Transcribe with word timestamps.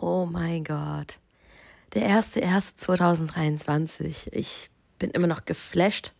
Oh 0.00 0.28
mein 0.30 0.62
Gott. 0.62 1.18
Der 1.94 2.20
1.1.2023. 2.20 4.28
Ich 4.30 4.70
bin 5.00 5.10
immer 5.10 5.26
noch 5.26 5.44
geflasht, 5.44 6.12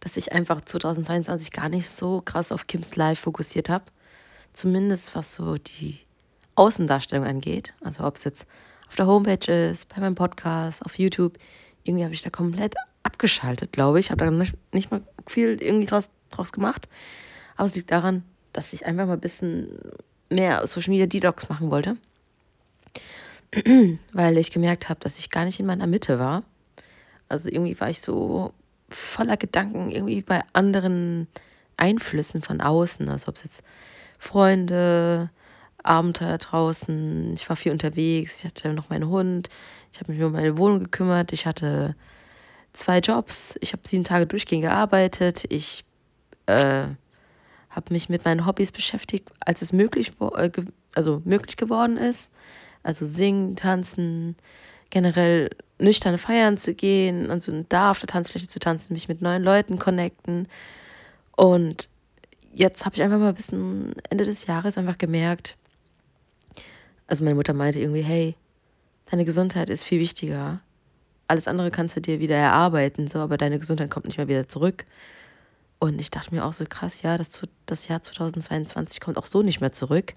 dass 0.00 0.16
ich 0.16 0.32
einfach 0.32 0.62
2022 0.62 1.52
gar 1.52 1.68
nicht 1.68 1.90
so 1.90 2.22
krass 2.22 2.50
auf 2.50 2.66
Kims 2.66 2.96
Live 2.96 3.20
fokussiert 3.20 3.68
habe. 3.68 3.84
Zumindest 4.54 5.14
was 5.14 5.34
so 5.34 5.58
die 5.58 5.98
Außendarstellung 6.54 7.26
angeht. 7.26 7.74
Also 7.82 8.04
ob 8.04 8.16
es 8.16 8.24
jetzt 8.24 8.46
auf 8.88 8.94
der 8.94 9.06
Homepage 9.06 9.52
ist, 9.52 9.94
bei 9.94 10.00
meinem 10.00 10.14
Podcast, 10.14 10.82
auf 10.82 10.98
YouTube. 10.98 11.36
Irgendwie 11.82 12.04
habe 12.04 12.14
ich 12.14 12.22
da 12.22 12.30
komplett 12.30 12.74
abgeschaltet, 13.02 13.72
glaube 13.72 14.00
ich. 14.00 14.12
Habe 14.12 14.24
da 14.24 14.30
nicht, 14.30 14.54
nicht 14.72 14.90
mal 14.90 15.02
viel 15.26 15.60
irgendwie 15.60 15.86
draus, 15.86 16.08
draus 16.30 16.52
gemacht. 16.52 16.88
Aber 17.56 17.66
es 17.66 17.76
liegt 17.76 17.90
daran, 17.90 18.22
dass 18.54 18.72
ich 18.72 18.86
einfach 18.86 19.06
mal 19.06 19.12
ein 19.14 19.20
bisschen 19.20 19.78
mehr 20.30 20.66
Social 20.66 20.90
Media 20.90 21.06
Detox 21.06 21.50
machen 21.50 21.70
wollte. 21.70 21.98
Weil 24.12 24.38
ich 24.38 24.50
gemerkt 24.50 24.88
habe, 24.88 25.00
dass 25.00 25.18
ich 25.18 25.30
gar 25.30 25.44
nicht 25.44 25.60
in 25.60 25.66
meiner 25.66 25.86
Mitte 25.86 26.18
war. 26.18 26.42
Also 27.28 27.48
irgendwie 27.48 27.78
war 27.80 27.90
ich 27.90 28.00
so 28.00 28.52
voller 28.88 29.36
Gedanken 29.36 29.90
irgendwie 29.90 30.22
bei 30.22 30.42
anderen 30.52 31.28
Einflüssen 31.76 32.42
von 32.42 32.60
außen. 32.60 33.08
Also 33.08 33.28
ob 33.28 33.36
es 33.36 33.44
jetzt 33.44 33.64
Freunde, 34.18 35.30
Abenteuer 35.82 36.38
draußen, 36.38 37.34
ich 37.34 37.48
war 37.48 37.56
viel 37.56 37.72
unterwegs, 37.72 38.38
ich 38.38 38.44
hatte 38.46 38.72
noch 38.72 38.88
meinen 38.88 39.08
Hund, 39.08 39.50
ich 39.92 40.00
habe 40.00 40.12
mich 40.12 40.22
um 40.22 40.32
meine 40.32 40.56
Wohnung 40.56 40.80
gekümmert, 40.80 41.32
ich 41.32 41.46
hatte 41.46 41.94
zwei 42.72 42.98
Jobs, 42.98 43.56
ich 43.60 43.72
habe 43.72 43.86
sieben 43.86 44.04
Tage 44.04 44.26
durchgehend 44.26 44.64
gearbeitet, 44.64 45.44
ich 45.50 45.84
äh, 46.46 46.86
habe 47.70 47.92
mich 47.92 48.08
mit 48.08 48.24
meinen 48.24 48.46
Hobbys 48.46 48.72
beschäftigt, 48.72 49.28
als 49.40 49.60
es 49.60 49.72
möglich, 49.72 50.12
äh, 50.20 50.50
also 50.94 51.20
möglich 51.24 51.56
geworden 51.56 51.98
ist. 51.98 52.30
Also 52.84 53.06
singen, 53.06 53.56
tanzen, 53.56 54.36
generell 54.90 55.50
nüchterne 55.78 56.18
Feiern 56.18 56.56
zu 56.56 56.74
gehen, 56.74 57.30
also 57.30 57.64
da 57.68 57.90
auf 57.90 57.98
der 57.98 58.06
Tanzfläche 58.06 58.46
zu 58.46 58.60
tanzen, 58.60 58.92
mich 58.92 59.08
mit 59.08 59.20
neuen 59.20 59.42
Leuten 59.42 59.78
connecten. 59.78 60.46
Und 61.36 61.88
jetzt 62.52 62.84
habe 62.84 62.94
ich 62.94 63.02
einfach 63.02 63.18
mal 63.18 63.32
bis 63.32 63.48
Ende 63.48 64.24
des 64.24 64.46
Jahres 64.46 64.78
einfach 64.78 64.98
gemerkt, 64.98 65.56
also 67.06 67.24
meine 67.24 67.34
Mutter 67.34 67.52
meinte 67.52 67.80
irgendwie, 67.80 68.02
hey, 68.02 68.34
deine 69.10 69.24
Gesundheit 69.24 69.68
ist 69.68 69.84
viel 69.84 70.00
wichtiger. 70.00 70.60
Alles 71.28 71.48
andere 71.48 71.70
kannst 71.70 71.96
du 71.96 72.00
dir 72.00 72.20
wieder 72.20 72.36
erarbeiten, 72.36 73.08
so, 73.08 73.18
aber 73.18 73.36
deine 73.36 73.58
Gesundheit 73.58 73.90
kommt 73.90 74.06
nicht 74.06 74.18
mehr 74.18 74.28
wieder 74.28 74.48
zurück. 74.48 74.84
Und 75.78 76.00
ich 76.00 76.10
dachte 76.10 76.34
mir 76.34 76.44
auch 76.44 76.52
so 76.52 76.64
krass, 76.66 77.02
ja, 77.02 77.18
das, 77.18 77.40
das 77.66 77.88
Jahr 77.88 78.00
2022 78.00 79.00
kommt 79.00 79.18
auch 79.18 79.26
so 79.26 79.42
nicht 79.42 79.60
mehr 79.60 79.72
zurück. 79.72 80.14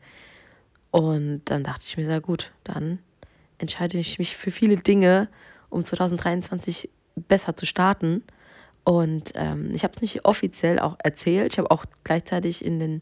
Und 0.91 1.41
dann 1.45 1.63
dachte 1.63 1.83
ich 1.85 1.97
mir, 1.97 2.05
sehr 2.05 2.21
gut, 2.21 2.51
dann 2.63 2.99
entscheide 3.57 3.97
ich 3.97 4.19
mich 4.19 4.37
für 4.37 4.51
viele 4.51 4.77
Dinge, 4.77 5.29
um 5.69 5.83
2023 5.83 6.89
besser 7.15 7.55
zu 7.55 7.65
starten. 7.65 8.23
Und 8.83 9.33
ähm, 9.35 9.71
ich 9.73 9.83
habe 9.83 9.93
es 9.95 10.01
nicht 10.01 10.25
offiziell 10.25 10.79
auch 10.79 10.95
erzählt. 11.03 11.51
Ich 11.51 11.59
habe 11.59 11.71
auch 11.71 11.85
gleichzeitig 12.03 12.63
in 12.63 12.79
den, 12.79 13.01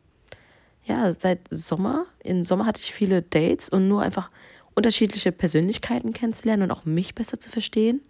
ja, 0.83 1.13
seit 1.13 1.41
Sommer, 1.51 2.05
im 2.23 2.45
Sommer 2.45 2.65
hatte 2.65 2.81
ich 2.81 2.93
viele 2.93 3.21
Dates 3.21 3.69
und 3.69 3.87
nur 3.87 4.01
einfach 4.01 4.31
unterschiedliche 4.73 5.31
Persönlichkeiten 5.31 6.11
kennenzulernen 6.11 6.63
und 6.63 6.71
auch 6.71 6.85
mich 6.85 7.15
besser 7.15 7.39
zu 7.39 7.49
verstehen. 7.49 8.01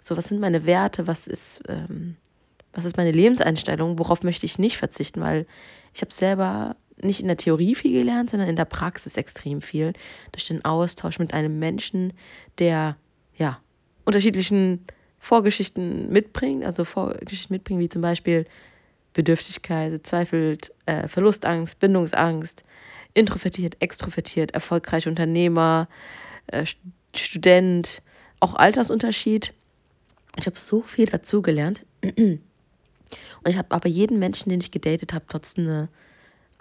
So, 0.00 0.16
was 0.16 0.28
sind 0.28 0.40
meine 0.40 0.66
Werte, 0.66 1.06
was 1.06 1.26
ist, 1.26 1.62
ähm, 1.68 2.16
was 2.72 2.84
ist 2.84 2.96
meine 2.96 3.12
Lebenseinstellung, 3.12 3.98
worauf 3.98 4.22
möchte 4.22 4.46
ich 4.46 4.58
nicht 4.58 4.78
verzichten, 4.78 5.20
weil 5.20 5.46
ich 5.94 6.00
habe 6.00 6.12
selber 6.12 6.76
nicht 7.02 7.20
in 7.20 7.26
der 7.26 7.36
Theorie 7.36 7.74
viel 7.74 7.92
gelernt, 7.92 8.30
sondern 8.30 8.48
in 8.48 8.56
der 8.56 8.64
Praxis 8.64 9.16
extrem 9.16 9.60
viel. 9.60 9.92
Durch 10.32 10.46
den 10.46 10.64
Austausch 10.64 11.18
mit 11.18 11.34
einem 11.34 11.58
Menschen, 11.58 12.12
der 12.58 12.96
ja 13.36 13.60
unterschiedlichen 14.04 14.84
Vorgeschichten 15.18 16.10
mitbringt, 16.10 16.64
also 16.64 16.84
Vorgeschichten 16.84 17.54
mitbringt, 17.54 17.80
wie 17.80 17.88
zum 17.88 18.02
Beispiel 18.02 18.46
Bedürftigkeit, 19.12 20.06
zweifelt, 20.06 20.72
äh, 20.86 21.06
Verlustangst, 21.06 21.78
Bindungsangst, 21.78 22.64
introvertiert, 23.14 23.76
extrovertiert, 23.80 24.52
erfolgreicher 24.52 25.10
Unternehmer, 25.10 25.88
äh, 26.48 26.64
Student, 27.14 28.02
auch 28.40 28.54
Altersunterschied. 28.54 29.52
Ich 30.38 30.46
habe 30.46 30.58
so 30.58 30.82
viel 30.82 31.06
dazugelernt. 31.06 31.84
Und 32.02 32.40
ich 33.48 33.58
habe 33.58 33.70
aber 33.70 33.88
jeden 33.88 34.18
Menschen, 34.18 34.50
den 34.50 34.60
ich 34.60 34.70
gedatet 34.70 35.12
habe, 35.12 35.24
trotzdem 35.28 35.66
eine 35.66 35.88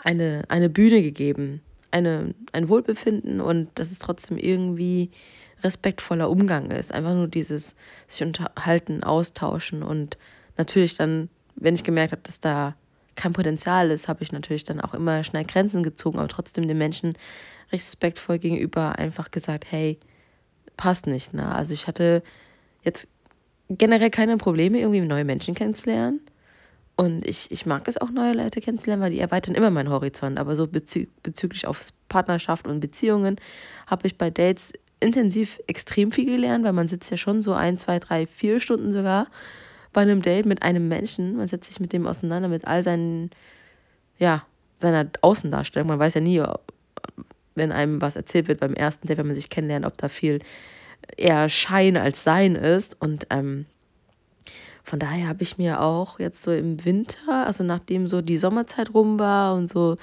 eine, 0.04 0.44
eine 0.48 0.70
Bühne 0.70 1.02
gegeben, 1.02 1.62
eine, 1.92 2.34
ein 2.52 2.70
Wohlbefinden 2.70 3.42
und 3.42 3.70
dass 3.76 3.92
es 3.92 4.00
trotzdem 4.00 4.38
irgendwie 4.38 5.12
respektvoller 5.64 6.30
Umgang 6.30 6.72
ist. 6.72 6.94
Einfach 6.94 7.14
nur 7.14 7.28
dieses 7.28 7.76
sich 8.08 8.24
unterhalten, 8.24 9.04
austauschen 9.04 9.84
und 9.84 10.18
natürlich 10.58 10.98
dann, 10.98 11.30
wenn 11.56 11.76
ich 11.76 11.84
gemerkt 11.84 12.12
habe, 12.14 12.24
dass 12.24 12.40
da 12.40 12.76
kein 13.16 13.34
Potenzial 13.34 13.92
ist, 13.92 14.08
habe 14.08 14.24
ich 14.24 14.32
natürlich 14.32 14.64
dann 14.64 14.82
auch 14.82 14.94
immer 14.94 15.24
schnell 15.24 15.46
Grenzen 15.46 15.84
gezogen, 15.84 16.18
aber 16.18 16.30
trotzdem 16.30 16.68
den 16.68 16.78
Menschen 16.78 17.14
respektvoll 17.72 18.40
gegenüber 18.40 18.98
einfach 18.98 19.32
gesagt, 19.32 19.66
hey, 19.70 20.00
passt 20.78 21.08
nicht. 21.08 21.34
Ne? 21.34 21.54
Also 21.54 21.74
ich 21.74 21.88
hatte 21.88 22.24
jetzt 22.84 23.08
generell 23.70 24.10
keine 24.10 24.38
Probleme, 24.38 24.80
irgendwie 24.80 25.02
neue 25.02 25.26
Menschen 25.26 25.54
kennenzulernen. 25.54 26.22
Und 27.02 27.26
ich, 27.26 27.50
ich 27.50 27.66
mag 27.66 27.88
es 27.88 27.98
auch, 27.98 28.12
neue 28.12 28.34
Leute 28.34 28.62
kennenzulernen, 28.62 29.02
weil 29.02 29.10
die 29.10 29.20
erweitern 29.20 29.56
immer 29.56 29.72
meinen 29.72 29.90
Horizont. 29.90 30.38
Aber 30.38 30.56
so 30.56 30.68
bezü 30.68 31.08
bezüglich 31.24 31.66
auf 31.66 31.82
Partnerschaft 32.10 32.68
und 32.68 32.80
Beziehungen 32.80 33.38
habe 33.88 34.06
ich 34.06 34.20
bei 34.20 34.30
Dates 34.30 34.72
intensiv 35.00 35.60
extrem 35.66 36.12
viel 36.12 36.28
gelernt, 36.28 36.64
weil 36.64 36.74
man 36.74 36.88
sitzt 36.88 37.10
ja 37.10 37.18
schon 37.18 37.42
so 37.42 37.54
ein, 37.54 37.80
zwei, 37.80 37.98
drei, 37.98 38.28
vier 38.28 38.60
Stunden 38.60 38.92
sogar 38.92 39.26
bei 39.94 40.02
einem 40.02 40.22
Date 40.22 40.46
mit 40.46 40.62
einem 40.62 40.90
Menschen. 40.90 41.38
Man 41.38 41.48
setzt 41.48 41.70
sich 41.70 41.80
mit 41.80 41.92
dem 41.92 42.06
auseinander, 42.06 42.50
mit 42.50 42.68
all 42.68 42.84
seinen, 42.84 43.32
ja, 44.20 44.46
seiner 44.78 45.10
Außendarstellung. 45.22 45.88
Man 45.88 45.98
weiß 45.98 46.14
ja 46.14 46.22
nie, 46.22 46.44
wenn 47.56 47.72
einem 47.72 48.00
was 48.00 48.16
erzählt 48.16 48.48
wird 48.48 48.60
beim 48.60 48.76
ersten 48.76 49.08
Date, 49.08 49.18
wenn 49.18 49.26
man 49.26 49.36
sich 49.36 49.50
kennenlernt, 49.50 49.88
ob 49.88 49.98
da 49.98 50.08
viel 50.08 50.38
eher 51.18 51.50
Schein 51.50 51.98
als 51.98 52.24
Sein 52.24 52.54
ist. 52.54 52.96
Und 53.02 53.26
ähm, 53.32 53.66
von 54.84 55.00
daher 55.00 55.28
habe 55.28 55.44
ich 55.44 55.58
mir 55.58 55.82
auch 55.82 56.20
jetzt 56.20 56.42
so 56.42 56.52
im 56.52 56.84
Winter, 56.86 57.46
also 57.46 57.64
nachdem 57.64 58.08
so 58.08 58.22
die 58.22 58.38
Sommerzeit 58.38 58.94
rum 58.94 59.20
war 59.20 59.56
und 59.56 59.68
so 59.68 59.98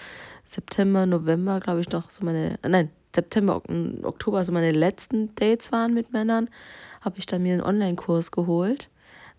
September, 0.45 1.07
November, 1.07 1.61
glaube 1.61 1.81
ich, 1.81 1.91
noch 1.91 2.11
so 2.11 2.25
meine, 2.25 2.59
nein, 2.67 2.91
September, 3.15 3.63
Oktober, 4.03 4.45
so 4.45 4.53
meine 4.53 4.73
letzten 4.73 5.35
Dates 5.35 5.73
waren 5.73 5.95
mit 5.95 6.13
Männern, 6.13 6.49
habe 7.01 7.19
ich 7.19 7.27
dann 7.27 7.43
mir 7.43 7.55
einen 7.55 7.63
Online-Kurs 7.63 8.31
geholt. 8.31 8.89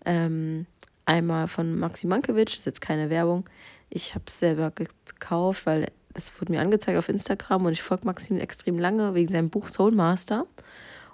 Ähm, 0.04 0.66
einmal 1.06 1.48
von 1.48 1.78
Maxi 1.78 2.06
Mankiewicz, 2.06 2.54
ist 2.54 2.66
jetzt 2.66 2.80
keine 2.80 3.10
Werbung. 3.10 3.48
Ich 3.88 4.14
habe 4.14 4.24
es 4.26 4.38
selber 4.38 4.70
gekauft, 4.70 5.66
weil 5.66 5.86
das 6.14 6.32
wurde 6.40 6.52
mir 6.52 6.60
angezeigt 6.60 6.98
auf 6.98 7.08
Instagram 7.08 7.66
und 7.66 7.72
ich 7.72 7.82
folge 7.82 8.06
Maxim 8.06 8.38
extrem 8.38 8.78
lange 8.78 9.14
wegen 9.14 9.32
seinem 9.32 9.50
Buch 9.50 9.68
Soul 9.68 9.92
Master. 9.92 10.46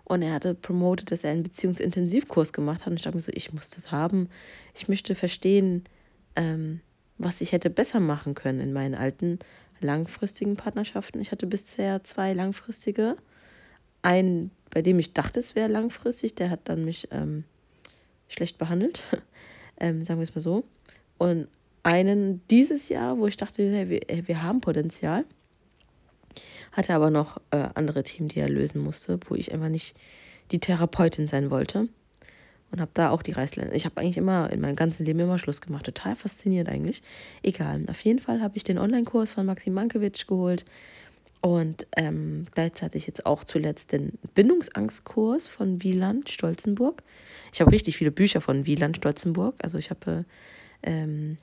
Und 0.06 0.22
er 0.22 0.33
hatte 0.33 0.55
promotet, 0.55 1.11
dass 1.11 1.25
er 1.25 1.33
einen 1.33 1.43
Beziehungsintensivkurs 1.43 2.53
gemacht 2.53 2.83
hat. 2.83 2.93
Und 2.93 2.97
ich 2.97 3.03
dachte 3.03 3.17
mir 3.17 3.22
so, 3.22 3.33
ich 3.34 3.53
muss 3.53 3.71
das 3.71 3.91
haben. 3.91 4.28
Ich 4.72 4.87
möchte 4.87 5.17
verstehen, 5.17 5.83
ähm, 6.37 6.81
was 7.19 7.41
ich 7.41 7.50
hätte 7.50 7.71
besser 7.71 7.99
machen 7.99 8.34
können 8.34 8.61
in 8.61 8.72
meinen 8.72 8.95
alten 8.95 9.41
langfristigen 9.81 10.55
Partnerschaften. 10.55 11.21
Ich 11.21 11.33
hatte 11.33 11.49
bisher 11.49 12.05
zwei 12.05 12.34
langfristige. 12.34 13.16
Einen, 14.03 14.53
bei 14.71 14.81
dem 14.81 15.00
ich 15.00 15.12
dachte, 15.12 15.41
es 15.41 15.56
wäre 15.56 15.69
langfristig, 15.69 16.37
der 16.37 16.50
hat 16.50 16.61
dann 16.69 16.84
mich 16.84 17.09
ähm, 17.11 17.43
schlecht 18.28 18.59
behandelt. 18.59 19.03
ähm, 19.81 20.05
sagen 20.05 20.21
wir 20.21 20.25
es 20.25 20.37
mal 20.37 20.41
so. 20.41 20.62
Und 21.19 21.49
einen 21.83 22.47
dieses 22.49 22.89
Jahr, 22.91 23.19
wo 23.19 23.27
ich 23.27 23.37
dachte, 23.37 23.69
hey, 23.69 23.89
wir, 23.89 24.28
wir 24.28 24.43
haben 24.45 24.61
Potenzial 24.61 25.25
hatte 26.77 26.95
aber 26.95 27.11
noch 27.11 27.41
äh, 27.51 27.69
andere 27.75 28.03
Themen, 28.03 28.29
die 28.29 28.41
er 28.41 28.49
lösen 28.49 28.83
musste, 28.83 29.19
wo 29.29 29.35
ich 29.35 29.53
einfach 29.53 29.69
nicht 29.69 29.97
die 30.53 30.59
Therapeutin 30.59 31.27
sein 31.27 31.51
wollte. 31.51 31.89
Und 32.73 32.81
habe 32.81 32.91
da 32.95 33.11
auch 33.11 33.23
die 33.23 33.33
Reißleine. 33.33 33.75
Ich 33.75 33.84
habe 33.84 34.01
eigentlich 34.01 34.17
immer 34.17 34.51
in 34.51 34.61
meinem 34.61 34.75
ganzen 34.75 35.07
Leben 35.07 35.21
immer 35.21 35.39
Schluss 35.39 35.61
gemacht. 35.61 35.87
Total 35.87 36.17
faszinierend 36.17 36.69
eigentlich. 36.69 37.03
Egal. 37.43 37.84
Auf 37.89 38.01
jeden 38.01 38.19
Fall 38.19 38.43
habe 38.43 38.57
ich 38.57 38.65
den 38.65 38.78
Online-Kurs 38.78 39.31
von 39.31 39.47
Maxim 39.47 39.73
Mankiewicz 39.73 40.27
geholt. 40.27 40.65
Und 41.41 41.87
ähm, 41.97 42.49
gleichzeitig 42.53 43.07
jetzt 43.07 43.25
auch 43.25 43.45
zuletzt 43.45 43.93
den 43.93 44.19
Bindungsangstkurs 44.34 45.47
von 45.47 45.83
Wieland 45.83 46.29
Stolzenburg. 46.29 47.03
Ich 47.53 47.61
habe 47.61 47.71
richtig 47.71 47.97
viele 47.97 48.11
Bücher 48.11 48.41
von 48.41 48.67
Wieland 48.67 48.97
Stolzenburg. 48.97 49.55
Also 49.63 49.79
ich 49.79 49.91
habe 49.91 50.25
ähm, 50.83 51.39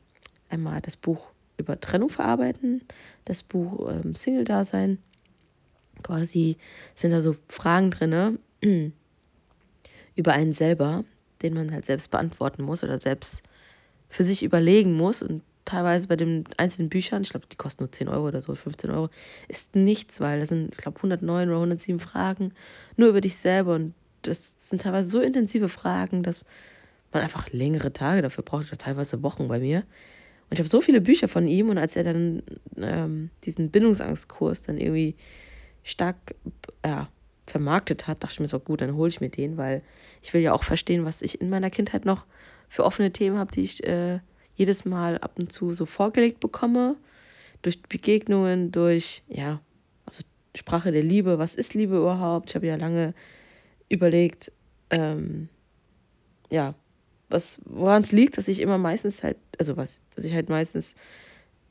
einmal 0.50 0.82
das 0.82 0.98
Buch 0.98 1.28
über 1.58 1.80
Trennung 1.80 2.10
verarbeiten, 2.10 2.82
das 3.24 3.44
Buch 3.44 3.90
ähm, 3.90 4.14
Single-Dasein 4.14 4.98
quasi 6.04 6.58
sind 6.96 7.12
da 7.12 7.22
so 7.22 7.36
Fragen 7.48 7.92
drin 7.92 8.40
über 10.16 10.34
einen 10.34 10.54
selber, 10.54 11.04
den 11.42 11.54
man 11.54 11.72
halt 11.72 11.86
selbst 11.86 12.12
beantworten 12.12 12.64
muss 12.64 12.84
oder 12.84 12.98
selbst 12.98 13.44
für 14.10 14.24
sich 14.24 14.44
überlegen 14.44 14.94
muss. 14.94 15.24
Und 15.24 15.42
teilweise 15.66 16.08
bei 16.08 16.16
den 16.16 16.46
einzelnen 16.58 16.90
Büchern, 16.90 17.24
ich 17.24 17.30
glaube, 17.30 17.48
die 17.52 17.56
kosten 17.56 17.84
nur 17.84 17.92
10 17.92 18.08
Euro 18.08 18.28
oder 18.28 18.42
so, 18.42 18.54
15 18.54 18.92
Euro, 18.92 19.10
ist 19.48 19.76
nichts, 19.76 20.20
weil 20.20 20.40
da 20.40 20.46
sind, 20.46 20.74
ich 20.74 20.78
glaube, 20.78 20.98
109 20.98 21.50
oder 21.50 21.58
107 21.58 22.00
Fragen 22.00 22.54
nur 22.96 23.10
über 23.10 23.22
dich 23.22 23.38
selber 23.38 23.76
und 23.76 23.94
das 24.22 24.56
sind 24.60 24.82
teilweise 24.82 25.10
so 25.10 25.20
intensive 25.20 25.68
Fragen, 25.68 26.24
dass 26.24 26.46
man 27.12 27.24
einfach 27.24 27.52
längere 27.52 27.92
Tage 27.94 28.22
dafür 28.22 28.44
braucht, 28.44 28.68
oder 28.68 28.78
teilweise 28.78 29.22
Wochen 29.22 29.48
bei 29.48 29.60
mir. 29.60 29.80
Und 30.50 30.54
ich 30.54 30.60
habe 30.60 30.70
so 30.70 30.82
viele 30.82 31.02
Bücher 31.02 31.28
von 31.28 31.48
ihm 31.48 31.70
und 31.70 31.78
als 31.78 31.96
er 31.96 32.04
dann 32.04 32.44
ähm, 32.78 33.30
diesen 33.44 33.70
Bindungsangstkurs 33.70 34.62
dann 34.62 34.78
irgendwie 34.78 35.16
stark 35.84 36.36
ja, 36.86 37.10
vermarktet 37.46 38.08
hat, 38.08 38.24
dachte 38.24 38.34
ich 38.34 38.40
mir 38.40 38.48
so, 38.48 38.60
gut, 38.60 38.82
dann 38.82 38.96
hole 38.96 39.10
ich 39.10 39.22
mir 39.22 39.30
den, 39.30 39.58
weil 39.58 39.82
ich 40.22 40.34
will 40.34 40.42
ja 40.42 40.54
auch 40.54 40.64
verstehen, 40.64 41.06
was 41.06 41.22
ich 41.22 41.42
in 41.42 41.50
meiner 41.50 41.70
Kindheit 41.70 42.06
noch 42.06 42.26
für 42.70 42.86
offene 42.86 43.12
Themen 43.12 43.38
habe, 43.38 43.52
die 43.52 43.62
ich 43.62 43.84
äh, 43.86 44.20
jedes 44.56 44.86
Mal 44.86 45.18
ab 45.18 45.38
und 45.40 45.52
zu 45.52 45.74
so 45.74 45.86
vorgelegt 45.86 46.40
bekomme. 46.40 46.96
Durch 47.62 47.82
Begegnungen, 47.82 48.72
durch, 48.72 49.24
ja, 49.28 49.62
also 50.06 50.22
Sprache 50.56 50.92
der 50.92 51.04
Liebe, 51.04 51.40
was 51.40 51.56
ist 51.56 51.74
Liebe 51.74 51.98
überhaupt? 51.98 52.50
Ich 52.50 52.56
habe 52.56 52.68
ja 52.68 52.76
lange 52.76 53.14
überlegt, 53.90 54.52
ähm, 54.90 55.50
ja, 56.50 56.76
was, 57.30 57.60
woran 57.66 58.04
es 58.04 58.12
liegt, 58.12 58.38
dass 58.38 58.48
ich 58.48 58.60
immer 58.60 58.78
meistens 58.78 59.24
halt, 59.24 59.38
also 59.58 59.78
was, 59.78 60.02
dass 60.16 60.26
ich 60.26 60.34
halt 60.34 60.50
meistens 60.50 60.96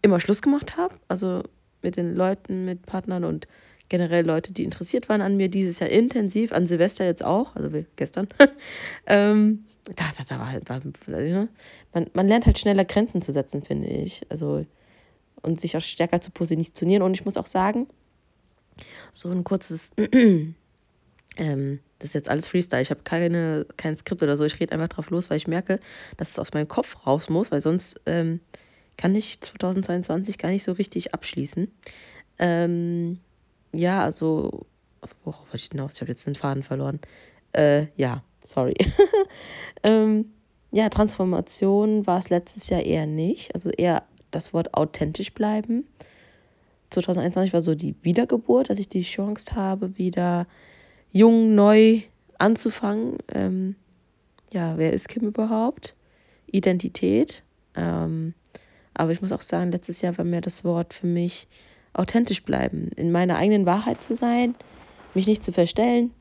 immer 0.02 0.20
Schluss 0.20 0.42
gemacht 0.42 0.76
habe, 0.76 0.94
also 1.08 1.42
mit 1.82 1.96
den 1.96 2.14
Leuten, 2.14 2.64
mit 2.64 2.86
Partnern 2.86 3.24
und 3.24 3.46
generell 3.92 4.24
Leute, 4.24 4.54
die 4.54 4.64
interessiert 4.64 5.10
waren 5.10 5.20
an 5.20 5.36
mir, 5.36 5.50
dieses 5.50 5.78
Jahr 5.78 5.90
intensiv, 5.90 6.50
an 6.52 6.66
Silvester 6.66 7.04
jetzt 7.04 7.22
auch, 7.22 7.54
also 7.54 7.68
gestern. 7.96 8.26
ähm, 9.06 9.66
da, 9.84 10.04
da, 10.16 10.24
da 10.26 10.38
war 10.38 10.50
halt, 10.50 10.66
war, 10.70 10.80
man, 11.92 12.06
man 12.14 12.26
lernt 12.26 12.46
halt 12.46 12.58
schneller 12.58 12.86
Grenzen 12.86 13.20
zu 13.20 13.34
setzen, 13.34 13.62
finde 13.62 13.88
ich. 13.88 14.22
Also, 14.30 14.64
und 15.42 15.60
sich 15.60 15.76
auch 15.76 15.82
stärker 15.82 16.22
zu 16.22 16.30
positionieren. 16.30 17.02
Und 17.02 17.12
ich 17.12 17.26
muss 17.26 17.36
auch 17.36 17.46
sagen, 17.46 17.86
so 19.12 19.28
ein 19.28 19.44
kurzes, 19.44 19.92
ähm, 21.36 21.80
das 21.98 22.08
ist 22.08 22.14
jetzt 22.14 22.30
alles 22.30 22.46
Freestyle. 22.46 22.80
Ich 22.80 22.90
habe 22.90 23.02
keine, 23.04 23.66
kein 23.76 23.94
Skript 23.94 24.22
oder 24.22 24.38
so. 24.38 24.44
Ich 24.44 24.58
rede 24.58 24.72
einfach 24.72 24.88
drauf 24.88 25.10
los, 25.10 25.28
weil 25.28 25.36
ich 25.36 25.48
merke, 25.48 25.80
dass 26.16 26.30
es 26.30 26.38
aus 26.38 26.54
meinem 26.54 26.68
Kopf 26.68 27.06
raus 27.06 27.28
muss, 27.28 27.50
weil 27.50 27.60
sonst 27.60 28.00
ähm, 28.06 28.40
kann 28.96 29.14
ich 29.14 29.38
2022 29.42 30.38
gar 30.38 30.48
nicht 30.48 30.64
so 30.64 30.72
richtig 30.72 31.12
abschließen. 31.12 31.70
Ähm, 32.38 33.18
ja, 33.72 34.02
also, 34.02 34.66
also 35.00 35.14
worauf 35.24 35.40
wollte 35.46 35.56
ich 35.56 35.68
hinaus? 35.70 35.94
Ich 35.94 36.00
habe 36.00 36.10
jetzt 36.10 36.26
den 36.26 36.34
Faden 36.34 36.62
verloren. 36.62 37.00
Äh, 37.52 37.86
ja, 37.96 38.22
sorry. 38.42 38.74
ähm, 39.82 40.32
ja, 40.70 40.88
Transformation 40.88 42.06
war 42.06 42.18
es 42.18 42.30
letztes 42.30 42.68
Jahr 42.68 42.82
eher 42.82 43.06
nicht. 43.06 43.54
Also 43.54 43.70
eher 43.70 44.04
das 44.30 44.54
Wort 44.54 44.74
authentisch 44.74 45.32
bleiben. 45.34 45.86
2021 46.90 47.52
war 47.52 47.62
so 47.62 47.74
die 47.74 47.94
Wiedergeburt, 48.02 48.70
dass 48.70 48.78
ich 48.78 48.88
die 48.88 49.02
Chance 49.02 49.54
habe, 49.54 49.96
wieder 49.98 50.46
jung, 51.10 51.54
neu 51.54 52.00
anzufangen. 52.38 53.18
Ähm, 53.32 53.76
ja, 54.52 54.76
wer 54.76 54.92
ist 54.92 55.08
Kim 55.08 55.24
überhaupt? 55.24 55.94
Identität. 56.46 57.42
Ähm, 57.74 58.34
aber 58.94 59.12
ich 59.12 59.22
muss 59.22 59.32
auch 59.32 59.42
sagen, 59.42 59.72
letztes 59.72 60.02
Jahr 60.02 60.18
war 60.18 60.24
mir 60.24 60.40
das 60.42 60.64
Wort 60.64 60.92
für 60.92 61.06
mich 61.06 61.48
authentisch 61.94 62.42
bleiben, 62.42 62.88
in 62.96 63.12
meiner 63.12 63.36
eigenen 63.36 63.66
Wahrheit 63.66 64.02
zu 64.02 64.14
sein, 64.14 64.54
mich 65.14 65.26
nicht 65.26 65.44
zu 65.44 65.52
verstellen, 65.52 66.12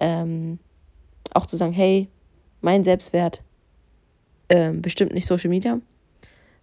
ähm, 0.00 0.58
auch 1.32 1.46
zu 1.46 1.56
sagen, 1.56 1.72
hey, 1.72 2.08
mein 2.60 2.84
Selbstwert 2.84 3.42
ähm, 4.48 4.82
bestimmt 4.82 5.12
nicht 5.12 5.26
Social 5.26 5.50
Media, 5.50 5.80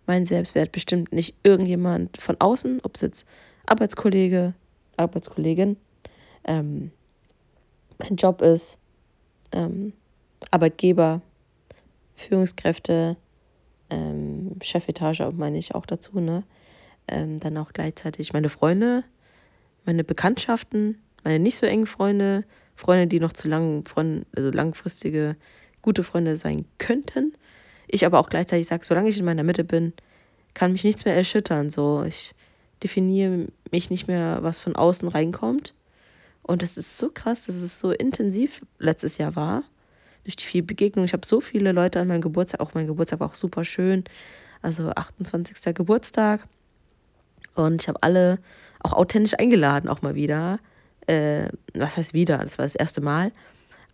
mein 0.06 0.26
Selbstwert 0.26 0.72
bestimmt 0.72 1.12
nicht 1.14 1.36
irgendjemand 1.44 2.18
von 2.18 2.36
außen, 2.40 2.82
ob 2.84 2.96
es 2.96 3.02
jetzt 3.02 3.26
Arbeitskollege, 3.66 4.54
Arbeitskollegin, 4.98 5.78
ähm, 6.46 6.92
mein 8.00 8.16
Job 8.16 8.42
ist, 8.42 8.78
ähm, 9.52 9.94
Arbeitgeber, 10.52 11.22
Führungskräfte, 12.16 13.18
ähm, 13.90 14.56
Chefetage 14.62 15.32
meine 15.34 15.58
ich 15.58 15.76
auch 15.76 15.86
dazu, 15.86 16.20
ne? 16.20 16.44
Ähm, 17.12 17.40
dann 17.40 17.58
auch 17.58 17.74
gleichzeitig 17.74 18.34
meine 18.34 18.50
Freunde, 18.50 19.04
meine 19.86 20.04
Bekanntschaften, 20.04 20.98
meine 21.24 21.40
nicht 21.40 21.58
so 21.58 21.66
engen 21.66 21.86
Freunde, 21.86 22.46
Freunde, 22.76 23.08
die 23.08 23.20
noch 23.20 23.34
zu 23.34 23.48
lang, 23.48 23.84
also 24.36 24.52
langfristige 24.52 25.36
gute 25.82 26.04
Freunde 26.04 26.38
sein 26.38 26.66
könnten. 26.78 27.34
Ich 27.88 28.06
aber 28.06 28.20
auch 28.20 28.30
gleichzeitig 28.30 28.68
sage, 28.68 28.86
solange 28.86 29.10
ich 29.10 29.20
in 29.20 29.26
meiner 29.26 29.44
Mitte 29.44 29.64
bin, 29.64 29.94
kann 30.54 30.72
mich 30.72 30.84
nichts 30.84 31.06
mehr 31.06 31.16
erschüttern. 31.16 31.70
So, 31.70 32.04
ich 32.04 32.34
definiere 32.84 33.48
mich 33.72 33.90
nicht 33.90 34.08
mehr, 34.08 34.40
was 34.42 34.60
von 34.60 34.76
außen 34.76 35.08
reinkommt. 35.08 35.74
Und 36.44 36.62
das 36.62 36.78
ist 36.78 36.98
so 36.98 37.10
krass, 37.10 37.46
dass 37.46 37.56
es 37.56 37.80
so 37.80 37.92
intensiv 37.92 38.62
letztes 38.80 39.18
Jahr 39.18 39.36
war. 39.36 39.64
Durch 40.24 40.36
die 40.36 40.46
vielen 40.46 40.66
Begegnungen. 40.66 41.06
Ich 41.06 41.14
habe 41.14 41.26
so 41.26 41.42
viele 41.42 41.72
Leute 41.72 42.00
an 42.00 42.08
meinem 42.08 42.22
Geburtstag, 42.22 42.60
auch 42.60 42.74
mein 42.74 42.88
Geburtstag 42.88 43.20
war 43.20 43.28
auch 43.28 43.36
super 43.36 43.64
schön. 43.64 44.04
Also 44.62 44.90
28. 44.90 45.74
Geburtstag. 45.76 46.48
Und 47.56 47.82
ich 47.82 47.88
habe 47.88 48.02
alle 48.04 48.40
auch 48.82 48.94
authentisch 48.94 49.34
eingeladen, 49.38 49.90
auch 49.90 50.02
mal 50.02 50.16
wieder. 50.16 50.60
Äh, 51.08 51.50
was 51.74 51.98
heißt 51.98 52.14
wieder? 52.14 52.38
Das 52.40 52.58
war 52.58 52.66
das 52.66 52.76
erste 52.76 53.02
Mal. 53.02 53.32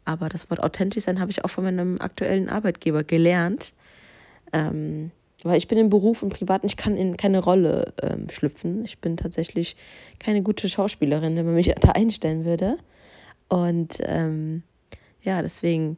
Aber 0.06 0.30
das 0.30 0.50
Wort 0.50 0.62
authentisch 0.62 1.04
sein 1.04 1.20
habe 1.20 1.32
ich 1.32 1.44
auch 1.44 1.50
von 1.50 1.64
meinem 1.64 2.00
aktuellen 2.00 2.50
Arbeitgeber 2.50 3.04
gelernt. 3.04 3.74
Ähm, 4.54 5.12
weil 5.44 5.58
ich 5.58 5.68
bin 5.68 5.78
im 5.78 5.90
Beruf 5.90 6.24
und 6.24 6.34
privat, 6.34 6.64
ich 6.64 6.78
kann 6.78 6.96
in 6.96 7.18
keine 7.18 7.40
Rolle 7.40 7.94
ähm, 8.02 8.30
schlüpfen. 8.30 8.86
Ich 8.86 9.00
bin 9.00 9.18
tatsächlich 9.18 9.76
keine 10.20 10.42
gute 10.42 10.70
Schauspielerin, 10.70 11.36
wenn 11.36 11.46
man 11.46 11.56
mich 11.56 11.74
da 11.82 11.92
einstellen 11.92 12.46
würde. 12.46 12.78
Und 13.48 13.98
ähm, 14.02 14.64
ja, 15.22 15.42
deswegen 15.42 15.98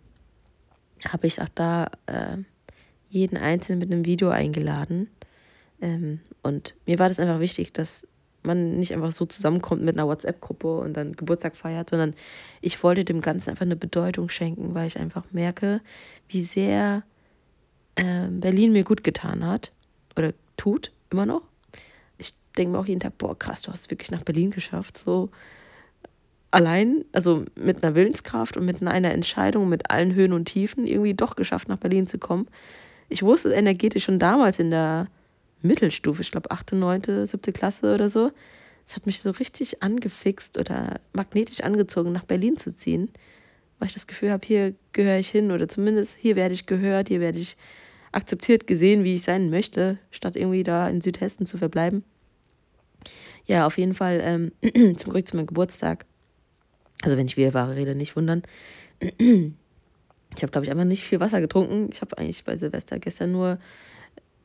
habe 1.07 1.27
ich 1.27 1.41
auch 1.41 1.49
da 1.53 1.91
äh, 2.07 2.37
jeden 3.09 3.37
Einzelnen 3.37 3.79
mit 3.79 3.91
einem 3.91 4.05
Video 4.05 4.29
eingeladen 4.29 5.09
ähm, 5.81 6.19
und 6.41 6.75
mir 6.85 6.99
war 6.99 7.09
das 7.09 7.19
einfach 7.19 7.39
wichtig, 7.39 7.73
dass 7.73 8.07
man 8.43 8.77
nicht 8.77 8.93
einfach 8.93 9.11
so 9.11 9.25
zusammenkommt 9.25 9.83
mit 9.83 9.95
einer 9.95 10.07
WhatsApp-Gruppe 10.07 10.79
und 10.79 10.93
dann 10.93 11.15
Geburtstag 11.15 11.55
feiert, 11.55 11.89
sondern 11.89 12.13
ich 12.61 12.81
wollte 12.83 13.05
dem 13.05 13.21
Ganzen 13.21 13.51
einfach 13.51 13.65
eine 13.65 13.75
Bedeutung 13.75 14.29
schenken, 14.29 14.73
weil 14.73 14.87
ich 14.87 14.97
einfach 14.97 15.25
merke, 15.31 15.81
wie 16.29 16.43
sehr 16.43 17.03
äh, 17.95 18.27
Berlin 18.29 18.71
mir 18.71 18.83
gut 18.83 19.03
getan 19.03 19.45
hat 19.45 19.71
oder 20.15 20.33
tut, 20.55 20.91
immer 21.11 21.25
noch. 21.25 21.43
Ich 22.17 22.33
denke 22.57 22.71
mir 22.71 22.79
auch 22.79 22.85
jeden 22.85 23.01
Tag, 23.01 23.17
boah, 23.17 23.37
krass, 23.37 23.61
du 23.61 23.71
hast 23.71 23.81
es 23.81 23.91
wirklich 23.91 24.11
nach 24.11 24.23
Berlin 24.23 24.51
geschafft. 24.51 24.97
So 24.97 25.29
allein, 26.51 27.05
also 27.11 27.45
mit 27.55 27.83
einer 27.83 27.95
Willenskraft 27.95 28.57
und 28.57 28.65
mit 28.65 28.81
einer 28.81 29.11
Entscheidung, 29.11 29.69
mit 29.69 29.91
allen 29.91 30.15
Höhen 30.15 30.33
und 30.33 30.45
Tiefen, 30.45 30.87
irgendwie 30.87 31.13
doch 31.13 31.35
geschafft, 31.35 31.67
nach 31.67 31.77
Berlin 31.77 32.07
zu 32.07 32.17
kommen. 32.17 32.47
Ich 33.09 33.23
wusste 33.23 33.53
energetisch 33.53 34.05
schon 34.05 34.19
damals 34.19 34.59
in 34.59 34.71
der 34.71 35.07
Mittelstufe, 35.61 36.21
ich 36.21 36.31
glaube 36.31 36.51
8., 36.51 36.73
9., 36.73 37.27
7. 37.27 37.53
Klasse 37.53 37.93
oder 37.93 38.09
so. 38.09 38.31
Es 38.87 38.95
hat 38.95 39.05
mich 39.05 39.19
so 39.19 39.31
richtig 39.31 39.83
angefixt 39.83 40.57
oder 40.57 40.99
magnetisch 41.13 41.61
angezogen, 41.61 42.13
nach 42.13 42.23
Berlin 42.23 42.57
zu 42.57 42.73
ziehen, 42.73 43.09
weil 43.79 43.87
ich 43.87 43.93
das 43.93 44.07
Gefühl 44.07 44.31
habe, 44.31 44.47
hier 44.47 44.75
gehöre 44.93 45.19
ich 45.19 45.29
hin 45.29 45.51
oder 45.51 45.67
zumindest 45.67 46.15
hier 46.17 46.35
werde 46.35 46.53
ich 46.53 46.65
gehört, 46.65 47.09
hier 47.09 47.19
werde 47.19 47.39
ich 47.39 47.57
akzeptiert, 48.13 48.65
gesehen, 48.65 49.03
wie 49.03 49.15
ich 49.15 49.23
sein 49.23 49.49
möchte, 49.49 49.97
statt 50.09 50.35
irgendwie 50.35 50.63
da 50.63 50.87
in 50.87 51.01
Südhessen 51.01 51.45
zu 51.45 51.57
verbleiben. 51.57 52.03
Ja, 53.45 53.65
auf 53.65 53.77
jeden 53.77 53.93
Fall 53.93 54.21
ähm, 54.23 54.51
zum 54.97 55.11
Glück 55.11 55.27
zu 55.27 55.35
meinem 55.35 55.47
Geburtstag. 55.47 56.05
Also 57.01 57.17
wenn 57.17 57.27
ich 57.27 57.37
Wirrware 57.37 57.75
rede, 57.75 57.93
nicht 57.93 58.15
wundern. 58.15 58.43
Ich 58.99 60.43
habe, 60.43 60.51
glaube 60.51 60.65
ich, 60.65 60.71
einfach 60.71 60.85
nicht 60.85 61.03
viel 61.03 61.19
Wasser 61.19 61.41
getrunken. 61.41 61.89
Ich 61.91 62.01
habe 62.01 62.17
eigentlich 62.17 62.43
bei 62.43 62.57
Silvester 62.57 62.99
gestern 62.99 63.31
nur, 63.31 63.59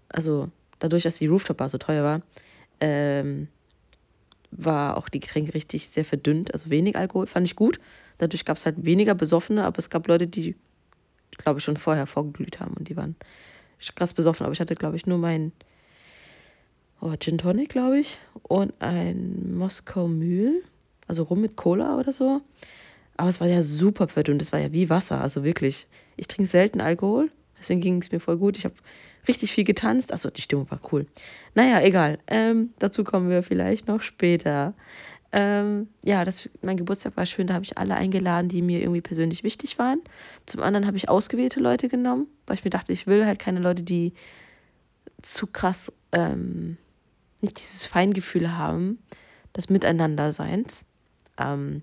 also 0.09 0.51
dadurch, 0.83 1.05
dass 1.05 1.17
die 1.17 1.27
Rooftop-Bar 1.27 1.69
so 1.69 1.79
teuer 1.79 2.03
war, 2.03 2.23
ähm, 2.81 3.49
war 4.51 4.97
auch 4.97 5.09
die 5.09 5.21
Getränke 5.21 5.55
richtig 5.55 5.89
sehr 5.89 6.05
verdünnt, 6.05 6.53
also 6.53 6.71
wenig 6.71 6.97
Alkohol, 6.97 7.27
fand 7.27 7.47
ich 7.47 7.57
gut. 7.57 7.81
Dadurch 8.19 8.45
gab 8.45 8.57
es 8.57 8.67
halt 8.67 8.85
weniger 8.85 9.15
Besoffene, 9.15 9.65
aber 9.65 9.79
es 9.79 9.91
gab 9.91 10.07
Leute, 10.07 10.27
die, 10.27 10.55
glaube 11.39 11.59
ich, 11.59 11.65
schon 11.65 11.77
vorher 11.77 12.07
vorgeglüht 12.07 12.61
haben 12.61 12.75
und 12.75 12.89
die 12.89 12.97
waren 12.97 13.17
krass 13.97 14.15
besoffen. 14.15 14.45
Aber 14.45 14.53
ich 14.53 14.61
hatte, 14.61 14.75
glaube 14.75 14.97
ich, 14.97 15.07
nur 15.07 15.19
mein 15.19 15.53
oh, 17.01 17.15
Gin 17.19 17.39
Tonic, 17.39 17.71
glaube 17.71 17.99
ich, 17.99 18.19
und 18.43 18.73
ein 18.81 19.57
Moskau 19.57 20.07
Mühl, 20.07 20.63
also 21.09 21.25
rum 21.25 21.41
mit 21.41 21.57
Cola 21.57 21.99
oder 21.99 22.13
so. 22.13 22.43
Aber 23.17 23.29
es 23.29 23.41
war 23.41 23.49
ja 23.49 23.63
super 23.63 24.09
verdünnt, 24.09 24.43
es 24.43 24.53
war 24.53 24.61
ja 24.61 24.73
wie 24.73 24.91
Wasser, 24.91 25.21
also 25.21 25.45
wirklich. 25.45 25.87
Ich 26.17 26.29
trinke 26.29 26.51
selten 26.51 26.81
Alkohol, 26.81 27.31
deswegen 27.59 27.81
ging 27.81 28.01
es 28.01 28.13
mir 28.13 28.21
voll 28.21 28.37
gut. 28.37 28.57
Ich 28.57 28.65
habe 28.65 28.75
richtig 29.29 29.53
viel 29.53 29.65
getanzt. 29.65 30.13
Achso, 30.13 30.31
die 30.31 30.43
Stimmung 30.43 30.71
war 30.71 30.81
cool. 30.93 31.07
Naja, 31.55 31.81
egal. 31.81 32.19
Ähm, 32.27 32.71
dazu 32.79 33.05
kommen 33.05 33.31
wir 33.31 33.43
vielleicht 33.43 33.89
noch 33.89 34.03
später. 34.03 34.75
Ähm, 35.33 35.89
ja, 36.05 36.25
das, 36.25 36.51
mein 36.61 36.77
Geburtstag 36.77 37.17
war 37.17 37.25
schön. 37.25 37.47
Da 37.47 37.55
habe 37.55 37.65
ich 37.65 37.79
alle 37.79 37.95
eingeladen, 37.95 38.49
die 38.49 38.63
mir 38.63 38.81
irgendwie 38.81 39.01
persönlich 39.01 39.45
wichtig 39.45 39.79
waren. 39.79 40.01
Zum 40.47 40.63
anderen 40.63 40.87
habe 40.87 40.97
ich 40.97 41.09
ausgewählte 41.09 41.61
Leute 41.61 41.89
genommen, 41.89 42.27
weil 42.47 42.57
ich 42.57 42.65
mir 42.65 42.71
dachte, 42.71 42.93
ich 42.93 43.07
will 43.07 43.25
halt 43.25 43.39
keine 43.39 43.61
Leute, 43.61 43.83
die 43.83 44.13
zu 45.23 45.47
krass 45.47 45.91
ähm, 46.13 46.77
nicht 47.41 47.59
dieses 47.59 47.87
Feingefühl 47.87 48.57
haben, 48.57 48.99
des 49.57 49.71
Miteinanderseins. 49.71 50.85
Ähm, 51.39 51.83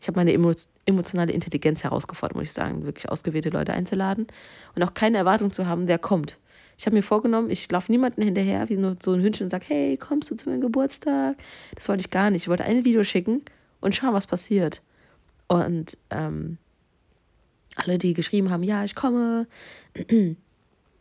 ich 0.00 0.08
habe 0.08 0.18
meine 0.18 0.32
emo 0.32 0.52
emotionale 0.88 1.32
Intelligenz 1.32 1.82
herausgefordert, 1.82 2.36
muss 2.36 2.44
ich 2.44 2.52
sagen, 2.52 2.84
wirklich 2.84 3.08
ausgewählte 3.08 3.48
Leute 3.48 3.72
einzuladen 3.72 4.28
und 4.76 4.82
auch 4.84 4.94
keine 4.94 5.18
Erwartung 5.18 5.50
zu 5.50 5.66
haben, 5.66 5.88
wer 5.88 5.98
kommt. 5.98 6.38
Ich 6.78 6.86
habe 6.86 6.94
mir 6.94 7.02
vorgenommen, 7.02 7.50
ich 7.50 7.70
laufe 7.70 7.90
niemanden 7.90 8.22
hinterher, 8.22 8.68
wie 8.68 8.76
nur 8.76 8.96
so 9.00 9.12
ein 9.12 9.22
Hündchen 9.22 9.44
und 9.44 9.50
sage, 9.50 9.66
hey, 9.68 9.96
kommst 9.96 10.30
du 10.30 10.34
zu 10.34 10.48
meinem 10.48 10.60
Geburtstag? 10.60 11.36
Das 11.74 11.88
wollte 11.88 12.02
ich 12.02 12.10
gar 12.10 12.30
nicht. 12.30 12.42
Ich 12.42 12.48
wollte 12.48 12.64
ein 12.64 12.84
Video 12.84 13.02
schicken 13.02 13.42
und 13.80 13.94
schauen, 13.94 14.12
was 14.12 14.26
passiert. 14.26 14.82
Und 15.48 15.96
ähm, 16.10 16.58
alle, 17.76 17.98
die 17.98 18.14
geschrieben 18.14 18.50
haben, 18.50 18.62
ja, 18.62 18.84
ich 18.84 18.94
komme, 18.94 19.46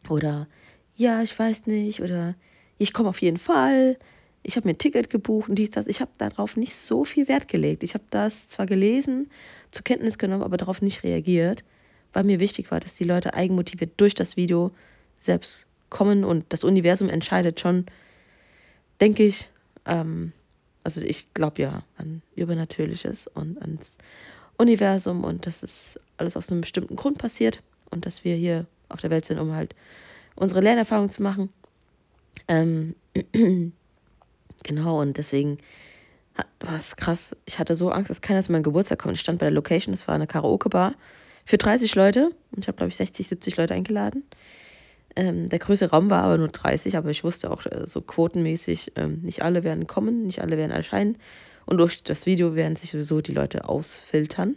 oder 0.10 0.48
ja, 0.96 1.22
ich 1.22 1.38
weiß 1.38 1.68
nicht, 1.68 2.02
oder 2.02 2.36
ich 2.78 2.94
komme 2.94 3.10
auf 3.10 3.22
jeden 3.22 3.38
Fall, 3.38 3.98
ich 4.44 4.56
habe 4.56 4.68
mir 4.68 4.76
ein 4.76 4.78
Ticket 4.78 5.10
gebucht 5.10 5.50
und 5.50 5.56
dies, 5.56 5.72
das. 5.72 5.88
Ich 5.88 6.02
habe 6.02 6.12
darauf 6.18 6.56
nicht 6.56 6.76
so 6.76 7.04
viel 7.04 7.28
Wert 7.28 7.48
gelegt. 7.48 7.82
Ich 7.82 7.96
habe 7.96 8.04
das 8.12 8.48
zwar 8.48 8.68
gelesen, 8.68 9.30
zur 9.72 9.84
Kenntnis 9.84 10.18
genommen, 10.20 10.44
aber 10.44 10.58
darauf 10.58 10.82
nicht 10.82 11.04
reagiert, 11.04 11.64
weil 12.14 12.24
mir 12.24 12.40
wichtig 12.40 12.70
war, 12.70 12.80
dass 12.80 12.94
die 12.96 13.04
Leute 13.04 13.34
eigenmotiviert 13.34 13.94
durch 13.98 14.14
das 14.14 14.38
Video 14.38 14.72
selbst 15.26 15.68
kommen 15.90 16.24
und 16.24 16.46
das 16.50 16.64
Universum 16.64 17.10
entscheidet 17.10 17.60
schon, 17.60 17.86
denke 19.02 19.24
ich, 19.24 19.50
ähm, 19.86 20.34
also 20.84 21.02
ich 21.02 21.34
glaube 21.34 21.62
ja 21.62 21.84
an 21.98 22.22
Übernatürliches 22.36 23.28
und 23.28 23.62
ans 23.62 23.98
Universum 24.58 25.24
und 25.24 25.48
dass 25.48 25.64
es 25.64 26.00
alles 26.18 26.38
aus 26.38 26.52
einem 26.52 26.62
bestimmten 26.62 26.96
Grund 26.96 27.18
passiert 27.18 27.62
und 27.92 28.06
dass 28.06 28.24
wir 28.24 28.36
hier 28.36 28.66
auf 28.90 29.02
der 29.02 29.10
Welt 29.10 29.26
sind, 29.26 29.40
um 29.40 29.54
halt 29.54 29.76
unsere 30.36 30.62
Lernerfahrung 30.62 31.10
zu 31.10 31.24
machen. 31.24 31.50
Ähm, 32.48 32.96
genau, 34.64 35.02
und 35.02 35.18
deswegen 35.18 35.58
war 36.60 36.78
es 36.78 36.96
krass. 36.96 37.36
Ich 37.46 37.60
hatte 37.60 37.76
so 37.76 37.90
Angst, 37.92 38.10
dass 38.10 38.22
keiner 38.22 38.44
zu 38.44 38.52
meinem 38.52 38.64
Geburtstag 38.64 39.00
kommt. 39.00 39.16
Ich 39.16 39.22
stand 39.22 39.40
bei 39.40 39.46
der 39.46 39.54
Location, 39.54 39.94
das 39.94 40.08
war 40.08 40.16
eine 40.16 40.28
Karaoke-Bar 40.28 40.96
für 41.46 41.58
30 41.58 41.96
Leute 41.96 42.32
und 42.52 42.60
ich 42.64 42.68
habe, 42.68 42.78
glaube 42.78 42.90
ich, 42.90 42.98
60, 42.98 43.28
70 43.28 43.58
Leute 43.58 43.74
eingeladen. 43.74 44.24
Ähm, 45.16 45.50
der 45.50 45.60
größte 45.60 45.90
Raum 45.90 46.10
war 46.10 46.24
aber 46.24 46.38
nur 46.38 46.50
30, 46.50 46.98
aber 46.98 47.10
ich 47.10 47.24
wusste 47.24 47.50
auch 47.52 47.66
äh, 47.66 47.88
so 47.88 48.02
quotenmäßig, 48.02 48.94
ähm, 48.96 49.22
nicht 49.22 49.44
alle 49.44 49.64
werden 49.64 49.88
kommen, 49.88 50.26
nicht 50.26 50.42
alle 50.42 50.58
werden 50.58 50.72
erscheinen. 50.72 51.18
Und 51.66 51.78
durch 51.78 52.04
das 52.04 52.26
Video 52.26 52.56
werden 52.56 52.76
sich 52.76 52.92
sowieso 52.92 53.22
die 53.22 53.32
Leute 53.32 53.68
ausfiltern. 53.68 54.56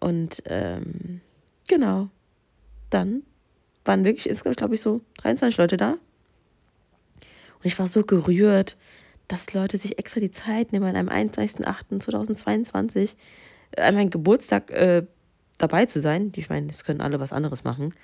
Und 0.00 0.42
ähm, 0.46 1.20
genau, 1.66 2.08
dann 2.90 3.22
waren 3.84 4.04
wirklich 4.04 4.28
insgesamt, 4.28 4.56
glaube 4.56 4.74
ich, 4.74 4.80
so 4.80 5.00
23 5.18 5.58
Leute 5.58 5.76
da. 5.76 5.92
Und 5.92 7.64
ich 7.64 7.78
war 7.78 7.88
so 7.88 8.04
gerührt, 8.04 8.76
dass 9.28 9.52
Leute 9.52 9.76
sich 9.78 9.98
extra 9.98 10.20
die 10.20 10.30
Zeit 10.30 10.72
nehmen, 10.72 10.86
an 10.86 10.96
einem 10.96 11.08
21.08.2022 11.30 13.14
äh, 13.72 13.82
an 13.82 13.94
meinem 13.94 14.10
Geburtstag 14.10 14.70
äh, 14.70 15.04
dabei 15.58 15.86
zu 15.86 16.00
sein. 16.00 16.32
Ich 16.36 16.48
meine, 16.48 16.70
es 16.70 16.84
können 16.84 17.00
alle 17.00 17.20
was 17.20 17.32
anderes 17.32 17.64
machen. 17.64 17.94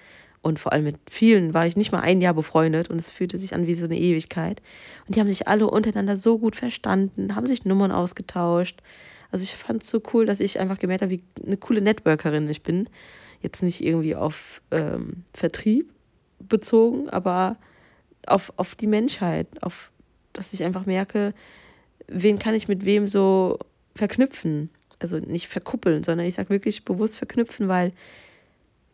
Und 0.45 0.59
vor 0.59 0.73
allem 0.73 0.85
mit 0.85 0.97
vielen 1.09 1.55
war 1.55 1.67
ich 1.67 1.75
nicht 1.75 1.91
mal 1.91 2.01
ein 2.01 2.21
Jahr 2.21 2.35
befreundet 2.35 2.91
und 2.91 3.01
es 3.01 3.11
fühlte 3.11 3.39
sich 3.39 3.55
an 3.55 3.67
wie 3.67 3.75
so 3.75 3.87
eine 3.87 3.99
Ewigkeit. 3.99 4.61
Und 5.07 5.17
die 5.17 5.21
haben 5.21 5.29
sich 5.29 5.49
alle 5.49 5.71
untereinander 5.71 6.19
so 6.19 6.39
gut 6.39 6.55
verstanden, 6.55 7.35
haben 7.35 7.47
sich 7.47 7.65
Nummern 7.65 7.91
ausgetauscht. 7.91 8.83
Also 9.31 9.43
ich 9.43 9.57
fand 9.57 9.83
es 9.83 9.89
so 9.89 10.03
cool, 10.13 10.27
dass 10.27 10.41
ich 10.41 10.61
einfach 10.61 10.79
gemerkt 10.79 11.01
habe, 11.01 11.13
wie 11.13 11.23
eine 11.47 11.57
coole 11.57 11.81
Networkerin 11.81 12.47
ich 12.51 12.63
bin. 12.63 12.91
Jetzt 13.41 13.63
nicht 13.63 13.83
irgendwie 13.83 14.15
auf 14.17 14.61
ähm, 14.71 15.25
Vertrieb 15.33 15.91
bezogen, 16.39 17.09
aber 17.09 17.57
auf, 18.27 18.53
auf 18.57 18.75
die 18.75 18.87
Menschheit, 18.87 19.47
auf 19.63 19.91
dass 20.35 20.53
ich 20.53 20.63
einfach 20.63 20.85
merke, 20.85 21.33
wen 22.07 22.39
kann 22.39 22.55
ich 22.55 22.69
mit 22.69 22.85
wem 22.85 23.09
so 23.09 23.59
verknüpfen. 23.95 24.69
Also 24.99 25.19
nicht 25.19 25.49
verkuppeln, 25.49 26.03
sondern 26.03 26.27
ich 26.27 26.35
sage 26.35 26.51
wirklich 26.51 26.85
bewusst 26.85 27.17
verknüpfen, 27.17 27.69
weil 27.69 27.93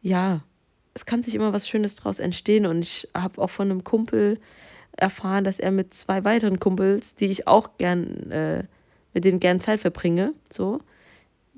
ja, 0.01 0.43
es 1.01 1.07
kann 1.07 1.23
sich 1.23 1.35
immer 1.35 1.55
was 1.55 1.67
Schönes 1.67 1.97
daraus 1.97 2.19
entstehen. 2.19 2.67
Und 2.67 2.83
ich 2.83 3.09
habe 3.15 3.41
auch 3.41 3.49
von 3.49 3.71
einem 3.71 3.85
Kumpel 3.85 4.39
erfahren, 4.97 5.45
dass 5.45 5.59
er 5.59 5.71
mit 5.71 5.95
zwei 5.95 6.25
weiteren 6.25 6.61
Kumpels, 6.61 7.15
die 7.15 7.27
ich 7.27 7.49
auch 7.49 7.71
gern, 7.79 8.31
äh, 8.31 8.65
mit 9.15 9.25
denen 9.25 9.41
gern 9.41 9.61
Zeit 9.61 9.81
verbringe, 9.81 10.35
so, 10.53 10.81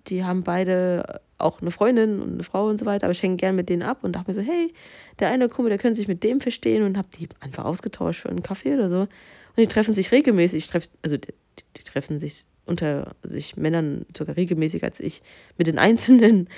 die 0.06 0.24
haben 0.24 0.44
beide 0.44 1.20
auch 1.38 1.60
eine 1.60 1.72
Freundin 1.72 2.22
und 2.22 2.34
eine 2.34 2.44
Frau 2.44 2.68
und 2.68 2.78
so 2.78 2.86
weiter, 2.86 3.06
aber 3.06 3.12
ich 3.12 3.22
hänge 3.22 3.36
gern 3.36 3.56
mit 3.56 3.68
denen 3.68 3.82
ab 3.82 3.98
und 4.02 4.14
dachte 4.14 4.30
mir 4.30 4.34
so, 4.34 4.42
hey, 4.42 4.72
der 5.18 5.28
eine 5.28 5.48
Kumpel, 5.48 5.70
der 5.70 5.78
könnte 5.78 5.96
sich 5.96 6.06
mit 6.06 6.22
dem 6.22 6.40
verstehen 6.40 6.84
und 6.84 6.96
habe 6.96 7.08
die 7.18 7.28
einfach 7.40 7.64
ausgetauscht 7.64 8.20
für 8.20 8.28
einen 8.28 8.44
Kaffee 8.44 8.74
oder 8.74 8.88
so. 8.88 9.00
Und 9.00 9.08
die 9.56 9.66
treffen 9.66 9.92
sich 9.92 10.12
regelmäßig, 10.12 10.68
treff, 10.68 10.88
also 11.02 11.16
die, 11.16 11.34
die 11.76 11.82
treffen 11.82 12.20
sich 12.20 12.44
unter 12.64 13.16
sich 13.24 13.56
Männern 13.56 14.06
sogar 14.16 14.36
regelmäßiger 14.36 14.86
als 14.86 15.00
ich 15.00 15.20
mit 15.58 15.66
den 15.66 15.78
Einzelnen. 15.80 16.48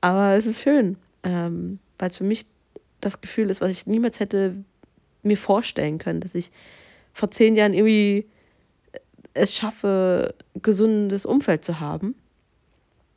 Aber 0.00 0.34
es 0.34 0.46
ist 0.46 0.62
schön. 0.62 0.98
Ähm, 1.24 1.80
weil 1.98 2.10
es 2.10 2.16
für 2.16 2.24
mich 2.24 2.46
das 3.00 3.20
Gefühl 3.20 3.50
ist, 3.50 3.60
was 3.60 3.70
ich 3.70 3.86
niemals 3.86 4.20
hätte 4.20 4.56
mir 5.22 5.36
vorstellen 5.36 5.98
können, 5.98 6.20
dass 6.20 6.34
ich 6.34 6.50
vor 7.12 7.30
zehn 7.30 7.56
Jahren 7.56 7.74
irgendwie 7.74 8.26
es 9.34 9.54
schaffe, 9.54 10.34
ein 10.54 10.62
gesundes 10.62 11.26
Umfeld 11.26 11.64
zu 11.64 11.80
haben. 11.80 12.14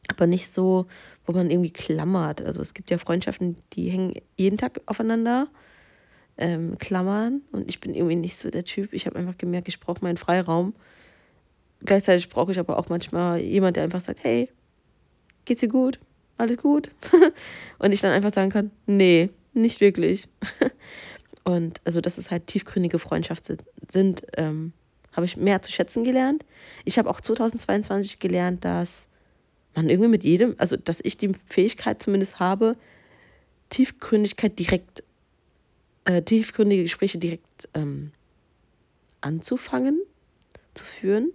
Aber 0.07 0.27
nicht 0.27 0.49
so, 0.49 0.87
wo 1.25 1.33
man 1.33 1.49
irgendwie 1.49 1.71
klammert. 1.71 2.41
Also 2.41 2.61
es 2.61 2.73
gibt 2.73 2.89
ja 2.89 2.97
Freundschaften, 2.97 3.57
die 3.73 3.89
hängen 3.89 4.13
jeden 4.37 4.57
Tag 4.57 4.81
aufeinander, 4.85 5.47
ähm, 6.37 6.77
klammern. 6.79 7.41
Und 7.51 7.69
ich 7.69 7.79
bin 7.79 7.93
irgendwie 7.93 8.15
nicht 8.15 8.37
so 8.37 8.49
der 8.49 8.63
Typ. 8.63 8.93
Ich 8.93 9.05
habe 9.05 9.17
einfach 9.17 9.37
gemerkt, 9.37 9.67
ich 9.67 9.79
brauche 9.79 10.03
meinen 10.03 10.17
Freiraum. 10.17 10.73
Gleichzeitig 11.83 12.29
brauche 12.29 12.51
ich 12.51 12.59
aber 12.59 12.77
auch 12.77 12.89
manchmal 12.89 13.39
jemand, 13.39 13.77
der 13.77 13.83
einfach 13.83 14.01
sagt, 14.01 14.23
hey, 14.23 14.49
geht's 15.45 15.61
dir 15.61 15.69
gut? 15.69 15.99
Alles 16.41 16.57
gut? 16.57 16.89
und 17.79 17.91
ich 17.91 18.01
dann 18.01 18.11
einfach 18.11 18.33
sagen 18.33 18.49
kann, 18.49 18.71
nee, 18.85 19.29
nicht 19.53 19.81
wirklich. 19.81 20.27
und 21.43 21.81
also, 21.85 22.01
dass 22.01 22.17
es 22.17 22.31
halt 22.31 22.47
tiefgründige 22.47 22.99
Freundschaften 22.99 23.57
sind, 23.89 24.23
ähm, 24.37 24.73
habe 25.13 25.25
ich 25.25 25.37
mehr 25.37 25.61
zu 25.61 25.71
schätzen 25.71 26.03
gelernt. 26.03 26.45
Ich 26.85 26.97
habe 26.97 27.09
auch 27.09 27.21
2022 27.21 28.19
gelernt, 28.19 28.63
dass 28.63 29.07
man 29.75 29.89
irgendwie 29.89 30.09
mit 30.09 30.23
jedem, 30.23 30.55
also 30.57 30.77
dass 30.77 30.99
ich 31.03 31.17
die 31.17 31.31
Fähigkeit 31.45 32.01
zumindest 32.01 32.39
habe, 32.39 32.75
Tiefgründigkeit 33.69 34.57
direkt, 34.59 35.03
äh, 36.05 36.21
tiefgründige 36.21 36.83
Gespräche 36.83 37.17
direkt 37.17 37.69
ähm, 37.73 38.11
anzufangen, 39.21 40.01
zu 40.73 40.83
führen. 40.83 41.31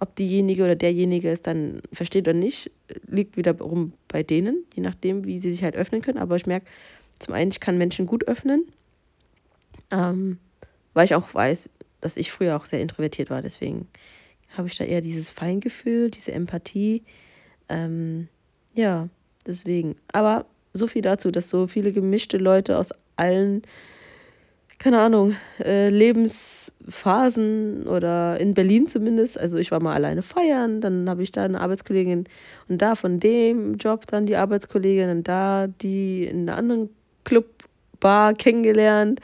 Ob 0.00 0.14
diejenige 0.14 0.64
oder 0.64 0.76
derjenige 0.76 1.30
es 1.30 1.42
dann 1.42 1.82
versteht 1.92 2.28
oder 2.28 2.36
nicht, 2.36 2.70
liegt 3.08 3.36
wiederum 3.36 3.92
bei 4.06 4.22
denen, 4.22 4.64
je 4.74 4.82
nachdem, 4.82 5.24
wie 5.24 5.38
sie 5.38 5.50
sich 5.50 5.64
halt 5.64 5.74
öffnen 5.74 6.02
können. 6.02 6.18
Aber 6.18 6.36
ich 6.36 6.46
merke, 6.46 6.66
zum 7.18 7.34
einen, 7.34 7.50
ich 7.50 7.60
kann 7.60 7.78
Menschen 7.78 8.06
gut 8.06 8.28
öffnen, 8.28 8.64
ähm, 9.90 10.38
weil 10.94 11.04
ich 11.04 11.14
auch 11.14 11.34
weiß, 11.34 11.68
dass 12.00 12.16
ich 12.16 12.30
früher 12.30 12.56
auch 12.56 12.66
sehr 12.66 12.80
introvertiert 12.80 13.28
war. 13.30 13.42
Deswegen 13.42 13.88
habe 14.56 14.68
ich 14.68 14.76
da 14.76 14.84
eher 14.84 15.00
dieses 15.00 15.30
Feingefühl, 15.30 16.10
diese 16.10 16.32
Empathie. 16.32 17.02
Ähm, 17.68 18.28
ja, 18.74 19.08
deswegen. 19.46 19.96
Aber 20.12 20.46
so 20.72 20.86
viel 20.86 21.02
dazu, 21.02 21.30
dass 21.30 21.50
so 21.50 21.66
viele 21.66 21.92
gemischte 21.92 22.38
Leute 22.38 22.78
aus 22.78 22.90
allen 23.16 23.62
keine 24.78 25.00
Ahnung, 25.00 25.34
äh, 25.58 25.88
Lebensphasen 25.90 27.88
oder 27.88 28.38
in 28.38 28.54
Berlin 28.54 28.86
zumindest. 28.88 29.36
Also 29.36 29.58
ich 29.58 29.72
war 29.72 29.80
mal 29.80 29.94
alleine 29.94 30.22
feiern, 30.22 30.80
dann 30.80 31.10
habe 31.10 31.22
ich 31.22 31.32
da 31.32 31.44
eine 31.44 31.60
Arbeitskollegin 31.60 32.24
und 32.68 32.80
da 32.80 32.94
von 32.94 33.18
dem 33.18 33.74
Job 33.74 34.06
dann 34.06 34.26
die 34.26 34.36
Arbeitskollegin 34.36 35.10
und 35.10 35.26
da 35.26 35.66
die 35.66 36.24
in 36.24 36.48
einer 36.48 36.56
anderen 36.56 36.90
Clubbar 37.24 38.34
kennengelernt. 38.34 39.20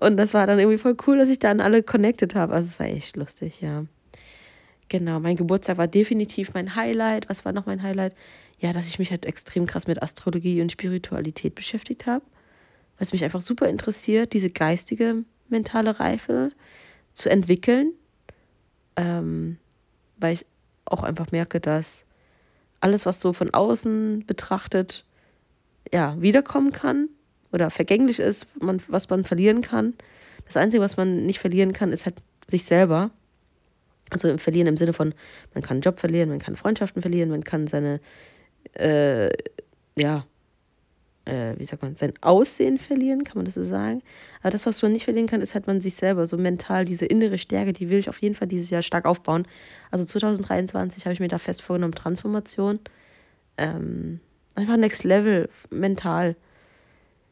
Und 0.00 0.18
das 0.18 0.34
war 0.34 0.46
dann 0.46 0.58
irgendwie 0.58 0.78
voll 0.78 0.96
cool, 1.06 1.18
dass 1.18 1.30
ich 1.30 1.38
dann 1.38 1.60
alle 1.60 1.82
connected 1.82 2.34
habe. 2.34 2.52
Also 2.52 2.66
es 2.68 2.78
war 2.78 2.86
echt 2.86 3.16
lustig, 3.16 3.62
ja. 3.62 3.84
Genau, 4.90 5.18
mein 5.18 5.36
Geburtstag 5.36 5.78
war 5.78 5.88
definitiv 5.88 6.54
mein 6.54 6.74
Highlight. 6.76 7.28
Was 7.28 7.44
war 7.44 7.52
noch 7.52 7.66
mein 7.66 7.82
Highlight? 7.82 8.14
Ja, 8.60 8.72
dass 8.72 8.88
ich 8.88 8.98
mich 8.98 9.10
halt 9.10 9.24
extrem 9.24 9.66
krass 9.66 9.86
mit 9.86 10.02
Astrologie 10.02 10.60
und 10.60 10.72
Spiritualität 10.72 11.54
beschäftigt 11.54 12.06
habe 12.06 12.24
es 12.98 13.12
mich 13.12 13.24
einfach 13.24 13.40
super 13.40 13.68
interessiert, 13.68 14.32
diese 14.32 14.50
geistige 14.50 15.24
mentale 15.48 15.98
Reife 16.00 16.50
zu 17.12 17.30
entwickeln, 17.30 17.92
ähm, 18.96 19.58
weil 20.18 20.34
ich 20.34 20.46
auch 20.84 21.02
einfach 21.02 21.30
merke, 21.32 21.60
dass 21.60 22.04
alles, 22.80 23.06
was 23.06 23.20
so 23.20 23.32
von 23.32 23.52
außen 23.52 24.24
betrachtet, 24.26 25.04
ja, 25.92 26.20
wiederkommen 26.20 26.72
kann 26.72 27.08
oder 27.52 27.70
vergänglich 27.70 28.20
ist, 28.20 28.46
man, 28.60 28.80
was 28.88 29.08
man 29.08 29.24
verlieren 29.24 29.62
kann. 29.62 29.94
Das 30.46 30.56
Einzige, 30.56 30.82
was 30.82 30.96
man 30.96 31.26
nicht 31.26 31.38
verlieren 31.38 31.72
kann, 31.72 31.92
ist 31.92 32.04
halt 32.04 32.16
sich 32.46 32.64
selber. 32.64 33.10
Also 34.10 34.38
verlieren 34.38 34.68
im 34.68 34.76
Sinne 34.76 34.92
von, 34.92 35.14
man 35.54 35.62
kann 35.62 35.76
einen 35.76 35.82
Job 35.82 35.98
verlieren, 35.98 36.30
man 36.30 36.38
kann 36.38 36.56
Freundschaften 36.56 37.02
verlieren, 37.02 37.30
man 37.30 37.44
kann 37.44 37.66
seine, 37.66 38.00
äh, 38.74 39.28
ja, 39.96 40.24
äh, 41.28 41.54
wie 41.58 41.64
sagt 41.64 41.82
man, 41.82 41.94
sein 41.94 42.12
Aussehen 42.20 42.78
verlieren, 42.78 43.24
kann 43.24 43.36
man 43.36 43.44
das 43.44 43.54
so 43.54 43.62
sagen. 43.62 44.02
Aber 44.40 44.50
das, 44.50 44.66
was 44.66 44.82
man 44.82 44.92
nicht 44.92 45.04
verlieren 45.04 45.26
kann, 45.26 45.40
ist 45.40 45.54
halt 45.54 45.66
man 45.66 45.80
sich 45.80 45.94
selber, 45.94 46.26
so 46.26 46.36
mental, 46.36 46.84
diese 46.84 47.06
innere 47.06 47.38
Stärke, 47.38 47.72
die 47.72 47.90
will 47.90 47.98
ich 47.98 48.08
auf 48.08 48.20
jeden 48.20 48.34
Fall 48.34 48.48
dieses 48.48 48.70
Jahr 48.70 48.82
stark 48.82 49.04
aufbauen. 49.04 49.46
Also 49.90 50.04
2023 50.04 51.04
habe 51.04 51.12
ich 51.12 51.20
mir 51.20 51.28
da 51.28 51.38
fest 51.38 51.62
vorgenommen, 51.62 51.94
Transformation. 51.94 52.80
Ähm, 53.56 54.20
einfach 54.54 54.76
Next 54.76 55.04
Level, 55.04 55.48
mental. 55.70 56.36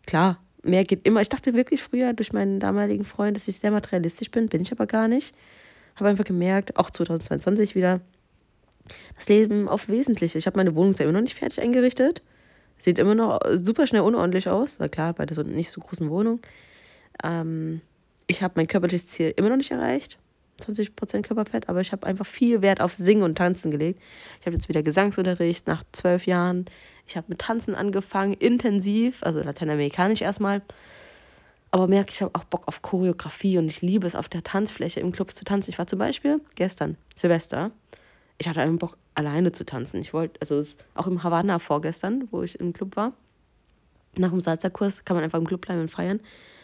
Klar, 0.07 0.41
mehr 0.63 0.85
geht 0.85 1.07
immer. 1.07 1.21
Ich 1.21 1.29
dachte 1.29 1.55
wirklich 1.55 1.83
früher 1.83 2.13
durch 2.13 2.33
meinen 2.33 2.61
damaligen 2.61 3.05
Freund, 3.05 3.37
dass 3.37 3.49
ich 3.49 3.59
sehr 3.59 3.71
materialistisch 3.71 4.31
bin, 4.31 4.49
bin 4.49 4.63
ich 4.63 4.73
aber 4.73 4.87
gar 4.87 5.09
nicht. 5.09 5.35
Habe 5.95 6.11
einfach 6.11 6.25
gemerkt, 6.25 6.77
auch 6.77 6.91
2022 6.91 7.75
wieder, 7.75 8.01
das 9.17 9.29
Leben 9.29 9.69
auf 9.69 9.89
Wesentliche. 9.89 10.39
Ich 10.39 10.47
habe 10.47 10.59
meine 10.59 10.75
Wohnung 10.75 10.95
zwar 10.95 11.05
immer 11.05 11.15
noch 11.15 11.23
nicht 11.23 11.35
fertig 11.35 11.61
eingerichtet, 11.61 12.23
Sieht 12.79 12.99
immer 12.99 13.15
noch 13.15 13.41
super 13.55 13.87
schnell 13.87 14.03
unordentlich 14.03 14.49
aus. 14.49 14.77
Na 14.79 14.89
klar, 14.89 15.13
bei 15.15 15.27
der 15.27 15.35
so 15.35 15.43
nicht 15.43 15.71
so 15.71 15.81
großen 15.81 16.11
Wohnung. 16.11 16.41
Ähm, 17.25 17.81
ich 18.27 18.43
habe 18.43 18.55
mein 18.57 18.67
körperliches 18.67 19.07
Ziel 19.07 19.33
immer 19.37 19.49
noch 19.49 19.57
nicht 19.57 19.71
erreicht. 19.71 20.19
20% 20.61 21.23
Körperfett, 21.23 21.69
aber 21.69 21.81
ich 21.81 21.93
habe 21.93 22.07
einfach 22.07 22.27
viel 22.27 22.63
Wert 22.63 22.81
auf 22.81 22.95
Singen 22.95 23.23
und 23.23 23.37
Tanzen 23.37 23.71
gelegt. 23.71 24.01
Ich 24.41 24.47
habe 24.47 24.57
jetzt 24.57 24.69
wieder 24.69 24.83
Gesangsunterricht 24.83 25.67
nach 25.67 25.85
zwölf 25.93 26.27
Jahren. 26.27 26.65
Ich 27.07 27.17
habe 27.17 27.27
mit 27.29 27.41
Tanzen 27.41 27.75
angefangen, 27.75 28.35
intensiv, 28.35 29.23
also 29.23 29.41
lateinamerikanisch 29.43 30.23
erstmal. 30.23 30.63
Aber 31.71 31.89
merke, 31.89 32.11
ich 32.11 32.23
habe 32.23 32.35
auch 32.35 32.45
Bock 32.45 32.63
auf 32.67 32.81
Choreografie 32.81 33.59
und 33.59 33.67
ich 33.67 33.83
liebe 33.83 34.07
es, 34.07 34.15
auf 34.15 34.29
der 34.29 34.43
Tanzfläche 34.43 35.01
im 35.01 35.13
Clubs 35.13 35.35
zu 35.35 35.45
tanzen. 35.45 35.71
Ich 35.71 35.79
war 35.79 35.87
zum 35.87 35.99
Beispiel 35.99 36.41
gestern, 36.55 36.97
Silvester, 37.15 37.71
ich 38.39 38.49
hatte 38.49 38.61
einfach 38.61 38.79
Bock, 38.79 38.99
alleine 39.15 39.53
zu 39.53 39.65
tanzen. 39.65 40.01
Ich 40.01 40.13
wollte, 40.13 40.41
also 40.41 40.63
auch 40.95 41.07
im 41.07 41.23
Havanna 41.23 41.59
vorgestern, 41.59 42.29
wo 42.31 42.43
ich 42.43 42.61
im 42.61 42.73
Club 42.73 42.97
war, 42.97 43.13
nach 44.17 44.31
dem 44.31 44.41
Salzerkurs 44.41 45.05
kann 45.05 45.17
man 45.17 45.25
einfach 45.25 45.39
im 45.39 45.47
Club 45.47 45.63
bleiben 45.63 45.81
und 45.81 45.91
feiern. 45.91 46.21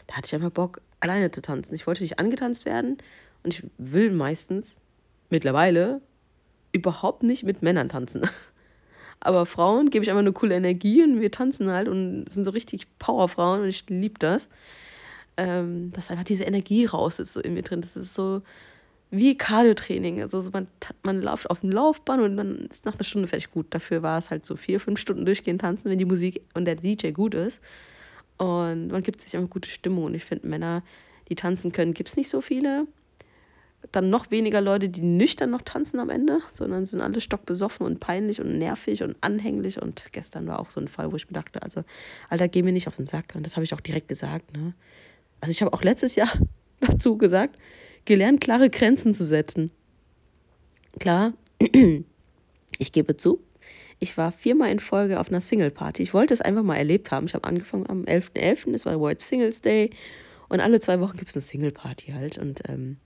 Da 0.07 0.17
hatte 0.17 0.27
ich 0.27 0.35
einfach 0.35 0.51
Bock, 0.51 0.81
alleine 1.01 1.31
zu 1.31 1.43
tanzen. 1.43 1.75
Ich 1.75 1.87
wollte 1.87 2.03
nicht 2.03 2.19
angetanzt 2.19 2.67
werden 2.67 2.99
und 3.43 3.55
ich 3.55 3.65
will 3.79 4.11
meistens 4.11 4.77
mittlerweile 5.31 6.01
überhaupt 6.73 7.23
nicht 7.23 7.43
mit 7.43 7.63
Männern 7.63 7.89
tanzen. 7.89 8.23
Aber 9.21 9.47
Frauen 9.47 9.91
gebe 9.91 10.03
ich 10.03 10.11
einfach 10.11 10.21
eine 10.21 10.33
coole 10.33 10.55
Energie 10.55 11.03
und 11.05 11.21
wir 11.21 11.31
tanzen 11.31 11.71
halt 11.71 11.89
und 11.89 12.29
sind 12.29 12.45
so 12.45 12.51
richtig 12.51 12.87
Powerfrauen 12.99 13.63
und 13.63 13.69
ich 13.69 13.89
liebe 13.89 14.19
das. 14.19 14.49
Ähm, 15.37 15.93
dass 15.93 16.11
einfach 16.11 16.25
diese 16.25 16.45
Energie 16.45 16.85
raus 16.85 17.19
ist 17.19 17.33
so 17.33 17.41
in 17.41 17.55
mir 17.55 17.63
drin. 17.63 17.81
Das 17.81 17.97
ist 17.97 18.15
so, 18.15 18.43
wie 19.13 19.37
Cardio-Training. 19.37 20.23
Also 20.23 20.43
man, 20.53 20.67
man 21.03 21.21
läuft 21.21 21.49
auf 21.51 21.61
dem 21.61 21.71
Laufband 21.71 22.23
und 22.23 22.35
man 22.35 22.67
ist 22.71 22.87
nach 22.87 22.95
einer 22.95 23.05
Stunde 23.05 23.29
fertig 23.29 23.51
gut. 23.51 23.67
Dafür 23.71 24.03
war 24.03 24.19
es 24.19 24.31
halt 24.31 24.47
so 24.47 24.57
vier, 24.57 24.81
fünf 24.81 24.99
Stunden 24.99 25.27
durchgehend 25.27 25.61
tanzen, 25.61 25.91
wenn 25.91 25.99
die 25.99 26.07
Musik 26.07 26.41
und 26.55 26.65
der 26.65 26.77
DJ 26.77 27.11
gut 27.11 27.35
ist. 27.35 27.61
Und 28.39 28.89
man 28.89 29.03
gibt 29.03 29.21
sich 29.21 29.37
einfach 29.37 29.51
gute 29.51 29.69
Stimmung. 29.69 30.05
Und 30.05 30.15
ich 30.15 30.25
finde, 30.25 30.49
Männer, 30.49 30.83
die 31.29 31.35
tanzen 31.35 31.73
können, 31.73 31.93
gibt 31.93 32.09
es 32.09 32.17
nicht 32.17 32.31
so 32.31 32.41
viele. 32.41 32.87
Dann 33.91 34.09
noch 34.09 34.31
weniger 34.31 34.63
Leute, 34.63 34.89
die 34.89 35.03
nüchtern 35.03 35.51
noch 35.51 35.61
tanzen 35.61 36.01
am 36.01 36.09
Ende, 36.09 36.41
sondern 36.55 36.87
sind 36.87 37.03
alle 37.03 37.21
stockbesoffen 37.21 37.85
und 37.85 38.01
peinlich 38.01 38.41
und 38.41 38.57
nervig 38.57 39.03
und 39.03 39.17
anhänglich. 39.21 39.83
Und 39.83 40.05
gestern 40.13 40.47
war 40.47 40.59
auch 40.59 40.71
so 40.71 40.81
ein 40.81 40.89
Fall, 40.89 41.13
wo 41.13 41.17
ich 41.17 41.29
mir 41.29 41.35
dachte, 41.35 41.63
also, 41.63 41.85
Alter, 42.31 42.49
geh 42.49 42.63
mir 42.63 42.73
nicht 42.73 42.89
auf 42.89 42.97
den 42.97 43.05
Sack. 43.05 43.35
Und 43.35 43.45
das 43.45 43.57
habe 43.57 43.65
ich 43.65 43.75
auch 43.75 43.81
direkt 43.81 44.09
gesagt. 44.09 44.57
Ne? 44.57 44.73
Also 45.43 45.51
ich 45.51 45.61
habe 45.61 45.75
auch 45.75 45.83
letztes 45.83 46.15
Jahr 46.15 46.33
dazu 46.81 47.19
gesagt, 47.19 47.59
gelernt, 48.05 48.41
klare 48.41 48.71
Grenzen 48.71 49.15
zu 49.15 49.25
setzen. 49.25 49.71
Klar, 50.99 51.35
ich 52.79 52.93
gebe 52.93 53.17
zu, 53.17 53.41
ich 54.03 54.17
war 54.17 54.33
viermal 54.33 54.73
in 54.73 54.81
Folge 54.81 55.21
auf 55.21 55.29
einer 55.29 55.41
Single-Party. 55.41 56.03
Ich 56.03 56.13
wollte 56.13 56.35
es 56.35 56.41
einfach 56.41 56.65
mal 56.65 56.75
erlebt 56.75 57.13
haben. 57.13 57.27
Ich 57.27 57.35
habe 57.35 57.45
angefangen 57.45 57.89
am 57.89 58.03
11.11., 58.03 58.67
.11., 58.67 58.73
das 58.73 58.85
war 58.85 58.99
World 58.99 59.21
Singles 59.21 59.61
Day. 59.61 59.91
Und 60.49 60.59
alle 60.59 60.81
zwei 60.81 60.99
Wochen 60.99 61.17
gibt 61.17 61.31
es 61.31 61.37
eine 61.37 61.43
Single-Party 61.43 62.11
halt. 62.11 62.37
Und 62.37 62.69
ähm, 62.69 62.97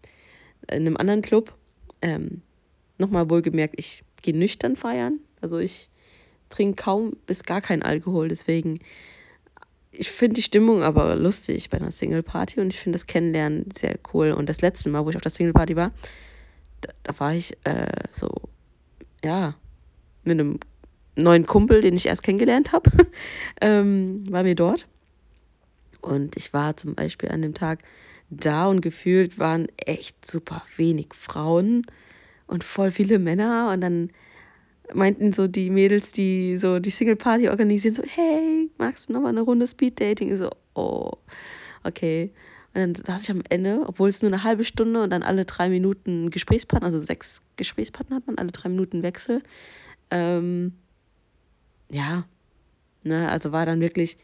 in 0.70 0.86
einem 0.86 0.96
anderen 0.96 1.20
Club, 1.20 1.54
ähm, 2.00 2.40
nochmal 2.96 3.28
wohlgemerkt, 3.28 3.74
ich 3.78 4.04
gehe 4.22 4.34
nüchtern 4.34 4.74
feiern. 4.74 5.20
Also 5.42 5.58
ich 5.58 5.90
trinke 6.48 6.82
kaum 6.82 7.12
bis 7.26 7.42
gar 7.42 7.60
keinen 7.60 7.82
Alkohol. 7.82 8.28
Deswegen 8.28 8.80
ich 9.98 10.10
finde 10.10 10.34
die 10.34 10.42
Stimmung 10.42 10.82
aber 10.82 11.16
lustig 11.16 11.70
bei 11.70 11.78
einer 11.78 11.92
Single-Party 11.92 12.60
und 12.60 12.72
ich 12.72 12.80
finde 12.80 12.96
das 12.96 13.06
Kennenlernen 13.06 13.70
sehr 13.76 13.98
cool. 14.12 14.32
Und 14.32 14.48
das 14.48 14.60
letzte 14.60 14.88
Mal, 14.88 15.04
wo 15.04 15.10
ich 15.10 15.16
auf 15.16 15.22
der 15.22 15.30
Single-Party 15.30 15.76
war, 15.76 15.92
da, 16.82 16.92
da, 17.02 17.18
war 17.18 17.34
ich 17.34 17.56
äh, 17.64 17.86
so, 18.12 18.30
ja, 19.24 19.54
mit 20.24 20.38
einem 20.38 20.60
neuen 21.16 21.46
Kumpel, 21.46 21.80
den 21.80 21.96
ich 21.96 22.06
erst 22.06 22.22
kennengelernt 22.22 22.72
habe, 22.72 22.90
ähm, 23.60 24.26
war 24.30 24.42
mir 24.42 24.54
dort. 24.54 24.86
Und 26.00 26.36
ich 26.36 26.52
war 26.52 26.76
zum 26.76 26.94
Beispiel 26.94 27.30
an 27.30 27.42
dem 27.42 27.54
Tag 27.54 27.82
da 28.30 28.66
und 28.66 28.80
gefühlt 28.80 29.38
waren 29.38 29.68
echt 29.76 30.28
super 30.28 30.62
wenig 30.76 31.08
Frauen 31.14 31.86
und 32.46 32.64
voll 32.64 32.90
viele 32.90 33.18
Männer. 33.18 33.70
Und 33.72 33.80
dann 33.80 34.10
meinten 34.94 35.32
so 35.32 35.48
die 35.48 35.70
Mädels, 35.70 36.12
die 36.12 36.56
so 36.56 36.78
die 36.78 36.90
Single 36.90 37.16
Party 37.16 37.48
organisieren, 37.48 37.94
so, 37.94 38.02
hey, 38.02 38.70
magst 38.78 39.08
du 39.08 39.14
nochmal 39.14 39.30
eine 39.30 39.40
Runde 39.40 39.66
Speed 39.66 40.00
Dating? 40.00 40.34
so, 40.36 40.50
oh, 40.74 41.12
okay. 41.84 42.32
Und 42.74 42.98
dann 42.98 43.04
saß 43.06 43.24
ich 43.24 43.30
am 43.30 43.42
Ende, 43.48 43.84
obwohl 43.86 44.08
es 44.08 44.22
nur 44.22 44.30
eine 44.30 44.44
halbe 44.44 44.64
Stunde 44.64 45.02
und 45.02 45.10
dann 45.10 45.22
alle 45.22 45.44
drei 45.44 45.68
Minuten 45.68 46.30
Gesprächspartner, 46.30 46.86
also 46.86 47.00
sechs 47.00 47.40
Gesprächspartner 47.56 48.16
hat 48.16 48.26
man, 48.26 48.38
alle 48.38 48.52
drei 48.52 48.68
Minuten 48.68 49.02
Wechsel. 49.02 49.42
Ähm, 50.10 50.74
ja, 51.90 52.24
ne, 53.02 53.30
also 53.30 53.52
war 53.52 53.64
dann 53.64 53.80
wirklich, 53.80 54.18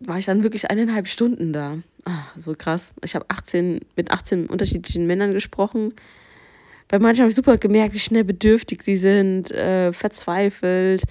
war 0.00 0.18
ich 0.18 0.26
dann 0.26 0.42
wirklich 0.42 0.70
eineinhalb 0.70 1.06
Stunden 1.06 1.52
da. 1.52 1.78
Ach, 2.04 2.36
so 2.36 2.54
krass. 2.56 2.92
Ich 3.04 3.14
habe 3.14 3.26
18, 3.28 3.80
mit 3.96 4.10
18 4.10 4.46
unterschiedlichen 4.46 5.06
Männern 5.06 5.32
gesprochen 5.32 5.94
bei 6.88 6.98
manchen 6.98 7.20
habe 7.20 7.30
ich 7.30 7.36
super 7.36 7.58
gemerkt, 7.58 7.94
wie 7.94 7.98
schnell 7.98 8.24
bedürftig 8.24 8.82
sie 8.82 8.96
sind, 8.96 9.50
äh, 9.50 9.92
verzweifelt, 9.92 11.04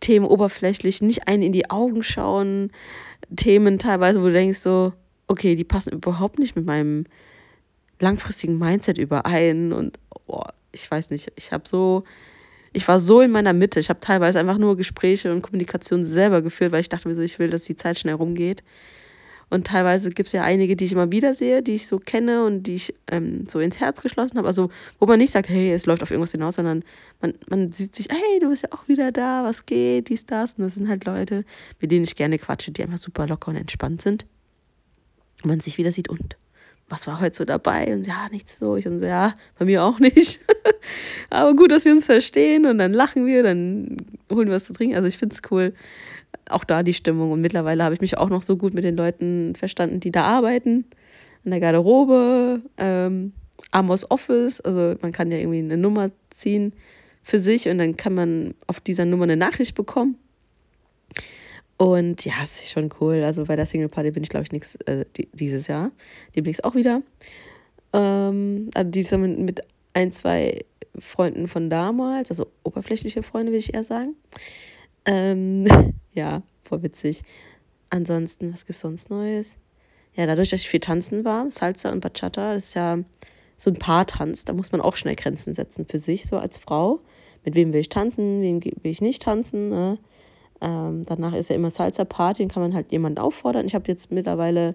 Themen 0.00 0.26
oberflächlich, 0.26 1.02
nicht 1.02 1.26
einen 1.28 1.42
in 1.42 1.52
die 1.52 1.70
Augen 1.70 2.02
schauen, 2.02 2.70
Themen 3.34 3.78
teilweise, 3.78 4.20
wo 4.20 4.26
du 4.26 4.32
denkst 4.32 4.60
so, 4.60 4.92
okay, 5.26 5.56
die 5.56 5.64
passen 5.64 5.92
überhaupt 5.92 6.38
nicht 6.38 6.54
mit 6.54 6.64
meinem 6.64 7.04
langfristigen 7.98 8.58
Mindset 8.58 8.98
überein 8.98 9.72
und 9.72 9.98
oh, 10.26 10.44
ich 10.72 10.88
weiß 10.88 11.10
nicht, 11.10 11.32
ich 11.36 11.50
habe 11.50 11.68
so, 11.68 12.04
ich 12.72 12.86
war 12.86 13.00
so 13.00 13.20
in 13.20 13.30
meiner 13.30 13.52
Mitte, 13.52 13.80
ich 13.80 13.88
habe 13.88 14.00
teilweise 14.00 14.38
einfach 14.38 14.58
nur 14.58 14.76
Gespräche 14.76 15.32
und 15.32 15.42
Kommunikation 15.42 16.04
selber 16.04 16.42
geführt, 16.42 16.72
weil 16.72 16.82
ich 16.82 16.88
dachte 16.88 17.08
mir 17.08 17.14
so, 17.14 17.22
ich 17.22 17.38
will, 17.38 17.48
dass 17.48 17.64
die 17.64 17.76
Zeit 17.76 17.98
schnell 17.98 18.14
rumgeht. 18.14 18.62
Und 19.48 19.68
teilweise 19.68 20.10
gibt 20.10 20.26
es 20.26 20.32
ja 20.32 20.42
einige, 20.42 20.74
die 20.74 20.86
ich 20.86 20.92
immer 20.92 21.12
wieder 21.12 21.32
sehe, 21.32 21.62
die 21.62 21.76
ich 21.76 21.86
so 21.86 22.00
kenne 22.00 22.44
und 22.44 22.64
die 22.64 22.74
ich 22.74 22.94
ähm, 23.06 23.46
so 23.48 23.60
ins 23.60 23.78
Herz 23.78 24.02
geschlossen 24.02 24.38
habe. 24.38 24.48
Also, 24.48 24.70
wo 24.98 25.06
man 25.06 25.18
nicht 25.18 25.30
sagt, 25.30 25.48
hey, 25.48 25.72
es 25.72 25.86
läuft 25.86 26.02
auf 26.02 26.10
irgendwas 26.10 26.32
hinaus, 26.32 26.56
sondern 26.56 26.82
man, 27.20 27.34
man 27.48 27.70
sieht 27.70 27.94
sich, 27.94 28.08
hey, 28.10 28.40
du 28.40 28.48
bist 28.48 28.64
ja 28.64 28.70
auch 28.72 28.88
wieder 28.88 29.12
da, 29.12 29.44
was 29.44 29.64
geht, 29.64 30.08
dies, 30.08 30.26
das. 30.26 30.54
Und 30.54 30.64
das 30.64 30.74
sind 30.74 30.88
halt 30.88 31.04
Leute, 31.04 31.44
mit 31.80 31.92
denen 31.92 32.04
ich 32.04 32.16
gerne 32.16 32.38
quatsche, 32.38 32.72
die 32.72 32.82
einfach 32.82 32.98
super 32.98 33.28
locker 33.28 33.50
und 33.50 33.56
entspannt 33.56 34.02
sind. 34.02 34.26
Und 35.44 35.50
man 35.50 35.60
sich 35.60 35.78
wieder 35.78 35.92
sieht, 35.92 36.08
und 36.08 36.36
was 36.88 37.06
war 37.06 37.20
heute 37.20 37.36
so 37.36 37.44
dabei? 37.44 37.92
Und 37.92 38.06
ja, 38.06 38.28
nichts 38.30 38.58
so. 38.58 38.76
Ich 38.76 38.84
dann 38.84 38.98
so, 38.98 39.06
ja, 39.06 39.34
bei 39.58 39.64
mir 39.64 39.84
auch 39.84 40.00
nicht. 40.00 40.40
Aber 41.30 41.54
gut, 41.54 41.70
dass 41.70 41.84
wir 41.84 41.92
uns 41.92 42.06
verstehen 42.06 42.66
und 42.66 42.78
dann 42.78 42.92
lachen 42.92 43.26
wir, 43.26 43.44
dann 43.44 43.96
holen 44.30 44.48
wir 44.48 44.54
was 44.54 44.64
zu 44.64 44.72
trinken. 44.72 44.96
Also 44.96 45.06
ich 45.08 45.18
finde 45.18 45.34
es 45.34 45.42
cool, 45.50 45.72
auch 46.48 46.64
da 46.64 46.82
die 46.82 46.94
Stimmung. 46.94 47.32
Und 47.32 47.40
mittlerweile 47.40 47.84
habe 47.84 47.94
ich 47.94 48.00
mich 48.00 48.18
auch 48.18 48.28
noch 48.28 48.42
so 48.42 48.56
gut 48.56 48.74
mit 48.74 48.84
den 48.84 48.96
Leuten 48.96 49.54
verstanden, 49.54 50.00
die 50.00 50.12
da 50.12 50.24
arbeiten. 50.24 50.84
In 51.44 51.50
der 51.50 51.60
Garderobe, 51.60 52.62
ähm, 52.76 53.32
Amos 53.70 54.10
Office. 54.10 54.60
Also 54.60 54.96
man 55.00 55.12
kann 55.12 55.30
ja 55.30 55.38
irgendwie 55.38 55.58
eine 55.58 55.76
Nummer 55.76 56.10
ziehen 56.30 56.72
für 57.22 57.40
sich 57.40 57.68
und 57.68 57.78
dann 57.78 57.96
kann 57.96 58.14
man 58.14 58.54
auf 58.66 58.80
dieser 58.80 59.04
Nummer 59.04 59.24
eine 59.24 59.36
Nachricht 59.36 59.74
bekommen. 59.74 60.16
Und 61.78 62.24
ja, 62.24 62.34
es 62.42 62.60
ist 62.62 62.70
schon 62.70 62.90
cool. 63.00 63.22
Also 63.22 63.44
bei 63.44 63.56
der 63.56 63.66
Single 63.66 63.88
Party 63.88 64.10
bin 64.10 64.22
ich, 64.22 64.30
glaube 64.30 64.44
ich, 64.44 64.52
nichts 64.52 64.76
äh, 64.86 65.04
dieses 65.34 65.66
Jahr. 65.66 65.90
Demnächst 66.34 66.64
auch 66.64 66.74
wieder. 66.74 67.02
Ähm, 67.92 68.70
also 68.74 68.90
diesmal 68.90 69.20
mit, 69.20 69.38
mit 69.38 69.60
ein, 69.92 70.12
zwei 70.12 70.64
Freunden 70.98 71.48
von 71.48 71.68
damals, 71.68 72.30
also 72.30 72.46
oberflächliche 72.62 73.22
Freunde, 73.22 73.52
würde 73.52 73.58
ich 73.58 73.74
eher 73.74 73.84
sagen. 73.84 74.14
Ähm, 75.06 75.66
ja, 76.12 76.42
voll 76.64 76.82
witzig. 76.82 77.22
Ansonsten, 77.88 78.52
was 78.52 78.66
gibt's 78.66 78.80
sonst 78.80 79.10
Neues? 79.10 79.58
Ja, 80.14 80.26
dadurch, 80.26 80.50
dass 80.50 80.60
ich 80.60 80.68
viel 80.68 80.80
tanzen 80.80 81.24
war, 81.24 81.50
Salsa 81.50 81.92
und 81.92 82.00
Bachata, 82.00 82.54
das 82.54 82.68
ist 82.68 82.74
ja 82.74 82.98
so 83.56 83.70
ein 83.70 83.76
Paar-Tanz, 83.76 84.44
da 84.44 84.52
muss 84.52 84.72
man 84.72 84.80
auch 84.80 84.96
schnell 84.96 85.14
Grenzen 85.14 85.54
setzen 85.54 85.86
für 85.86 85.98
sich, 85.98 86.26
so 86.26 86.36
als 86.36 86.58
Frau. 86.58 87.00
Mit 87.44 87.54
wem 87.54 87.72
will 87.72 87.80
ich 87.80 87.88
tanzen, 87.88 88.42
wem 88.42 88.62
will 88.64 88.74
ich 88.82 89.00
nicht 89.00 89.22
tanzen. 89.22 89.68
Ne? 89.68 89.98
Ähm, 90.60 91.04
danach 91.06 91.34
ist 91.34 91.50
ja 91.50 91.56
immer 91.56 91.70
Salsa-Party, 91.70 92.42
dann 92.42 92.48
kann 92.48 92.62
man 92.62 92.74
halt 92.74 92.90
jemanden 92.92 93.18
auffordern. 93.18 93.66
Ich 93.66 93.74
habe 93.74 93.84
jetzt 93.88 94.10
mittlerweile 94.10 94.74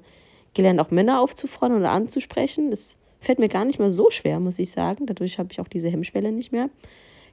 gelernt, 0.54 0.80
auch 0.80 0.92
Männer 0.92 1.22
aufzufordern 1.22 1.80
oder 1.80 1.92
anzusprechen. 1.92 2.72
Das 2.72 2.96
fällt 3.20 3.40
mir 3.40 3.50
gar 3.50 3.66
nicht 3.66 3.80
mehr 3.80 3.92
so 3.92 4.10
schwer, 4.10 4.40
muss 4.40 4.60
ich 4.60 4.72
sagen. 4.72 5.06
Dadurch 5.06 5.38
habe 5.38 5.50
ich 5.52 5.60
auch 5.60 5.68
diese 5.68 5.90
Hemmschwelle 5.90 6.32
nicht 6.32 6.52
mehr. 6.52 6.70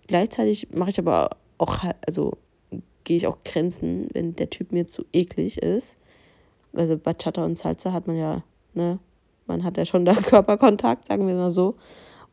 Gleichzeitig 0.07 0.69
mache 0.73 0.91
ich 0.91 0.99
aber 0.99 1.37
auch, 1.59 1.85
also 2.07 2.33
gehe 3.09 3.17
ich 3.17 3.27
auch 3.27 3.39
Grenzen, 3.43 4.07
wenn 4.13 4.37
der 4.37 4.51
Typ 4.51 4.71
mir 4.71 4.87
zu 4.87 5.07
eklig 5.15 5.63
ist. 5.63 5.97
Also 6.75 6.99
Bachata 6.99 7.43
und 7.43 7.57
Salsa 7.57 7.95
hat 7.95 8.07
man 8.07 8.19
ja, 8.19 8.43
ne, 8.75 8.99
man 9.47 9.65
hat 9.65 9.79
ja 9.79 9.87
schon 9.87 10.05
da 10.05 10.13
Körperkontakt, 10.23 11.09
sagen 11.09 11.27
wir 11.27 11.35
mal 11.35 11.51
so. 11.51 11.77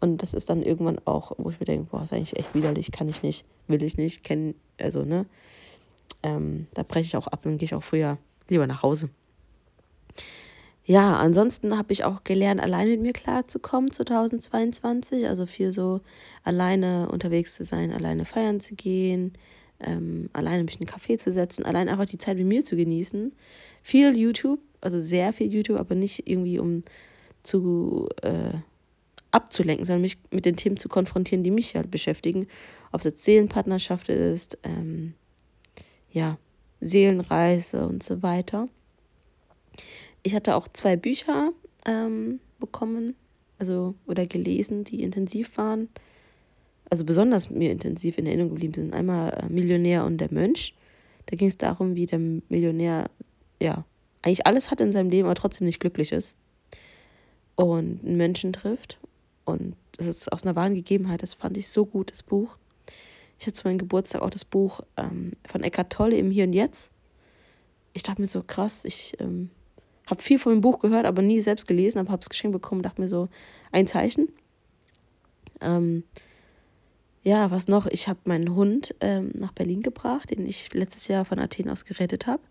Und 0.01 0.21
das 0.21 0.33
ist 0.33 0.49
dann 0.49 0.61
irgendwann 0.61 0.99
auch, 1.05 1.31
wo 1.37 1.49
ich 1.49 1.61
mir 1.61 1.65
denke, 1.65 1.87
boah, 1.89 2.03
ist 2.03 2.11
eigentlich 2.11 2.37
echt 2.37 2.53
widerlich, 2.53 2.91
kann 2.91 3.07
ich 3.07 3.23
nicht, 3.23 3.45
will 3.67 3.81
ich 3.83 3.95
nicht, 3.95 4.25
kennen, 4.25 4.53
also, 4.77 5.03
ne, 5.03 5.25
ähm, 6.21 6.67
da 6.73 6.83
breche 6.83 7.05
ich 7.05 7.15
auch 7.15 7.27
ab 7.27 7.45
und 7.45 7.57
gehe 7.57 7.67
ich 7.67 7.73
auch 7.73 7.81
früher 7.81 8.17
lieber 8.49 8.67
nach 8.67 8.83
Hause. 8.83 9.09
Ja, 10.83 11.17
ansonsten 11.17 11.77
habe 11.77 11.93
ich 11.93 12.03
auch 12.03 12.25
gelernt, 12.25 12.61
allein 12.61 12.89
mit 12.89 13.01
mir 13.01 13.13
klarzukommen 13.13 13.91
2022. 13.91 15.27
Also 15.29 15.45
viel 15.45 15.71
so 15.71 16.01
alleine 16.43 17.07
unterwegs 17.09 17.55
zu 17.55 17.63
sein, 17.63 17.93
alleine 17.93 18.25
feiern 18.25 18.59
zu 18.59 18.75
gehen, 18.75 19.33
ähm, 19.85 20.29
alleine 20.33 20.63
mich 20.63 20.79
in 20.79 20.87
einen 20.87 20.97
Café 20.97 21.17
zu 21.17 21.31
setzen, 21.31 21.65
allein 21.65 21.89
einfach 21.89 22.05
die 22.05 22.17
Zeit 22.17 22.37
mit 22.37 22.47
mir 22.47 22.63
zu 22.63 22.75
genießen. 22.75 23.33
Viel 23.83 24.17
YouTube, 24.17 24.59
also 24.81 24.99
sehr 24.99 25.33
viel 25.33 25.51
YouTube, 25.51 25.79
aber 25.79 25.95
nicht 25.95 26.27
irgendwie 26.27 26.59
um 26.59 26.83
zu 27.43 28.09
äh, 28.21 28.53
abzulenken, 29.31 29.85
sondern 29.85 30.01
mich 30.01 30.17
mit 30.31 30.45
den 30.45 30.55
Themen 30.55 30.77
zu 30.77 30.89
konfrontieren, 30.89 31.43
die 31.43 31.51
mich 31.51 31.75
halt 31.75 31.91
beschäftigen. 31.91 32.47
Ob 32.91 33.01
es 33.01 33.05
jetzt 33.05 33.23
Seelenpartnerschaft 33.23 34.09
ist, 34.09 34.57
ähm, 34.63 35.13
ja, 36.11 36.37
Seelenreise 36.79 37.87
und 37.87 38.03
so 38.03 38.23
weiter. 38.23 38.69
Ich 40.23 40.33
hatte 40.33 40.55
auch 40.55 40.67
zwei 40.69 40.95
Bücher 40.95 41.51
ähm, 41.85 42.39
bekommen, 42.59 43.15
also 43.59 43.95
oder 44.07 44.25
gelesen, 44.25 44.83
die 44.85 45.03
intensiv 45.03 45.57
waren. 45.57 45.89
Also 46.89 47.03
besonders 47.03 47.49
mir 47.49 47.71
intensiv 47.71 48.17
in 48.17 48.25
Erinnerung 48.25 48.51
geblieben 48.51 48.73
sind. 48.73 48.93
Einmal 48.93 49.31
äh, 49.33 49.49
Millionär 49.49 50.05
und 50.05 50.17
der 50.17 50.31
Mönch. 50.31 50.75
Da 51.25 51.35
ging 51.35 51.47
es 51.47 51.57
darum, 51.57 51.95
wie 51.95 52.05
der 52.05 52.19
Millionär, 52.19 53.09
ja, 53.61 53.85
eigentlich 54.21 54.45
alles 54.45 54.71
hat 54.71 54.81
in 54.81 54.91
seinem 54.91 55.09
Leben, 55.09 55.27
aber 55.27 55.35
trotzdem 55.35 55.65
nicht 55.65 55.79
glücklich 55.79 56.11
ist. 56.11 56.37
Und 57.55 58.03
einen 58.03 58.17
Menschen 58.17 58.53
trifft. 58.53 58.99
Und 59.45 59.75
das 59.93 60.07
ist 60.07 60.31
aus 60.31 60.43
einer 60.43 60.55
wahren 60.55 60.75
Gegebenheit. 60.75 61.23
Das 61.23 61.33
fand 61.33 61.57
ich 61.57 61.69
so 61.69 61.85
gut, 61.85 62.11
das 62.11 62.23
Buch. 62.23 62.57
Ich 63.37 63.45
hatte 63.45 63.53
zu 63.53 63.67
meinem 63.67 63.77
Geburtstag 63.77 64.21
auch 64.21 64.29
das 64.29 64.45
Buch 64.45 64.81
ähm, 64.97 65.33
von 65.47 65.63
Eckart 65.63 65.91
Tolle 65.91 66.17
im 66.17 66.31
Hier 66.31 66.45
und 66.45 66.53
Jetzt. 66.53 66.91
Ich 67.93 68.03
dachte 68.03 68.21
mir 68.21 68.27
so, 68.27 68.43
krass, 68.43 68.85
ich 68.85 69.15
ähm, 69.19 69.49
habe 70.07 70.21
viel 70.21 70.39
von 70.39 70.53
dem 70.53 70.61
Buch 70.61 70.79
gehört, 70.79 71.05
aber 71.05 71.21
nie 71.21 71.41
selbst 71.41 71.67
gelesen, 71.67 71.99
aber 71.99 72.11
habe 72.11 72.21
es 72.21 72.29
geschenkt 72.29 72.53
bekommen, 72.53 72.81
dachte 72.81 73.01
mir 73.01 73.07
so, 73.07 73.29
ein 73.71 73.87
Zeichen. 73.87 74.29
Ähm, 75.61 76.03
ja, 77.25 77.49
was 77.49 77.67
noch? 77.67 77.87
Ich 77.87 78.07
habe 78.07 78.19
meinen 78.25 78.55
Hund 78.55 78.93
ähm, 79.01 79.31
nach 79.33 79.51
Berlin 79.51 79.81
gebracht, 79.81 80.29
den 80.29 80.45
ich 80.45 80.71
letztes 80.73 81.07
Jahr 81.07 81.25
von 81.25 81.39
Athen 81.39 81.69
aus 81.69 81.83
gerettet 81.83 82.27
habe. 82.27 82.43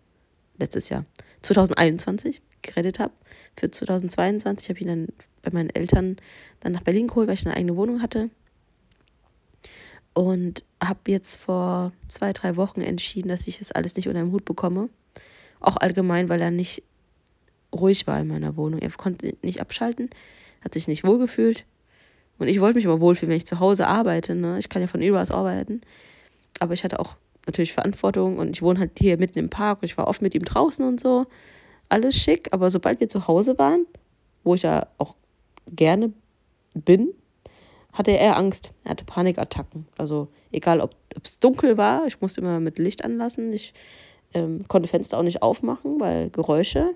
Letztes 0.57 0.89
Jahr, 0.89 1.05
2021 1.43 2.41
gerettet 2.61 2.99
habe. 2.99 3.13
Für 3.55 3.71
2022 3.71 4.67
habe 4.67 4.77
ich 4.77 4.85
ihn 4.85 4.87
dann 4.89 5.07
bei 5.41 5.51
meinen 5.51 5.69
Eltern 5.69 6.17
dann 6.59 6.73
nach 6.73 6.81
Berlin 6.81 7.07
geholt, 7.07 7.29
weil 7.29 7.35
ich 7.35 7.45
eine 7.45 7.55
eigene 7.55 7.77
Wohnung 7.77 8.01
hatte. 8.01 8.29
Und 10.13 10.65
habe 10.83 10.99
jetzt 11.07 11.37
vor 11.37 11.93
zwei, 12.09 12.33
drei 12.33 12.57
Wochen 12.57 12.81
entschieden, 12.81 13.29
dass 13.29 13.47
ich 13.47 13.59
das 13.59 13.71
alles 13.71 13.95
nicht 13.95 14.09
unter 14.09 14.21
den 14.21 14.33
Hut 14.33 14.43
bekomme. 14.43 14.89
Auch 15.61 15.77
allgemein, 15.77 16.27
weil 16.27 16.41
er 16.41 16.51
nicht 16.51 16.83
ruhig 17.73 18.07
war 18.07 18.19
in 18.19 18.27
meiner 18.27 18.57
Wohnung. 18.57 18.81
Er 18.81 18.89
konnte 18.91 19.37
nicht 19.41 19.61
abschalten, 19.61 20.09
hat 20.61 20.73
sich 20.73 20.89
nicht 20.89 21.05
wohlgefühlt. 21.05 21.65
Und 22.37 22.47
ich 22.47 22.59
wollte 22.59 22.75
mich 22.75 22.85
immer 22.85 22.99
wohlfühlen, 22.99 23.29
wenn 23.29 23.37
ich 23.37 23.45
zu 23.45 23.59
Hause 23.59 23.87
arbeite. 23.87 24.35
Ne? 24.35 24.59
Ich 24.59 24.69
kann 24.69 24.81
ja 24.81 24.87
von 24.87 25.01
überall 25.01 25.29
arbeiten. 25.31 25.81
Aber 26.59 26.73
ich 26.73 26.83
hatte 26.83 26.99
auch 26.99 27.15
natürlich 27.45 27.73
Verantwortung 27.73 28.37
und 28.37 28.55
ich 28.55 28.61
wohne 28.61 28.79
halt 28.79 28.91
hier 28.97 29.17
mitten 29.17 29.39
im 29.39 29.49
Park 29.49 29.81
und 29.81 29.85
ich 29.85 29.97
war 29.97 30.07
oft 30.07 30.21
mit 30.21 30.33
ihm 30.35 30.43
draußen 30.43 30.85
und 30.85 30.99
so. 30.99 31.25
Alles 31.89 32.15
schick, 32.15 32.49
aber 32.51 32.71
sobald 32.71 32.99
wir 32.99 33.07
zu 33.07 33.27
Hause 33.27 33.57
waren, 33.59 33.85
wo 34.43 34.55
ich 34.55 34.63
ja 34.63 34.87
auch 34.97 35.15
gerne 35.71 36.11
bin, 36.73 37.13
hatte 37.93 38.11
er 38.11 38.37
Angst. 38.37 38.73
Er 38.83 38.91
hatte 38.91 39.05
Panikattacken. 39.05 39.87
Also 39.97 40.27
egal, 40.51 40.81
ob 40.81 40.95
es 41.23 41.39
dunkel 41.39 41.77
war, 41.77 42.05
ich 42.07 42.19
musste 42.19 42.41
immer 42.41 42.59
mit 42.59 42.79
Licht 42.79 43.03
anlassen. 43.03 43.53
Ich 43.53 43.73
ähm, 44.33 44.67
konnte 44.67 44.89
Fenster 44.89 45.17
auch 45.17 45.23
nicht 45.23 45.41
aufmachen, 45.41 45.99
weil 45.99 46.29
Geräusche. 46.29 46.93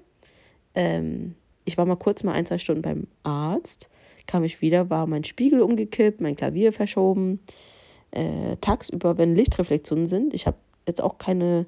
Ähm, 0.75 1.35
ich 1.65 1.77
war 1.77 1.85
mal 1.85 1.95
kurz 1.95 2.23
mal 2.23 2.33
ein, 2.33 2.45
zwei 2.45 2.57
Stunden 2.57 2.81
beim 2.81 3.07
Arzt, 3.23 3.89
kam 4.29 4.43
ich 4.43 4.61
wieder, 4.61 4.91
war 4.91 5.07
mein 5.07 5.23
Spiegel 5.23 5.61
umgekippt, 5.61 6.21
mein 6.21 6.35
Klavier 6.35 6.71
verschoben. 6.71 7.39
Äh, 8.11 8.57
tagsüber, 8.61 9.17
wenn 9.17 9.33
Lichtreflexionen 9.33 10.05
sind, 10.05 10.35
ich 10.35 10.45
habe 10.45 10.57
jetzt 10.87 11.01
auch 11.01 11.17
keine, 11.17 11.65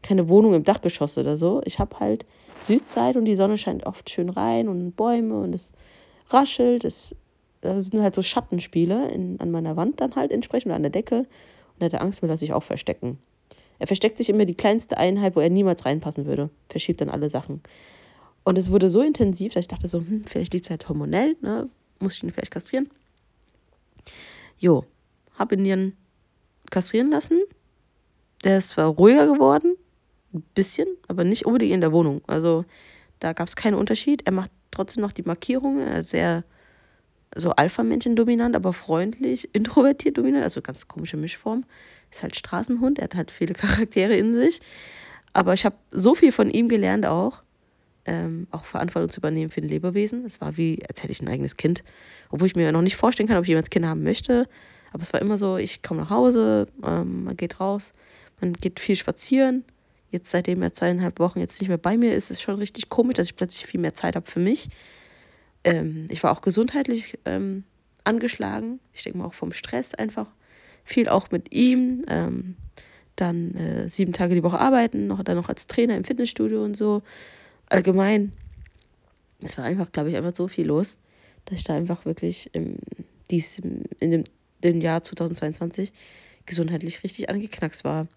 keine 0.00 0.28
Wohnung 0.28 0.54
im 0.54 0.62
Dachgeschoss 0.62 1.18
oder 1.18 1.36
so. 1.36 1.60
Ich 1.64 1.80
habe 1.80 1.98
halt 1.98 2.24
Südseite 2.60 3.18
und 3.18 3.24
die 3.24 3.34
Sonne 3.34 3.58
scheint 3.58 3.84
oft 3.84 4.08
schön 4.10 4.28
rein 4.28 4.68
und 4.68 4.96
Bäume 4.96 5.40
und 5.40 5.54
es 5.54 5.72
raschelt, 6.30 6.84
es 6.84 7.16
das 7.62 7.86
sind 7.86 8.02
halt 8.02 8.14
so 8.14 8.22
Schattenspiele 8.22 9.08
in, 9.08 9.40
an 9.40 9.50
meiner 9.50 9.74
Wand 9.76 10.00
dann 10.00 10.14
halt 10.14 10.32
entsprechend 10.32 10.66
oder 10.66 10.76
an 10.76 10.82
der 10.82 10.90
Decke. 10.90 11.20
Und 11.20 11.80
er 11.80 11.86
hatte 11.86 12.00
Angst, 12.00 12.22
will 12.22 12.28
er 12.28 12.36
sich 12.36 12.52
auch 12.52 12.62
verstecken. 12.62 13.18
Er 13.78 13.86
versteckt 13.86 14.18
sich 14.18 14.28
immer 14.28 14.44
die 14.44 14.54
kleinste 14.54 14.98
Einheit, 14.98 15.34
wo 15.34 15.40
er 15.40 15.50
niemals 15.50 15.84
reinpassen 15.86 16.26
würde. 16.26 16.50
Verschiebt 16.68 17.00
dann 17.00 17.08
alle 17.08 17.28
Sachen. 17.28 17.62
Und 18.44 18.58
es 18.58 18.70
wurde 18.70 18.90
so 18.90 19.00
intensiv, 19.00 19.54
dass 19.54 19.62
ich 19.62 19.68
dachte 19.68 19.88
so, 19.88 19.98
hm, 19.98 20.24
vielleicht 20.24 20.52
liegt 20.52 20.66
es 20.66 20.70
halt 20.70 20.86
hormonell, 20.88 21.36
ne? 21.40 21.68
Muss 22.00 22.14
ich 22.14 22.22
ihn 22.22 22.30
vielleicht 22.30 22.50
kastrieren? 22.50 22.90
Jo, 24.58 24.84
hab 25.38 25.52
ihn 25.52 25.64
dann 25.64 25.92
kastrieren 26.70 27.10
lassen. 27.10 27.40
Der 28.44 28.58
ist 28.58 28.70
zwar 28.70 28.86
ruhiger 28.86 29.26
geworden, 29.26 29.76
ein 30.34 30.42
bisschen, 30.54 30.88
aber 31.08 31.24
nicht 31.24 31.46
unbedingt 31.46 31.72
in 31.72 31.80
der 31.80 31.92
Wohnung. 31.92 32.22
Also 32.26 32.64
da 33.20 33.32
gab 33.32 33.48
es 33.48 33.56
keinen 33.56 33.74
Unterschied. 33.74 34.26
Er 34.26 34.32
macht 34.32 34.50
trotzdem 34.70 35.02
noch 35.02 35.12
die 35.12 35.22
Markierungen, 35.22 35.86
er 35.86 36.00
ist 36.00 36.10
sehr 36.10 36.44
so 37.36 37.50
Alpha-Männchen 37.50 38.16
dominant, 38.16 38.54
aber 38.54 38.72
freundlich, 38.72 39.54
introvertiert 39.54 40.18
dominant, 40.18 40.44
also 40.44 40.62
ganz 40.62 40.86
komische 40.88 41.16
Mischform. 41.16 41.64
Ist 42.10 42.22
halt 42.22 42.36
Straßenhund, 42.36 42.98
er 42.98 43.04
hat 43.04 43.14
halt 43.14 43.30
viele 43.30 43.54
Charaktere 43.54 44.16
in 44.16 44.34
sich. 44.34 44.60
Aber 45.32 45.54
ich 45.54 45.64
habe 45.64 45.76
so 45.90 46.14
viel 46.14 46.32
von 46.32 46.50
ihm 46.50 46.68
gelernt 46.68 47.06
auch, 47.06 47.42
ähm, 48.06 48.46
auch 48.50 48.64
Verantwortung 48.64 49.10
zu 49.10 49.20
übernehmen 49.20 49.50
für 49.50 49.60
ein 49.60 49.68
Lebewesen. 49.68 50.24
Es 50.24 50.40
war 50.40 50.56
wie, 50.56 50.82
als 50.88 51.02
hätte 51.02 51.12
ich 51.12 51.20
ein 51.20 51.28
eigenes 51.28 51.56
Kind, 51.56 51.82
obwohl 52.30 52.46
ich 52.46 52.56
mir 52.56 52.70
noch 52.72 52.82
nicht 52.82 52.96
vorstellen 52.96 53.28
kann, 53.28 53.38
ob 53.38 53.44
ich 53.44 53.48
jemals 53.48 53.70
Kinder 53.70 53.88
haben 53.88 54.02
möchte. 54.02 54.48
Aber 54.92 55.02
es 55.02 55.12
war 55.12 55.20
immer 55.20 55.38
so, 55.38 55.56
ich 55.56 55.82
komme 55.82 56.02
nach 56.02 56.10
Hause, 56.10 56.68
ähm, 56.84 57.24
man 57.24 57.36
geht 57.36 57.60
raus, 57.60 57.92
man 58.40 58.52
geht 58.52 58.80
viel 58.80 58.96
spazieren. 58.96 59.64
Jetzt, 60.10 60.30
seitdem 60.30 60.62
er 60.62 60.72
zweieinhalb 60.72 61.18
Wochen 61.18 61.40
jetzt 61.40 61.60
nicht 61.60 61.68
mehr 61.68 61.78
bei 61.78 61.96
mir 61.96 62.14
ist, 62.14 62.30
ist 62.30 62.38
es 62.38 62.42
schon 62.42 62.56
richtig 62.56 62.88
komisch, 62.88 63.14
dass 63.14 63.26
ich 63.26 63.36
plötzlich 63.36 63.66
viel 63.66 63.80
mehr 63.80 63.94
Zeit 63.94 64.14
habe 64.14 64.30
für 64.30 64.38
mich 64.38 64.68
ähm, 65.64 66.06
ich 66.10 66.22
war 66.22 66.30
auch 66.30 66.42
gesundheitlich 66.42 67.18
ähm, 67.24 67.64
angeschlagen. 68.04 68.78
Ich 68.92 69.02
denke 69.02 69.18
mal 69.18 69.24
auch 69.24 69.34
vom 69.34 69.52
Stress 69.52 69.94
einfach. 69.94 70.28
Viel 70.84 71.08
auch 71.08 71.30
mit 71.30 71.52
ihm. 71.52 72.04
Ähm, 72.06 72.56
dann 73.16 73.54
äh, 73.54 73.88
sieben 73.88 74.12
Tage 74.12 74.34
die 74.34 74.42
Woche 74.42 74.58
arbeiten, 74.58 75.06
noch 75.06 75.22
dann 75.22 75.36
noch 75.36 75.48
als 75.48 75.66
Trainer 75.66 75.96
im 75.96 76.04
Fitnessstudio 76.04 76.62
und 76.62 76.76
so. 76.76 77.02
Allgemein. 77.68 78.32
Es 79.40 79.58
war 79.58 79.64
einfach, 79.64 79.92
glaube 79.92 80.10
ich, 80.10 80.16
einfach 80.16 80.34
so 80.34 80.48
viel 80.48 80.66
los, 80.66 80.98
dass 81.44 81.58
ich 81.58 81.64
da 81.64 81.74
einfach 81.74 82.04
wirklich 82.04 82.50
im, 82.54 82.76
dies, 83.30 83.58
in 83.58 84.10
dem, 84.10 84.24
dem 84.62 84.80
Jahr 84.80 85.02
2022 85.02 85.92
gesundheitlich 86.46 87.02
richtig 87.02 87.28
angeknackst 87.28 87.84
war. 87.84 88.08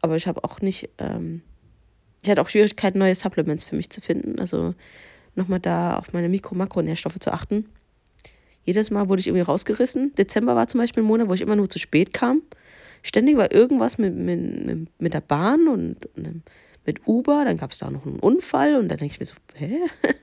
Aber 0.00 0.16
ich 0.16 0.26
habe 0.26 0.44
auch 0.44 0.60
nicht, 0.60 0.88
ähm, 0.98 1.42
ich 2.22 2.30
hatte 2.30 2.40
auch 2.40 2.48
Schwierigkeiten, 2.48 2.98
neue 2.98 3.14
Supplements 3.14 3.64
für 3.64 3.76
mich 3.76 3.90
zu 3.90 4.00
finden. 4.00 4.38
Also 4.38 4.74
nochmal 5.34 5.60
da 5.60 5.96
auf 5.96 6.12
meine 6.12 6.28
Mikro-Makronährstoffe 6.28 7.18
zu 7.18 7.32
achten. 7.32 7.66
Jedes 8.64 8.90
Mal 8.90 9.08
wurde 9.08 9.20
ich 9.20 9.26
irgendwie 9.26 9.44
rausgerissen. 9.44 10.14
Dezember 10.14 10.54
war 10.54 10.68
zum 10.68 10.80
Beispiel 10.80 11.02
ein 11.02 11.06
Monat, 11.06 11.28
wo 11.28 11.34
ich 11.34 11.40
immer 11.40 11.56
nur 11.56 11.68
zu 11.68 11.78
spät 11.78 12.12
kam. 12.12 12.42
Ständig 13.02 13.36
war 13.36 13.52
irgendwas 13.52 13.98
mit, 13.98 14.14
mit, 14.14 14.88
mit 15.00 15.14
der 15.14 15.22
Bahn 15.22 15.68
und, 15.68 16.06
und 16.16 16.42
mit 16.86 17.06
Uber. 17.06 17.44
Dann 17.44 17.56
gab 17.56 17.72
es 17.72 17.78
da 17.78 17.90
noch 17.90 18.06
einen 18.06 18.18
Unfall 18.18 18.76
und 18.76 18.88
dann 18.88 18.98
denke 18.98 19.14
ich 19.14 19.20
mir 19.20 19.26
so, 19.26 19.34
hä? 19.54 19.78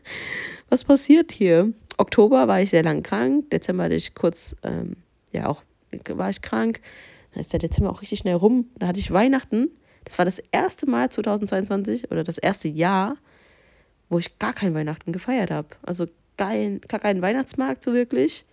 Was 0.70 0.84
passiert 0.84 1.32
hier? 1.32 1.74
Oktober 1.98 2.48
war 2.48 2.62
ich 2.62 2.70
sehr 2.70 2.84
lang 2.84 3.04
krank. 3.04 3.50
Dezember 3.50 3.84
hatte 3.84 3.96
ich 3.96 4.15
kurz, 4.15 4.56
ähm, 4.63 4.98
ja, 5.32 5.48
auch 5.48 5.63
war 6.10 6.30
ich 6.30 6.41
krank. 6.41 6.82
Dann 7.34 7.41
ist 7.41 7.54
der 7.54 7.60
Dezember 7.60 7.91
auch 7.91 8.02
richtig 8.02 8.20
schnell 8.20 8.36
rum. 8.36 8.70
Da 8.78 8.88
hatte 8.88 9.00
ich 9.00 9.12
Weihnachten. 9.12 9.70
Das 10.04 10.17
war 10.17 10.26
das 10.26 10.39
erste 10.52 10.89
Mal 10.89 11.10
2022 11.10 12.12
oder 12.12 12.24
das 12.24 12.38
erste 12.38 12.67
Jahr, 12.67 13.17
wo 14.10 14.20
ich 14.20 14.39
gar 14.39 14.54
kein 14.54 14.74
Weihnachten 14.74 15.12
gefeiert 15.12 15.52
habe. 15.52 15.70
Also 15.84 16.08
kein, 16.38 16.82
gar 16.82 17.00
keinen 17.00 17.22
Weihnachtsmarkt 17.22 17.84
so 17.84 17.93
wirklich, 17.93 18.46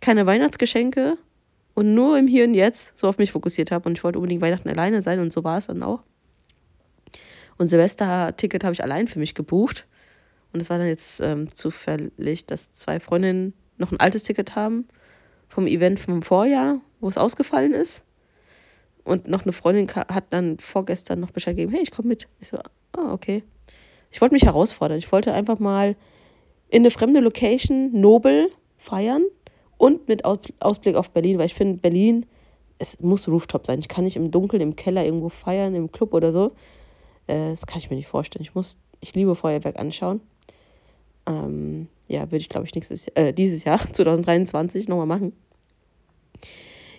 keine 0.00 0.26
Weihnachtsgeschenke 0.26 1.18
und 1.74 1.94
nur 1.94 2.18
im 2.18 2.26
Hier 2.26 2.44
und 2.44 2.54
Jetzt 2.54 2.96
so 2.96 3.08
auf 3.08 3.18
mich 3.18 3.32
fokussiert 3.32 3.70
habe. 3.70 3.88
Und 3.88 3.98
ich 3.98 4.04
wollte 4.04 4.18
unbedingt 4.18 4.40
Weihnachten 4.40 4.68
alleine 4.68 5.02
sein 5.02 5.20
und 5.20 5.32
so 5.32 5.44
war 5.44 5.58
es 5.58 5.66
dann 5.66 5.82
auch. 5.82 6.02
Und 7.58 7.68
Silvester-Ticket 7.68 8.64
habe 8.64 8.74
ich 8.74 8.82
allein 8.82 9.08
für 9.08 9.18
mich 9.18 9.34
gebucht. 9.34 9.86
Und 10.52 10.60
es 10.60 10.70
war 10.70 10.78
dann 10.78 10.86
jetzt 10.86 11.20
ähm, 11.20 11.54
zufällig, 11.54 12.46
dass 12.46 12.72
zwei 12.72 13.00
Freundinnen 13.00 13.54
noch 13.78 13.92
ein 13.92 14.00
altes 14.00 14.24
Ticket 14.24 14.56
haben 14.56 14.86
vom 15.48 15.66
Event 15.66 16.00
vom 16.00 16.22
Vorjahr, 16.22 16.80
wo 17.00 17.08
es 17.08 17.18
ausgefallen 17.18 17.72
ist. 17.72 18.02
und 19.04 19.28
noch 19.28 19.44
eine 19.44 19.52
Freundin 19.52 19.88
hat 19.94 20.24
dann 20.30 20.58
vorgestern 20.58 21.20
noch 21.20 21.30
Bescheid 21.30 21.56
gegeben, 21.56 21.72
hey, 21.72 21.82
ich 21.82 21.92
komme 21.92 22.08
mit. 22.08 22.26
Ich 22.40 22.48
so, 22.48 22.58
ah, 22.92 23.12
okay. 23.12 23.44
Ich 24.10 24.20
wollte 24.20 24.34
mich 24.34 24.44
herausfordern. 24.44 24.98
Ich 24.98 25.10
wollte 25.12 25.32
einfach 25.32 25.58
mal 25.58 25.94
in 26.68 26.82
eine 26.82 26.90
fremde 26.90 27.20
Location 27.20 27.90
nobel 27.92 28.50
feiern 28.76 29.22
und 29.78 30.08
mit 30.08 30.24
Ausblick 30.24 30.96
auf 30.96 31.10
Berlin, 31.10 31.38
weil 31.38 31.46
ich 31.46 31.54
finde, 31.54 31.78
Berlin, 31.78 32.26
es 32.78 33.00
muss 33.00 33.28
Rooftop 33.28 33.66
sein. 33.66 33.78
Ich 33.78 33.88
kann 33.88 34.04
nicht 34.04 34.16
im 34.16 34.30
Dunkeln, 34.30 34.60
im 34.60 34.74
Keller 34.74 35.04
irgendwo 35.04 35.28
feiern, 35.28 35.74
im 35.74 35.92
Club 35.92 36.12
oder 36.12 36.32
so. 36.32 36.52
Äh, 37.26 37.50
das 37.50 37.66
kann 37.66 37.78
ich 37.78 37.90
mir 37.90 37.96
nicht 37.96 38.08
vorstellen. 38.08 38.42
Ich 38.42 38.54
muss, 38.54 38.78
ich 39.00 39.14
liebe 39.14 39.34
Feuerwerk 39.34 39.78
anschauen. 39.78 40.20
Ähm, 41.26 41.88
ja, 42.08 42.22
würde 42.22 42.38
ich, 42.38 42.48
glaube 42.48 42.66
ich, 42.66 42.74
nächstes, 42.74 43.08
äh, 43.08 43.32
dieses 43.32 43.64
Jahr, 43.64 43.80
2023, 43.92 44.88
nochmal 44.88 45.06
machen. 45.06 45.32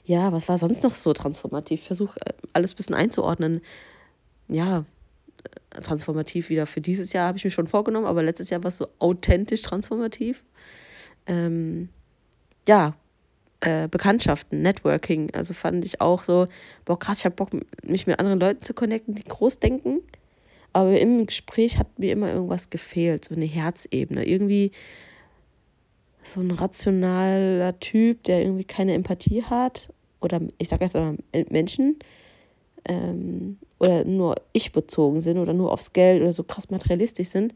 Ja, 0.04 0.32
was 0.32 0.48
war 0.48 0.58
sonst 0.58 0.84
noch 0.84 0.96
so 0.96 1.14
transformativ? 1.14 1.82
Ich 1.82 1.88
versuche 1.88 2.20
äh, 2.26 2.34
alles 2.54 2.74
ein 2.74 2.78
bisschen 2.78 2.96
einzuordnen. 2.96 3.62
Ja, 4.48 4.86
äh, 5.72 5.82
transformativ 5.82 6.50
wieder 6.50 6.66
für 6.66 6.82
dieses 6.82 7.14
Jahr 7.14 7.28
habe 7.28 7.38
ich 7.38 7.44
mir 7.44 7.52
schon 7.52 7.68
vorgenommen, 7.68 8.06
aber 8.06 8.24
letztes 8.24 8.50
Jahr 8.50 8.64
war 8.64 8.70
es 8.70 8.78
so 8.78 8.88
authentisch 9.00 9.62
transformativ. 9.62 10.44
Ähm, 11.26 11.90
ja, 12.68 12.96
äh, 13.60 13.88
Bekanntschaften, 13.88 14.62
Networking, 14.62 15.34
also 15.34 15.54
fand 15.54 15.84
ich 15.84 16.00
auch 16.00 16.24
so, 16.24 16.48
boah 16.86 16.98
krass, 16.98 17.20
ich 17.20 17.26
habe 17.26 17.36
Bock, 17.36 17.50
mich 17.84 18.08
mit 18.08 18.20
anderen 18.20 18.40
Leuten 18.40 18.62
zu 18.62 18.74
connecten, 18.74 19.16
die 19.16 19.24
groß 19.24 19.60
denken. 19.60 20.02
Aber 20.74 21.00
im 21.00 21.26
Gespräch 21.26 21.78
hat 21.78 21.98
mir 21.98 22.12
immer 22.12 22.32
irgendwas 22.32 22.70
gefehlt, 22.70 23.26
so 23.26 23.36
eine 23.36 23.46
Herzebene. 23.46 24.26
Irgendwie 24.28 24.72
so 26.24 26.42
ein 26.42 26.52
rationaler 26.52 27.80
Typ, 27.80 28.24
der 28.26 28.42
irgendwie 28.42 28.66
keine 28.66 28.94
Empathie 28.94 29.44
hat. 29.44 29.90
Oder 30.22 30.42
ich 30.58 30.70
sage 30.70 30.86
jetzt 30.86 30.94
mal 30.94 31.18
Menschen. 31.50 31.98
Ähm, 32.86 33.58
oder 33.80 34.06
nur 34.06 34.36
ich 34.54 34.72
bezogen 34.72 35.22
sind 35.22 35.38
oder 35.38 35.54
nur 35.54 35.72
aufs 35.72 35.94
Geld 35.94 36.22
oder 36.22 36.32
so 36.32 36.44
krass 36.44 36.70
materialistisch 36.70 37.30
sind. 37.30 37.54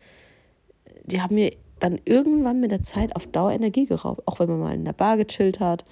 Die 1.06 1.22
haben 1.22 1.36
mir 1.36 1.52
dann 1.80 2.00
irgendwann 2.06 2.60
mit 2.60 2.72
der 2.72 2.84
Zeit 2.84 3.16
auf 3.16 3.28
Dauer 3.28 3.52
Energie 3.52 3.86
geraubt. 3.86 4.22
Auch 4.28 4.40
wenn 4.40 4.50
man 4.50 4.60
mal 4.60 4.74
in 4.74 4.86
der 4.86 4.94
Bar 4.94 5.18
gechillt 5.18 5.60
hat, 5.60 5.84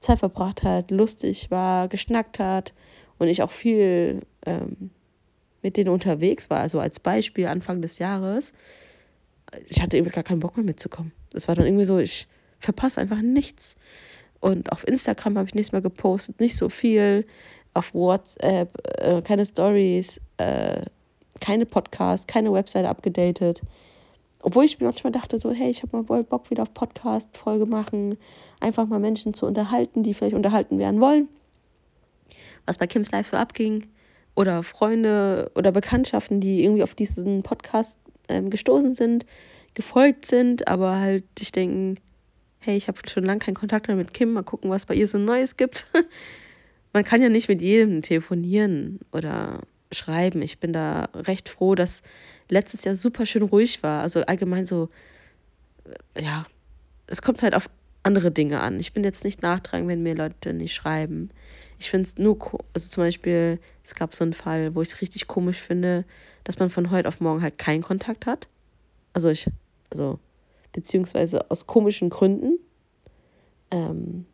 Zeit 0.00 0.18
verbracht 0.18 0.62
hat, 0.62 0.90
lustig 0.90 1.50
war, 1.50 1.88
geschnackt 1.88 2.38
hat 2.38 2.72
und 3.18 3.28
ich 3.28 3.42
auch 3.42 3.50
viel 3.50 4.20
ähm, 4.46 4.90
mit 5.62 5.76
denen 5.76 5.90
unterwegs 5.90 6.50
war. 6.50 6.60
Also 6.60 6.80
als 6.80 7.00
Beispiel 7.00 7.46
Anfang 7.46 7.82
des 7.82 7.98
Jahres, 7.98 8.52
ich 9.66 9.80
hatte 9.80 9.96
irgendwie 9.96 10.14
gar 10.14 10.24
keinen 10.24 10.40
Bock 10.40 10.56
mehr 10.56 10.64
mitzukommen. 10.64 11.12
Das 11.30 11.48
war 11.48 11.54
dann 11.54 11.66
irgendwie 11.66 11.84
so, 11.84 11.98
ich 11.98 12.26
verpasse 12.58 13.00
einfach 13.00 13.22
nichts. 13.22 13.76
Und 14.40 14.72
auf 14.72 14.86
Instagram 14.86 15.36
habe 15.36 15.48
ich 15.48 15.54
nichts 15.54 15.72
mehr 15.72 15.80
gepostet, 15.80 16.40
nicht 16.40 16.56
so 16.56 16.68
viel. 16.68 17.26
Auf 17.74 17.94
WhatsApp, 17.94 18.76
äh, 19.00 19.22
keine 19.22 19.44
Stories, 19.44 20.20
äh, 20.38 20.82
keine 21.40 21.66
Podcasts, 21.66 22.26
keine 22.26 22.52
Website 22.52 22.86
abgedatet. 22.86 23.62
Obwohl 24.40 24.64
ich 24.64 24.78
mir 24.78 24.86
manchmal 24.86 25.12
dachte, 25.12 25.38
so, 25.38 25.52
hey, 25.52 25.70
ich 25.70 25.82
habe 25.82 26.02
mal 26.02 26.22
Bock 26.22 26.50
wieder 26.50 26.62
auf 26.62 26.72
Podcast-Folge 26.72 27.66
machen, 27.66 28.16
einfach 28.60 28.86
mal 28.86 29.00
Menschen 29.00 29.34
zu 29.34 29.46
unterhalten, 29.46 30.02
die 30.02 30.14
vielleicht 30.14 30.34
unterhalten 30.34 30.78
werden 30.78 31.00
wollen. 31.00 31.28
Was 32.66 32.78
bei 32.78 32.86
Kims 32.86 33.10
Live 33.10 33.28
so 33.28 33.36
abging. 33.36 33.88
Oder 34.38 34.62
Freunde 34.62 35.50
oder 35.56 35.72
Bekanntschaften, 35.72 36.38
die 36.38 36.62
irgendwie 36.62 36.84
auf 36.84 36.94
diesen 36.94 37.42
Podcast 37.42 37.98
ähm, 38.28 38.50
gestoßen 38.50 38.94
sind, 38.94 39.26
gefolgt 39.74 40.26
sind, 40.26 40.68
aber 40.68 41.00
halt 41.00 41.24
sich 41.36 41.50
denken, 41.50 41.96
hey, 42.60 42.76
ich 42.76 42.86
habe 42.86 43.00
schon 43.08 43.24
lange 43.24 43.40
keinen 43.40 43.56
Kontakt 43.56 43.88
mehr 43.88 43.96
mit 43.96 44.14
Kim, 44.14 44.32
mal 44.32 44.44
gucken, 44.44 44.70
was 44.70 44.86
bei 44.86 44.94
ihr 44.94 45.08
so 45.08 45.18
Neues 45.18 45.56
gibt. 45.56 45.86
Man 46.92 47.02
kann 47.02 47.20
ja 47.20 47.28
nicht 47.28 47.48
mit 47.48 47.60
jedem 47.60 48.00
telefonieren 48.00 49.00
oder 49.10 49.62
schreiben. 49.90 50.40
Ich 50.40 50.60
bin 50.60 50.72
da 50.72 51.08
recht 51.14 51.48
froh, 51.48 51.74
dass 51.74 52.02
letztes 52.48 52.84
Jahr 52.84 52.94
super 52.94 53.26
schön 53.26 53.42
ruhig 53.42 53.82
war. 53.82 54.02
Also 54.02 54.20
allgemein 54.20 54.66
so, 54.66 54.88
äh, 56.14 56.22
ja, 56.22 56.46
es 57.08 57.22
kommt 57.22 57.42
halt 57.42 57.56
auf 57.56 57.68
andere 58.04 58.30
Dinge 58.30 58.60
an. 58.60 58.78
Ich 58.78 58.92
bin 58.92 59.02
jetzt 59.02 59.24
nicht 59.24 59.42
nachtragend, 59.42 59.88
wenn 59.88 60.04
mir 60.04 60.14
Leute 60.14 60.54
nicht 60.54 60.74
schreiben. 60.74 61.30
Ich 61.78 61.90
finde 61.90 62.08
es 62.08 62.18
nur, 62.18 62.38
also 62.74 62.88
zum 62.88 63.04
Beispiel, 63.04 63.60
es 63.84 63.94
gab 63.94 64.14
so 64.14 64.24
einen 64.24 64.32
Fall, 64.32 64.74
wo 64.74 64.82
ich 64.82 64.88
es 64.88 65.00
richtig 65.00 65.26
komisch 65.26 65.60
finde, 65.60 66.04
dass 66.44 66.58
man 66.58 66.70
von 66.70 66.90
heute 66.90 67.08
auf 67.08 67.20
morgen 67.20 67.42
halt 67.42 67.58
keinen 67.58 67.82
Kontakt 67.82 68.26
hat. 68.26 68.48
Also 69.12 69.28
ich, 69.28 69.48
also, 69.90 70.18
beziehungsweise 70.72 71.50
aus 71.50 71.66
komischen 71.66 72.10
Gründen. 72.10 72.58
Ähm, 73.70 74.26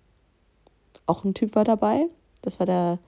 auch 1.07 1.25
ein 1.25 1.35
Typ 1.35 1.55
war 1.55 1.65
dabei. 1.65 2.07
Das 2.43 2.59
war 2.59 2.67
der, 2.67 2.99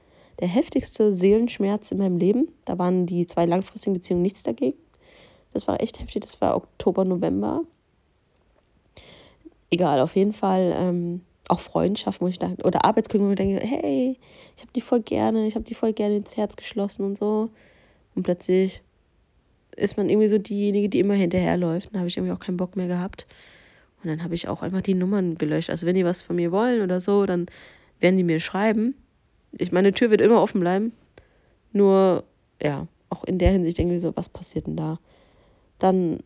der 0.40 0.48
heftigste 0.48 1.12
Seelenschmerz 1.12 1.92
in 1.92 1.98
meinem 1.98 2.18
Leben. 2.18 2.48
Da 2.64 2.78
waren 2.78 3.06
die 3.06 3.26
zwei 3.26 3.46
langfristigen 3.46 3.94
Beziehungen 3.94 4.22
nichts 4.22 4.42
dagegen. 4.42 4.78
Das 5.52 5.66
war 5.66 5.80
echt 5.80 6.00
heftig. 6.00 6.22
Das 6.22 6.40
war 6.40 6.56
Oktober, 6.56 7.04
November. 7.04 7.62
Egal, 9.70 10.00
auf 10.00 10.14
jeden 10.16 10.32
Fall 10.32 10.72
ähm, 10.76 11.22
auch 11.48 11.60
Freundschaften, 11.60 12.24
wo 12.24 12.28
ich 12.28 12.38
dachte, 12.38 12.62
oder 12.64 12.84
Arbeitskollegen, 12.84 13.28
wo 13.28 13.32
ich 13.32 13.36
denke, 13.36 13.64
hey, 13.64 14.18
ich 14.56 14.62
habe 14.62 14.72
die 14.74 14.80
voll 14.80 15.00
gerne, 15.00 15.46
ich 15.46 15.54
habe 15.54 15.64
die 15.64 15.74
voll 15.74 15.92
gerne 15.92 16.16
ins 16.16 16.36
Herz 16.36 16.56
geschlossen 16.56 17.04
und 17.04 17.16
so. 17.16 17.50
Und 18.14 18.22
plötzlich 18.22 18.82
ist 19.76 19.96
man 19.96 20.08
irgendwie 20.08 20.28
so 20.28 20.38
diejenige, 20.38 20.88
die 20.88 21.00
immer 21.00 21.14
hinterherläuft. 21.14 21.90
Dann 21.92 22.00
habe 22.00 22.08
ich 22.08 22.16
irgendwie 22.16 22.32
auch 22.32 22.40
keinen 22.40 22.56
Bock 22.56 22.76
mehr 22.76 22.88
gehabt. 22.88 23.26
Und 24.02 24.10
dann 24.10 24.22
habe 24.22 24.34
ich 24.34 24.48
auch 24.48 24.62
einfach 24.62 24.80
die 24.80 24.94
Nummern 24.94 25.36
gelöscht. 25.36 25.70
Also 25.70 25.86
wenn 25.86 25.94
die 25.94 26.04
was 26.04 26.22
von 26.22 26.36
mir 26.36 26.52
wollen 26.52 26.82
oder 26.82 27.00
so, 27.00 27.26
dann 27.26 27.46
werden 28.00 28.16
die 28.16 28.24
mir 28.24 28.40
schreiben. 28.40 28.94
Ich, 29.52 29.72
meine 29.72 29.92
Tür 29.92 30.10
wird 30.10 30.20
immer 30.20 30.40
offen 30.40 30.60
bleiben. 30.60 30.92
Nur, 31.72 32.24
ja, 32.62 32.86
auch 33.10 33.24
in 33.24 33.38
der 33.38 33.50
Hinsicht 33.50 33.78
irgendwie 33.78 33.98
so, 33.98 34.16
was 34.16 34.28
passiert 34.28 34.66
denn 34.66 34.76
da? 34.76 34.98
Dann 35.78 36.20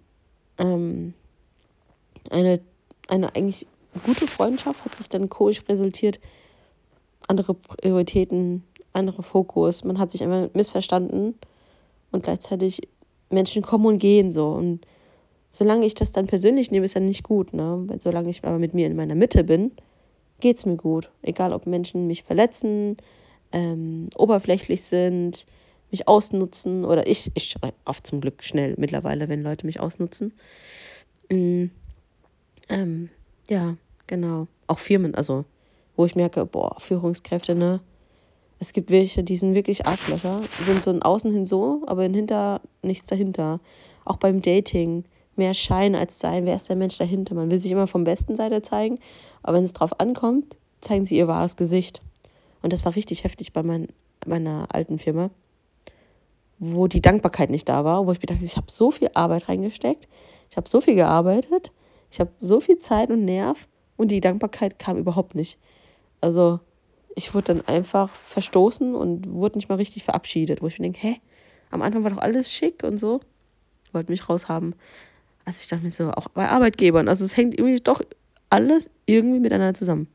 ähm, 0.58 1.14
eine, 2.30 2.60
eine 3.08 3.34
eigentlich 3.34 3.66
gute 3.98 4.26
Freundschaft 4.26 4.84
hat 4.84 4.94
sich 4.94 5.08
dann 5.08 5.28
komisch 5.28 5.62
resultiert. 5.68 6.20
Andere 7.26 7.54
Prioritäten, 7.54 8.64
andere 8.92 9.22
Fokus. 9.22 9.84
Man 9.84 9.98
hat 9.98 10.10
sich 10.10 10.22
einfach 10.22 10.52
missverstanden 10.54 11.34
und 12.10 12.22
gleichzeitig 12.22 12.80
Menschen 13.30 13.62
kommen 13.62 13.86
und 13.86 13.98
gehen 13.98 14.30
so. 14.30 14.48
Und 14.48 14.86
solange 15.48 15.86
ich 15.86 15.94
das 15.94 16.12
dann 16.12 16.26
persönlich 16.26 16.70
nehme, 16.70 16.84
ist 16.84 16.94
ja 16.94 17.00
nicht 17.00 17.22
gut. 17.22 17.52
Ne? 17.52 17.86
Solange 18.00 18.30
ich 18.30 18.44
aber 18.44 18.58
mit 18.58 18.74
mir 18.74 18.86
in 18.86 18.96
meiner 18.96 19.14
Mitte 19.14 19.44
bin, 19.44 19.72
geht 20.40 20.56
es 20.56 20.66
mir 20.66 20.76
gut. 20.76 21.10
Egal, 21.22 21.52
ob 21.52 21.66
Menschen 21.66 22.06
mich 22.06 22.24
verletzen, 22.24 22.96
ähm, 23.52 24.08
oberflächlich 24.16 24.82
sind, 24.82 25.46
mich 25.90 26.08
ausnutzen 26.08 26.84
oder 26.84 27.06
ich, 27.06 27.30
ich 27.34 27.56
oft 27.84 28.06
zum 28.06 28.20
Glück 28.20 28.42
schnell 28.42 28.74
mittlerweile, 28.78 29.28
wenn 29.28 29.42
Leute 29.42 29.66
mich 29.66 29.80
ausnutzen. 29.80 30.32
Mhm. 31.30 31.70
Ähm, 32.68 33.10
ja, 33.50 33.76
genau. 34.06 34.46
Auch 34.66 34.78
Firmen, 34.78 35.14
also 35.14 35.44
wo 35.96 36.06
ich 36.06 36.16
merke, 36.16 36.46
boah, 36.46 36.76
Führungskräfte, 36.78 37.54
ne? 37.54 37.80
Es 38.58 38.72
gibt 38.72 38.90
welche, 38.90 39.22
die 39.22 39.36
sind 39.36 39.54
wirklich 39.54 39.86
Arschlöcher, 39.86 40.42
sind 40.64 40.82
so 40.82 40.90
ein 40.90 41.02
Außen 41.02 41.32
hin 41.32 41.46
so, 41.46 41.82
aber 41.86 42.04
in 42.04 42.14
hinter 42.14 42.60
nichts 42.82 43.06
dahinter. 43.06 43.60
Auch 44.04 44.16
beim 44.16 44.42
Dating, 44.42 45.04
mehr 45.36 45.54
Schein 45.54 45.94
als 45.94 46.18
Sein. 46.18 46.44
Wer 46.44 46.56
ist 46.56 46.68
der 46.68 46.76
Mensch 46.76 46.98
dahinter? 46.98 47.34
Man 47.34 47.50
will 47.50 47.58
sich 47.58 47.72
immer 47.72 47.86
vom 47.86 48.04
besten 48.04 48.36
Seite 48.36 48.62
zeigen, 48.62 48.98
aber 49.42 49.56
wenn 49.56 49.64
es 49.64 49.72
drauf 49.72 49.98
ankommt, 49.98 50.56
zeigen 50.80 51.04
sie 51.04 51.16
ihr 51.16 51.28
wahres 51.28 51.56
Gesicht. 51.56 52.00
Und 52.62 52.72
das 52.72 52.84
war 52.84 52.96
richtig 52.96 53.24
heftig 53.24 53.52
bei 53.52 53.62
mein, 53.62 53.88
meiner 54.26 54.66
alten 54.70 54.98
Firma 54.98 55.30
wo 56.60 56.86
die 56.86 57.00
Dankbarkeit 57.00 57.50
nicht 57.50 57.68
da 57.68 57.84
war, 57.84 58.06
wo 58.06 58.12
ich 58.12 58.20
mir 58.20 58.26
dachte, 58.26 58.44
ich 58.44 58.56
habe 58.56 58.70
so 58.70 58.90
viel 58.90 59.10
Arbeit 59.14 59.48
reingesteckt, 59.48 60.06
ich 60.50 60.56
habe 60.56 60.68
so 60.68 60.80
viel 60.80 60.94
gearbeitet, 60.94 61.72
ich 62.10 62.20
habe 62.20 62.30
so 62.40 62.60
viel 62.60 62.78
Zeit 62.78 63.10
und 63.10 63.24
Nerv 63.24 63.68
und 63.96 64.10
die 64.10 64.20
Dankbarkeit 64.20 64.78
kam 64.78 64.98
überhaupt 64.98 65.34
nicht. 65.34 65.58
Also 66.20 66.60
ich 67.14 67.34
wurde 67.34 67.54
dann 67.54 67.66
einfach 67.66 68.10
verstoßen 68.10 68.94
und 68.94 69.30
wurde 69.32 69.58
nicht 69.58 69.68
mal 69.68 69.76
richtig 69.76 70.04
verabschiedet, 70.04 70.62
wo 70.62 70.66
ich 70.66 70.78
mir 70.78 70.84
denke, 70.84 71.00
hä, 71.00 71.20
am 71.70 71.82
Anfang 71.82 72.02
war 72.02 72.10
doch 72.10 72.18
alles 72.18 72.52
schick 72.52 72.82
und 72.82 72.98
so, 72.98 73.20
wollte 73.92 74.10
mich 74.10 74.28
raushaben. 74.28 74.74
Also 75.44 75.60
ich 75.62 75.68
dachte 75.68 75.84
mir 75.84 75.90
so, 75.90 76.10
auch 76.10 76.28
bei 76.28 76.48
Arbeitgebern, 76.48 77.08
also 77.08 77.24
es 77.24 77.36
hängt 77.36 77.58
irgendwie 77.58 77.80
doch 77.80 78.00
alles 78.48 78.90
irgendwie 79.06 79.40
miteinander 79.40 79.74
zusammen. 79.74 80.08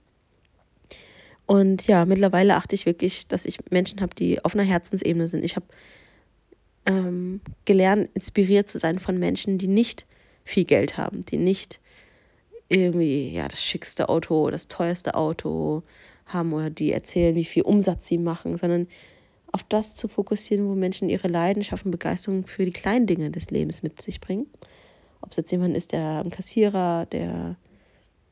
Und 1.46 1.88
ja, 1.88 2.06
mittlerweile 2.06 2.56
achte 2.56 2.76
ich 2.76 2.86
wirklich, 2.86 3.28
dass 3.28 3.46
ich 3.46 3.60
Menschen 3.70 4.02
habe, 4.02 4.16
die 4.16 4.44
auf 4.44 4.56
einer 4.56 4.64
Herzensebene 4.64 5.28
sind. 5.28 5.44
Ich 5.46 5.56
habe 5.56 5.66
ähm, 6.86 7.42
gelernt, 7.66 8.10
inspiriert 8.14 8.68
zu 8.68 8.80
sein 8.80 9.00
von 9.00 9.18
Menschen, 9.20 9.58
die 9.58 9.68
nicht 9.68 10.06
viel 10.44 10.66
Geld 10.66 10.98
haben, 10.98 11.24
die 11.26 11.38
nicht 11.38 11.80
irgendwie 12.70 13.32
ja 13.32 13.48
das 13.48 13.64
schickste 13.64 14.10
Auto, 14.10 14.50
das 14.50 14.68
teuerste 14.68 15.16
Auto 15.16 15.84
haben 16.26 16.54
oder 16.54 16.70
die 16.70 16.92
erzählen, 16.92 17.36
wie 17.36 17.46
viel 17.46 17.64
Umsatz 17.64 18.08
sie 18.08 18.18
machen, 18.18 18.58
sondern 18.58 18.88
auf 19.52 19.64
das 19.64 19.96
zu 19.96 20.08
fokussieren, 20.08 20.68
wo 20.68 20.76
Menschen 20.76 21.08
ihre 21.08 21.28
Leidenschaft 21.28 21.86
und 21.86 21.92
Begeisterung 21.92 22.46
für 22.46 22.66
die 22.66 22.72
kleinen 22.72 23.08
Dinge 23.08 23.32
des 23.32 23.52
Lebens 23.52 23.84
mit 23.84 24.02
sich 24.02 24.20
bringen. 24.20 24.48
Ob 25.22 25.32
es 25.32 25.38
jetzt 25.38 25.52
jemand 25.52 25.78
ist, 25.78 25.92
der 25.92 26.22
ein 26.24 26.30
Kassierer, 26.30 27.06
der 27.06 27.56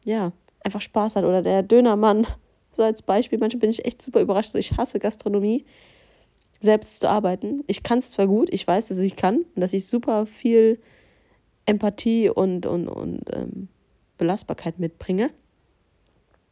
ja 0.06 0.32
einfach 0.64 0.82
Spaß 0.82 1.16
hat 1.16 1.24
oder 1.24 1.42
der 1.42 1.64
Dönermann, 1.64 2.28
so 2.72 2.84
als 2.84 3.02
Beispiel. 3.02 3.40
Manchmal 3.40 3.62
bin 3.62 3.70
ich 3.70 3.86
echt 3.86 4.02
super 4.02 4.22
überrascht. 4.22 4.56
Ich 4.56 4.76
hasse 4.78 5.00
Gastronomie 5.00 5.66
selbst 6.60 7.02
zu 7.02 7.10
arbeiten. 7.10 7.64
Ich 7.68 7.84
kann 7.84 8.00
es 8.00 8.12
zwar 8.12 8.28
gut, 8.28 8.52
ich 8.52 8.66
weiß, 8.66 8.88
dass 8.88 8.98
ich 8.98 9.16
kann 9.16 9.46
und 9.56 9.62
dass 9.62 9.74
ich 9.74 9.88
super 9.88 10.26
viel 10.26 10.80
Empathie 11.66 12.30
und, 12.30 12.66
und, 12.66 12.88
und 12.88 13.24
ähm, 13.34 13.68
Belastbarkeit 14.18 14.80
mitbringe. 14.80 15.32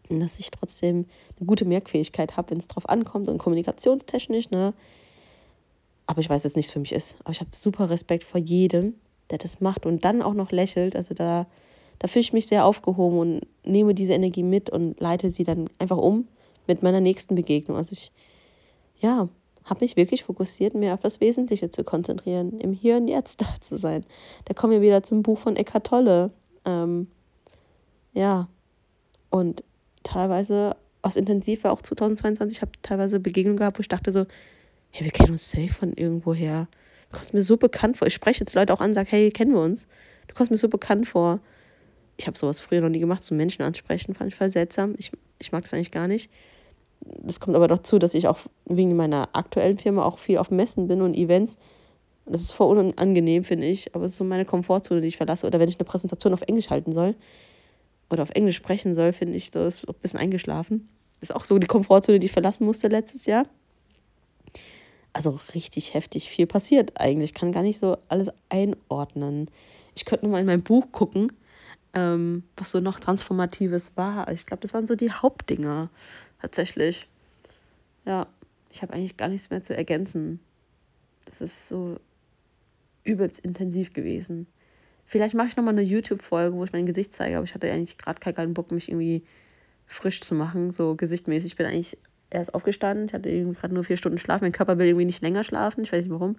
Und 0.10 0.20
dass 0.20 0.40
ich 0.40 0.52
trotzdem 0.52 1.06
eine 1.38 1.48
gute 1.48 1.66
Merkfähigkeit 1.66 2.36
habe, 2.36 2.52
wenn 2.52 2.58
es 2.58 2.68
drauf 2.68 2.90
ankommt 2.90 3.30
und 3.30 3.38
kommunikationstechnisch, 3.38 4.50
ne? 4.50 4.74
Aber 6.06 6.20
ich 6.20 6.30
weiß, 6.30 6.44
dass 6.44 6.52
es 6.52 6.56
nichts 6.58 6.72
für 6.72 6.80
mich 6.80 6.92
ist. 6.92 7.16
Aber 7.22 7.32
ich 7.32 7.40
habe 7.40 7.52
super 7.54 7.90
Respekt 7.90 8.26
vor 8.26 8.40
jedem, 8.40 8.96
der 9.30 9.38
das 9.38 9.62
macht 9.62 9.86
und 9.86 10.04
dann 10.04 10.22
auch 10.22 10.34
noch 10.34 10.52
lächelt. 10.52 10.96
Also 10.96 11.14
da, 11.14 11.48
da 12.00 12.08
fühle 12.08 12.22
ich 12.22 12.34
mich 12.34 12.48
sehr 12.48 12.66
aufgehoben 12.66 13.20
und 13.20 13.42
nehme 13.64 13.94
diese 13.94 14.14
Energie 14.14 14.44
mit 14.44 14.70
und 14.70 15.00
leite 15.00 15.32
sie 15.32 15.46
dann 15.46 15.70
einfach 15.80 15.98
um 15.98 16.28
mit 16.68 16.84
meiner 16.84 17.00
nächsten 17.00 17.36
Begegnung. 17.36 17.78
Also 17.78 17.94
ich, 17.94 18.12
ja, 19.00 19.30
habe 19.64 19.86
mich 19.86 19.96
wirklich 19.96 20.24
fokussiert, 20.24 20.74
mir 20.74 20.94
auf 20.94 21.02
das 21.02 21.22
Wesentliche 21.22 21.70
zu 21.70 21.84
konzentrieren, 21.84 22.60
im 22.60 22.74
Hier 22.74 22.98
und 22.98 23.08
Jetzt 23.08 23.42
da 23.42 23.48
zu 23.62 23.78
sein. 23.78 24.06
Da 24.46 24.54
kommen 24.54 24.74
wir 24.74 24.82
wieder 24.82 25.04
zum 25.04 25.24
Buch 25.24 25.38
von 25.38 25.56
Eckhart 25.56 25.88
Tolle. 25.88 26.32
Ähm, 26.66 27.08
ja, 28.14 28.48
und 29.30 29.64
teilweise, 30.04 30.76
was 31.02 31.16
intensiv 31.16 31.64
war, 31.64 31.72
auch 31.72 31.82
2022, 31.82 32.58
ich 32.58 32.62
habe 32.62 32.72
teilweise 32.82 33.20
Begegnungen 33.20 33.58
gehabt, 33.58 33.78
wo 33.78 33.82
ich 33.82 33.88
dachte 33.88 34.12
so, 34.12 34.26
hey, 34.92 35.06
wir 35.06 35.12
kennen 35.12 35.32
uns 35.32 35.50
safe 35.50 35.70
von 35.70 35.94
irgendwoher. 35.94 36.68
Du 37.10 37.18
kommst 37.18 37.34
mir 37.34 37.44
so 37.44 37.58
bekannt 37.58 37.98
vor. 37.98 38.08
Ich 38.08 38.14
spreche 38.14 38.42
jetzt 38.42 38.56
Leute 38.56 38.74
auch 38.74 38.82
an 38.82 38.94
sage, 38.94 39.12
hey, 39.12 39.32
kennen 39.32 39.54
wir 39.54 39.62
uns? 39.62 39.88
Du 40.28 40.36
kommst 40.36 40.52
mir 40.52 40.58
so 40.58 40.70
bekannt 40.70 41.08
vor. 41.08 41.40
Ich 42.18 42.28
habe 42.28 42.38
sowas 42.38 42.60
früher 42.60 42.82
noch 42.82 42.90
nie 42.90 43.00
gemacht, 43.00 43.24
so 43.24 43.34
Menschen 43.34 43.64
ansprechen, 43.64 44.14
fand 44.14 44.32
ich 44.32 44.36
voll 44.36 44.50
seltsam. 44.50 44.96
Ich, 44.98 45.12
ich 45.40 45.52
mag 45.52 45.64
das 45.64 45.74
eigentlich 45.74 45.92
gar 45.92 46.08
nicht 46.08 46.30
das 47.04 47.40
kommt 47.40 47.56
aber 47.56 47.68
dazu, 47.68 48.00
dass 48.00 48.14
ich 48.14 48.28
auch 48.28 48.40
wegen 48.66 48.96
meiner 48.96 49.30
aktuellen 49.34 49.78
Firma 49.78 50.04
auch 50.04 50.20
viel 50.20 50.38
auf 50.38 50.52
Messen 50.52 50.88
bin 50.88 51.02
und 51.02 51.16
Events. 51.16 51.58
Das 52.26 52.42
ist 52.42 52.52
voll 52.52 52.78
unangenehm, 52.78 53.44
finde 53.44 53.68
ich, 53.68 53.96
aber 53.96 54.06
es 54.06 54.14
ist 54.14 54.18
so 54.20 54.24
meine 54.24 54.46
Komfortzone, 54.46 55.02
die 55.02 55.08
ich 55.08 55.18
verlasse. 55.18 55.48
Oder 55.48 55.60
wenn 55.60 55.70
ich 55.70 55.80
eine 55.80 55.86
Präsentation 55.86 56.34
auf 56.34 56.42
Englisch 56.42 56.70
halten 56.70 56.92
soll 56.92 57.16
oder 58.12 58.24
auf 58.24 58.32
Englisch 58.32 58.58
sprechen 58.58 58.94
soll, 58.94 59.14
finde 59.14 59.38
ich, 59.38 59.52
das 59.52 59.80
ist 59.80 59.90
ein 59.90 59.96
bisschen 60.02 60.20
eingeschlafen. 60.20 60.90
Ist 61.22 61.34
auch 61.34 61.46
so 61.46 61.58
die 61.60 61.68
Komfortzone, 61.68 62.20
die 62.20 62.26
ich 62.26 62.32
verlassen 62.32 62.66
musste 62.66 62.88
letztes 62.88 63.26
Jahr. 63.26 63.46
Also 65.14 65.40
richtig 65.54 65.94
heftig 65.94 66.30
viel 66.30 66.48
passiert 66.48 67.00
eigentlich. 67.00 67.32
Ich 67.32 67.34
kann 67.34 67.52
gar 67.52 67.64
nicht 67.64 67.80
so 67.80 67.98
alles 68.08 68.30
einordnen. 68.50 69.50
Ich 69.96 70.06
könnte 70.06 70.26
nur 70.26 70.34
mal 70.34 70.40
in 70.40 70.46
mein 70.46 70.64
Buch 70.64 70.92
gucken, 70.92 71.32
ähm, 71.94 72.44
was 72.56 72.72
so 72.72 72.80
noch 72.80 73.00
Transformatives 73.00 73.92
war. 73.96 74.32
Ich 74.32 74.46
glaube, 74.46 74.62
das 74.62 74.74
waren 74.74 74.88
so 74.88 74.96
die 74.96 75.12
Hauptdinger 75.12 75.90
tatsächlich. 76.42 77.08
Ja, 78.06 78.28
ich 78.72 78.82
habe 78.82 78.94
eigentlich 78.94 79.18
gar 79.18 79.28
nichts 79.28 79.50
mehr 79.50 79.64
zu 79.64 79.76
ergänzen. 79.76 80.40
Das 81.26 81.42
ist 81.42 81.68
so 81.68 81.98
übelst 83.04 83.40
intensiv 83.40 83.94
gewesen. 83.94 84.48
Vielleicht 85.12 85.36
mache 85.36 85.48
ich 85.50 85.58
nochmal 85.58 85.74
eine 85.74 85.82
YouTube-Folge, 85.82 86.56
wo 86.56 86.64
ich 86.64 86.72
mein 86.72 86.86
Gesicht 86.86 87.14
zeige, 87.14 87.36
aber 87.36 87.44
ich 87.44 87.54
hatte 87.54 87.70
eigentlich 87.70 87.98
gerade 87.98 88.22
keinen 88.22 88.54
Bock, 88.54 88.72
mich 88.72 88.88
irgendwie 88.88 89.26
frisch 89.86 90.22
zu 90.22 90.34
machen, 90.34 90.72
so 90.72 90.96
gesichtmäßig. 90.96 91.52
Ich 91.52 91.58
bin 91.58 91.66
eigentlich 91.66 91.98
erst 92.30 92.54
aufgestanden, 92.54 93.08
ich 93.08 93.14
hatte 93.14 93.28
irgendwie 93.28 93.60
gerade 93.60 93.74
nur 93.74 93.84
vier 93.84 93.98
Stunden 93.98 94.18
Schlaf. 94.20 94.40
Mein 94.40 94.54
Körper 94.54 94.78
will 94.78 94.88
irgendwie 94.88 95.04
nicht 95.04 95.22
länger 95.22 95.44
schlafen, 95.44 95.84
ich 95.84 95.92
weiß 95.92 96.06
nicht 96.06 96.14
warum. 96.14 96.38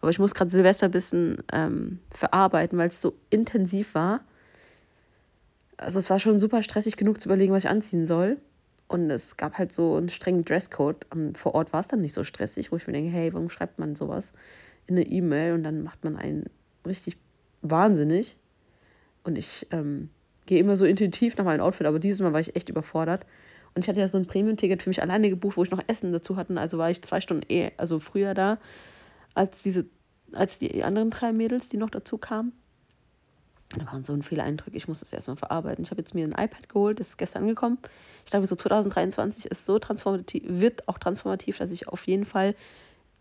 Aber 0.00 0.12
ich 0.12 0.20
muss 0.20 0.32
gerade 0.32 0.48
Silvester 0.48 0.86
ein 0.86 0.92
bisschen 0.92 1.38
ähm, 1.52 1.98
verarbeiten, 2.12 2.78
weil 2.78 2.86
es 2.86 3.00
so 3.00 3.16
intensiv 3.30 3.96
war. 3.96 4.20
Also 5.76 5.98
es 5.98 6.08
war 6.08 6.20
schon 6.20 6.38
super 6.38 6.62
stressig 6.62 6.96
genug 6.96 7.20
zu 7.20 7.28
überlegen, 7.28 7.52
was 7.52 7.64
ich 7.64 7.70
anziehen 7.70 8.06
soll. 8.06 8.36
Und 8.86 9.10
es 9.10 9.36
gab 9.36 9.58
halt 9.58 9.72
so 9.72 9.96
einen 9.96 10.08
strengen 10.08 10.44
Dresscode. 10.44 11.04
Vor 11.34 11.56
Ort 11.56 11.72
war 11.72 11.80
es 11.80 11.88
dann 11.88 12.00
nicht 12.00 12.14
so 12.14 12.22
stressig, 12.22 12.70
wo 12.70 12.76
ich 12.76 12.86
mir 12.86 12.92
denke, 12.92 13.10
hey, 13.10 13.34
warum 13.34 13.50
schreibt 13.50 13.80
man 13.80 13.96
sowas 13.96 14.32
in 14.86 14.94
eine 14.94 15.04
E-Mail 15.04 15.54
und 15.54 15.64
dann 15.64 15.82
macht 15.82 16.04
man 16.04 16.14
einen 16.14 16.44
richtig 16.86 17.16
wahnsinnig. 17.64 18.36
Und 19.24 19.36
ich 19.36 19.66
ähm, 19.70 20.10
gehe 20.46 20.60
immer 20.60 20.76
so 20.76 20.84
intuitiv 20.84 21.36
nach 21.36 21.44
meinem 21.44 21.60
Outfit, 21.60 21.86
aber 21.86 21.98
dieses 21.98 22.20
Mal 22.20 22.32
war 22.32 22.40
ich 22.40 22.54
echt 22.54 22.68
überfordert. 22.68 23.26
Und 23.74 23.82
ich 23.82 23.88
hatte 23.88 23.98
ja 23.98 24.08
so 24.08 24.18
ein 24.18 24.26
Premium-Ticket 24.26 24.82
für 24.82 24.90
mich 24.90 25.02
alleine 25.02 25.30
gebucht, 25.30 25.56
wo 25.56 25.64
ich 25.64 25.70
noch 25.70 25.82
Essen 25.88 26.12
dazu 26.12 26.36
hatte. 26.36 26.58
Also 26.60 26.78
war 26.78 26.90
ich 26.90 27.02
zwei 27.02 27.20
Stunden 27.20 27.44
eh, 27.48 27.72
also 27.76 27.98
früher 27.98 28.34
da, 28.34 28.58
als 29.34 29.62
diese, 29.62 29.86
als 30.32 30.60
die 30.60 30.84
anderen 30.84 31.10
drei 31.10 31.32
Mädels, 31.32 31.68
die 31.68 31.76
noch 31.76 31.90
dazu 31.90 32.18
kamen. 32.18 32.52
Da 33.76 33.86
waren 33.86 34.04
so 34.04 34.16
viele 34.22 34.44
Eindrücke, 34.44 34.76
ich 34.76 34.86
muss 34.86 35.00
das 35.00 35.12
erstmal 35.12 35.36
verarbeiten. 35.36 35.84
Ich 35.84 35.90
habe 35.90 36.00
jetzt 36.00 36.14
mir 36.14 36.24
ein 36.24 36.32
iPad 36.32 36.68
geholt, 36.68 37.00
das 37.00 37.08
ist 37.08 37.16
gestern 37.16 37.42
angekommen. 37.42 37.78
Ich 38.24 38.30
glaube, 38.30 38.46
so 38.46 38.54
2023 38.54 39.46
ist 39.46 39.66
so 39.66 39.80
transformativ, 39.80 40.42
wird 40.46 40.86
auch 40.88 40.98
transformativ, 40.98 41.58
dass 41.58 41.72
ich 41.72 41.88
auf 41.88 42.06
jeden 42.06 42.24
Fall 42.24 42.54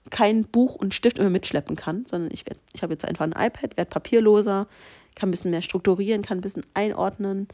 kein 0.09 0.43
Buch 0.45 0.75
und 0.75 0.93
Stift 0.93 1.17
immer 1.17 1.29
mitschleppen 1.29 1.75
kann, 1.75 2.05
sondern 2.05 2.31
ich, 2.31 2.45
ich 2.73 2.83
habe 2.83 2.93
jetzt 2.93 3.05
einfach 3.05 3.25
ein 3.25 3.31
iPad, 3.31 3.77
werde 3.77 3.89
papierloser, 3.89 4.67
kann 5.15 5.29
ein 5.29 5.31
bisschen 5.31 5.51
mehr 5.51 5.61
strukturieren, 5.61 6.21
kann 6.21 6.39
ein 6.39 6.41
bisschen 6.41 6.65
einordnen, 6.73 7.47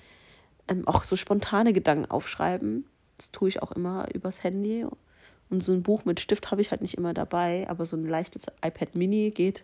ähm, 0.68 0.88
auch 0.88 1.04
so 1.04 1.16
spontane 1.16 1.74
Gedanken 1.74 2.10
aufschreiben. 2.10 2.86
Das 3.18 3.32
tue 3.32 3.50
ich 3.50 3.62
auch 3.62 3.72
immer 3.72 4.08
übers 4.14 4.44
Handy. 4.44 4.86
Und 5.50 5.64
so 5.64 5.74
ein 5.74 5.84
Buch 5.84 6.06
mit 6.06 6.20
Stift 6.20 6.52
habe 6.52 6.62
ich 6.62 6.72
halt 6.72 6.82
nicht 6.82 6.96
immer 6.96 7.14
dabei, 7.14 7.68
aber 7.70 7.86
so 7.86 7.98
ein 7.98 8.08
leichtes 8.08 8.46
iPad 8.64 8.96
Mini 8.96 9.32
geht 9.32 9.64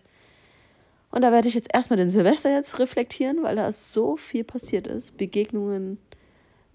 und 1.10 1.22
da 1.22 1.32
werde 1.32 1.48
ich 1.48 1.54
jetzt 1.54 1.72
erstmal 1.72 1.96
den 1.96 2.10
Silvester 2.10 2.50
jetzt 2.50 2.78
reflektieren, 2.78 3.42
weil 3.42 3.56
da 3.56 3.72
so 3.72 4.16
viel 4.16 4.44
passiert 4.44 4.86
ist. 4.86 5.16
Begegnungen, 5.16 5.98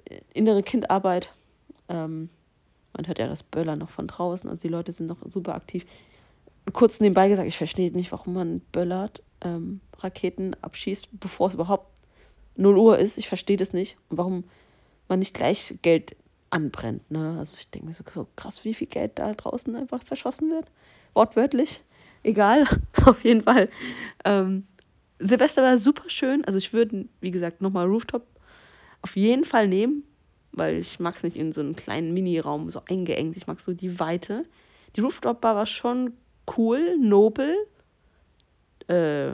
äh, 0.05 0.21
innere 0.33 0.63
Kindarbeit. 0.63 1.31
Ähm, 1.89 2.29
man 2.93 3.07
hört 3.07 3.19
ja 3.19 3.27
das 3.27 3.43
Böller 3.43 3.75
noch 3.75 3.89
von 3.89 4.07
draußen, 4.07 4.49
also 4.49 4.61
die 4.61 4.67
Leute 4.67 4.91
sind 4.91 5.07
noch 5.07 5.19
super 5.27 5.55
aktiv. 5.55 5.85
Kurz 6.73 6.99
nebenbei 6.99 7.27
gesagt, 7.27 7.47
ich 7.47 7.57
verstehe 7.57 7.91
nicht, 7.91 8.11
warum 8.11 8.33
man 8.33 8.59
böllert, 8.71 9.23
ähm, 9.41 9.81
Raketen 9.97 10.55
abschießt, 10.61 11.09
bevor 11.19 11.47
es 11.47 11.53
überhaupt 11.55 11.87
0 12.55 12.77
Uhr 12.77 12.99
ist. 12.99 13.17
Ich 13.17 13.27
verstehe 13.27 13.57
das 13.57 13.73
nicht. 13.73 13.97
Und 14.09 14.17
warum 14.17 14.43
man 15.07 15.19
nicht 15.19 15.33
gleich 15.33 15.75
Geld 15.81 16.15
anbrennt. 16.51 17.09
Ne? 17.09 17.37
Also 17.39 17.57
ich 17.57 17.71
denke 17.71 17.87
mir 17.87 17.93
so, 17.93 18.03
so 18.13 18.27
krass, 18.35 18.63
wie 18.63 18.73
viel 18.73 18.87
Geld 18.87 19.17
da 19.17 19.33
draußen 19.33 19.75
einfach 19.75 20.03
verschossen 20.03 20.51
wird. 20.51 20.65
Wortwörtlich 21.13 21.81
egal, 22.23 22.65
auf 23.05 23.23
jeden 23.23 23.43
Fall. 23.43 23.69
Ähm, 24.25 24.67
Silvester 25.19 25.63
war 25.63 25.77
super 25.77 26.09
schön. 26.09 26.45
Also 26.45 26.57
ich 26.57 26.73
würde, 26.73 27.05
wie 27.19 27.31
gesagt, 27.31 27.61
nochmal 27.61 27.87
Rooftop 27.87 28.25
auf 29.01 29.15
jeden 29.15 29.45
Fall 29.45 29.67
nehmen, 29.67 30.03
weil 30.53 30.77
ich 30.77 30.99
mag 30.99 31.15
es 31.15 31.23
nicht 31.23 31.37
in 31.37 31.53
so 31.53 31.61
einem 31.61 31.75
kleinen 31.75 32.13
Mini-Raum 32.13 32.69
so 32.69 32.81
eingeengt. 32.87 33.37
Ich 33.37 33.47
mag 33.47 33.59
so 33.61 33.73
die 33.73 33.99
Weite. 33.99 34.45
Die 34.95 35.01
Rooftop-Bar 35.01 35.55
war 35.55 35.65
schon 35.65 36.13
cool, 36.57 36.97
nobel, 36.99 37.55
äh, 38.87 39.31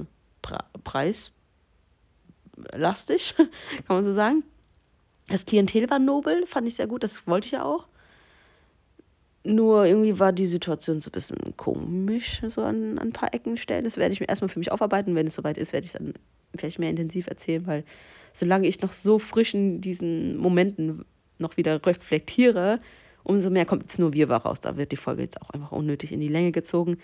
preislastig, 0.83 1.33
kann 3.37 3.49
man 3.87 4.03
so 4.03 4.13
sagen. 4.13 4.43
Das 5.27 5.45
Klientel 5.45 5.89
war 5.89 5.99
nobel, 5.99 6.45
fand 6.45 6.67
ich 6.67 6.75
sehr 6.75 6.87
gut, 6.87 7.03
das 7.03 7.27
wollte 7.27 7.47
ich 7.47 7.51
ja 7.51 7.63
auch. 7.63 7.87
Nur 9.43 9.85
irgendwie 9.85 10.19
war 10.19 10.33
die 10.33 10.45
Situation 10.45 10.99
so 10.99 11.09
ein 11.09 11.13
bisschen 11.13 11.55
komisch, 11.55 12.41
so 12.47 12.61
an, 12.63 12.97
an 12.97 13.09
ein 13.09 13.13
paar 13.13 13.33
Ecken 13.33 13.57
stellen. 13.57 13.85
Das 13.85 13.97
werde 13.97 14.13
ich 14.13 14.19
mir 14.19 14.27
erstmal 14.27 14.49
für 14.49 14.59
mich 14.59 14.71
aufarbeiten. 14.71 15.15
Wenn 15.15 15.27
es 15.27 15.35
soweit 15.35 15.57
ist, 15.57 15.71
werde 15.71 15.85
ich 15.85 15.93
es 15.93 15.99
dann 15.99 16.13
vielleicht 16.55 16.79
mehr 16.79 16.89
intensiv 16.89 17.27
erzählen, 17.27 17.65
weil 17.65 17.85
solange 18.37 18.67
ich 18.67 18.81
noch 18.81 18.93
so 18.93 19.17
frisch 19.17 19.55
in 19.55 19.81
diesen 19.81 20.37
Momenten 20.37 21.05
noch 21.39 21.57
wieder 21.57 21.83
reflektiere, 21.83 22.79
umso 23.23 23.49
mehr 23.49 23.65
kommt 23.65 23.83
jetzt 23.83 23.97
nur 23.97 24.13
Wirrwarr 24.13 24.43
raus. 24.43 24.61
Da 24.61 24.77
wird 24.77 24.91
die 24.91 24.97
Folge 24.97 25.23
jetzt 25.23 25.41
auch 25.41 25.49
einfach 25.49 25.71
unnötig 25.71 26.11
in 26.11 26.19
die 26.19 26.27
Länge 26.27 26.51
gezogen. 26.51 26.97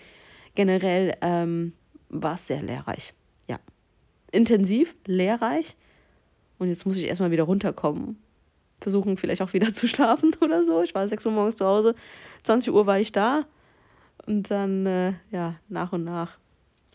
Generell 0.54 1.16
ähm, 1.22 1.72
war 2.08 2.34
es 2.34 2.46
sehr 2.46 2.62
lehrreich. 2.62 3.14
Ja. 3.48 3.58
Intensiv, 4.30 4.94
lehrreich. 5.06 5.74
Und 6.58 6.68
jetzt 6.68 6.86
muss 6.86 6.96
ich 6.96 7.04
erstmal 7.04 7.32
wieder 7.32 7.42
runterkommen 7.42 8.16
versuchen, 8.80 9.16
vielleicht 9.16 9.42
auch 9.42 9.54
wieder 9.54 9.74
zu 9.74 9.88
schlafen 9.88 10.36
oder 10.40 10.64
so. 10.64 10.82
Ich 10.82 10.94
war 10.94 11.08
6 11.08 11.26
Uhr 11.26 11.32
morgens 11.32 11.56
zu 11.56 11.66
Hause, 11.66 11.96
20 12.44 12.72
Uhr 12.72 12.86
war 12.86 13.00
ich 13.00 13.10
da 13.10 13.44
und 14.26 14.52
dann, 14.52 14.86
äh, 14.86 15.12
ja, 15.32 15.56
nach 15.68 15.92
und 15.92 16.04
nach. 16.04 16.38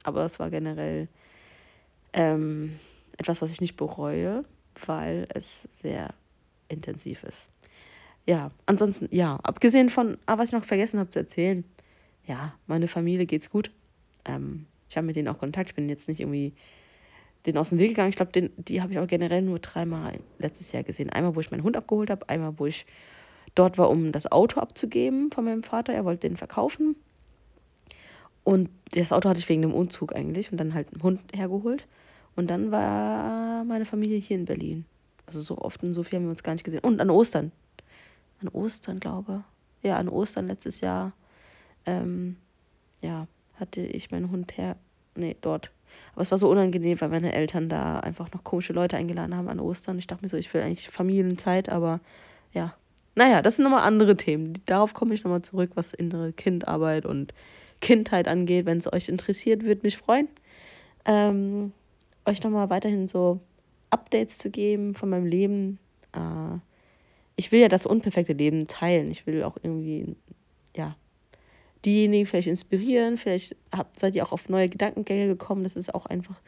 Aber 0.04 0.24
es 0.24 0.40
war 0.40 0.50
generell 0.50 1.10
ähm, 2.14 2.80
etwas, 3.20 3.42
was 3.42 3.52
ich 3.52 3.62
nicht 3.62 3.76
bereue, 3.76 4.44
weil 4.86 5.28
es 5.34 5.68
sehr 5.74 6.14
intensiv 6.70 7.24
ist. 7.24 7.50
Ja, 8.26 8.52
ansonsten, 8.66 9.08
ja, 9.12 9.40
abgesehen 9.44 9.90
von, 9.90 10.18
ah, 10.26 10.38
was 10.38 10.50
ich 10.50 10.54
noch 10.54 10.64
vergessen 10.64 11.00
habe 11.00 11.10
zu 11.10 11.20
erzählen, 11.20 11.64
ja, 12.26 12.54
meine 12.68 12.88
Familie 12.88 13.26
geht's 13.26 13.50
gut. 13.50 13.72
Ähm, 14.26 14.66
ich 14.90 14.98
habe 14.98 15.08
mit 15.08 15.16
denen 15.16 15.28
auch 15.28 15.40
Kontakt. 15.40 15.70
Ich 15.70 15.76
bin 15.76 15.90
jetzt 15.90 16.08
nicht 16.08 16.20
irgendwie 16.20 16.54
den 17.46 17.58
aus 17.58 17.70
dem 17.70 17.80
Weg 17.80 17.90
gegangen. 17.90 18.10
Ich 18.10 18.16
glaube, 18.16 18.50
die 18.58 18.82
habe 18.82 18.94
ich 18.94 19.00
auch 19.00 19.08
generell 19.08 19.42
nur 19.42 19.60
dreimal 19.60 20.20
letztes 20.38 20.72
Jahr 20.72 20.84
gesehen. 20.84 21.10
Einmal, 21.10 21.36
wo 21.36 21.40
ich 21.40 21.52
meinen 21.52 21.64
Hund 21.64 21.78
abgeholt 21.78 22.10
habe, 22.10 22.28
einmal, 22.30 22.54
wo 22.58 22.66
ich 22.66 22.86
dort 23.56 23.78
war, 23.78 23.90
um 23.90 24.12
das 24.12 24.32
Auto 24.32 24.60
abzugeben 24.60 25.32
von 25.32 25.46
meinem 25.46 25.64
Vater. 25.64 25.94
Er 25.94 26.06
wollte 26.06 26.28
den 26.28 26.38
verkaufen. 26.38 26.96
Und 28.44 28.70
das 28.92 29.12
Auto 29.12 29.30
hatte 29.30 29.40
ich 29.40 29.50
wegen 29.50 29.62
dem 29.62 29.74
Umzug 29.74 30.16
eigentlich 30.16 30.52
und 30.52 30.58
dann 30.58 30.74
halt 30.74 30.94
einen 30.94 31.04
Hund 31.04 31.22
hergeholt. 31.34 31.88
Und 32.36 32.50
dann 32.50 32.72
war 32.72 33.64
meine 33.64 33.86
Familie 33.86 34.18
hier 34.18 34.38
in 34.38 34.46
Berlin. 34.46 34.86
Also 35.26 35.42
so 35.42 35.58
oft 35.58 35.84
und 35.84 35.94
so 35.94 36.04
viel 36.04 36.18
haben 36.18 36.26
wir 36.26 36.32
uns 36.32 36.44
gar 36.44 36.54
nicht 36.54 36.64
gesehen. 36.64 36.82
Und 36.82 37.00
an 37.02 37.10
Ostern. 37.10 37.52
An 38.42 38.48
Ostern, 38.50 39.00
glaube 39.00 39.44
ich. 39.82 39.90
Ja, 39.90 39.98
an 39.98 40.10
Ostern 40.10 40.48
letztes 40.48 40.82
Jahr 40.82 41.14
ähm, 41.86 42.38
ja, 43.02 43.28
hatte 43.60 43.82
ich 43.82 44.12
meinen 44.12 44.32
Hund 44.32 44.58
her, 44.58 44.76
nee, 45.16 45.36
dort. 45.42 45.72
Aber 46.14 46.22
es 46.22 46.32
war 46.32 46.38
so 46.38 46.50
unangenehm, 46.50 47.00
weil 47.02 47.10
meine 47.10 47.34
Eltern 47.34 47.70
da 47.70 48.00
einfach 48.00 48.32
noch 48.32 48.44
komische 48.44 48.74
Leute 48.74 48.98
eingeladen 48.98 49.36
haben 49.36 49.48
an 49.48 49.60
Ostern. 49.60 49.98
Ich 50.00 50.08
dachte 50.08 50.24
mir 50.24 50.30
so, 50.30 50.38
ich 50.38 50.54
will 50.54 50.62
eigentlich 50.62 50.90
Familienzeit, 50.90 51.70
aber 51.70 52.00
ja. 52.54 52.74
Naja, 53.16 53.42
das 53.42 53.56
sind 53.56 53.64
nochmal 53.64 53.84
andere 53.84 54.16
Themen. 54.16 54.62
Darauf 54.66 54.94
komme 54.94 55.14
ich 55.14 55.24
nochmal 55.24 55.42
zurück, 55.42 55.72
was 55.76 55.94
innere 55.94 56.32
Kindarbeit 56.32 57.06
und 57.06 57.34
Kindheit 57.82 58.28
angeht. 58.28 58.66
Wenn 58.66 58.78
es 58.78 58.92
euch 58.92 59.10
interessiert, 59.10 59.64
würde 59.64 59.82
mich 59.84 59.98
freuen, 59.98 60.28
ähm, 61.06 61.74
euch 62.30 62.44
nochmal 62.44 62.70
weiterhin 62.70 63.08
so 63.08 63.40
Updates 63.90 64.38
zu 64.38 64.50
geben 64.50 64.94
von 64.94 65.10
meinem 65.10 65.26
Leben. 65.26 65.80
Äh, 66.14 66.60
ich 67.36 67.52
will 67.52 67.60
ja 67.60 67.68
das 67.68 67.86
unperfekte 67.86 68.34
Leben 68.34 68.66
teilen. 68.66 69.12
Ich 69.12 69.26
will 69.26 69.44
auch 69.44 69.58
irgendwie, 69.62 70.16
ja, 70.76 70.96
diejenigen 71.86 72.26
vielleicht 72.26 72.48
inspirieren. 72.48 73.18
Vielleicht 73.18 73.56
habt, 73.74 74.00
seid 74.00 74.16
ihr 74.16 74.26
auch 74.26 74.32
auf 74.32 74.50
neue 74.50 74.70
Gedankengänge 74.70 75.28
gekommen. 75.28 75.64
Das 75.64 75.76
ist 75.76 75.94
auch 75.94 76.06
einfach 76.06 76.40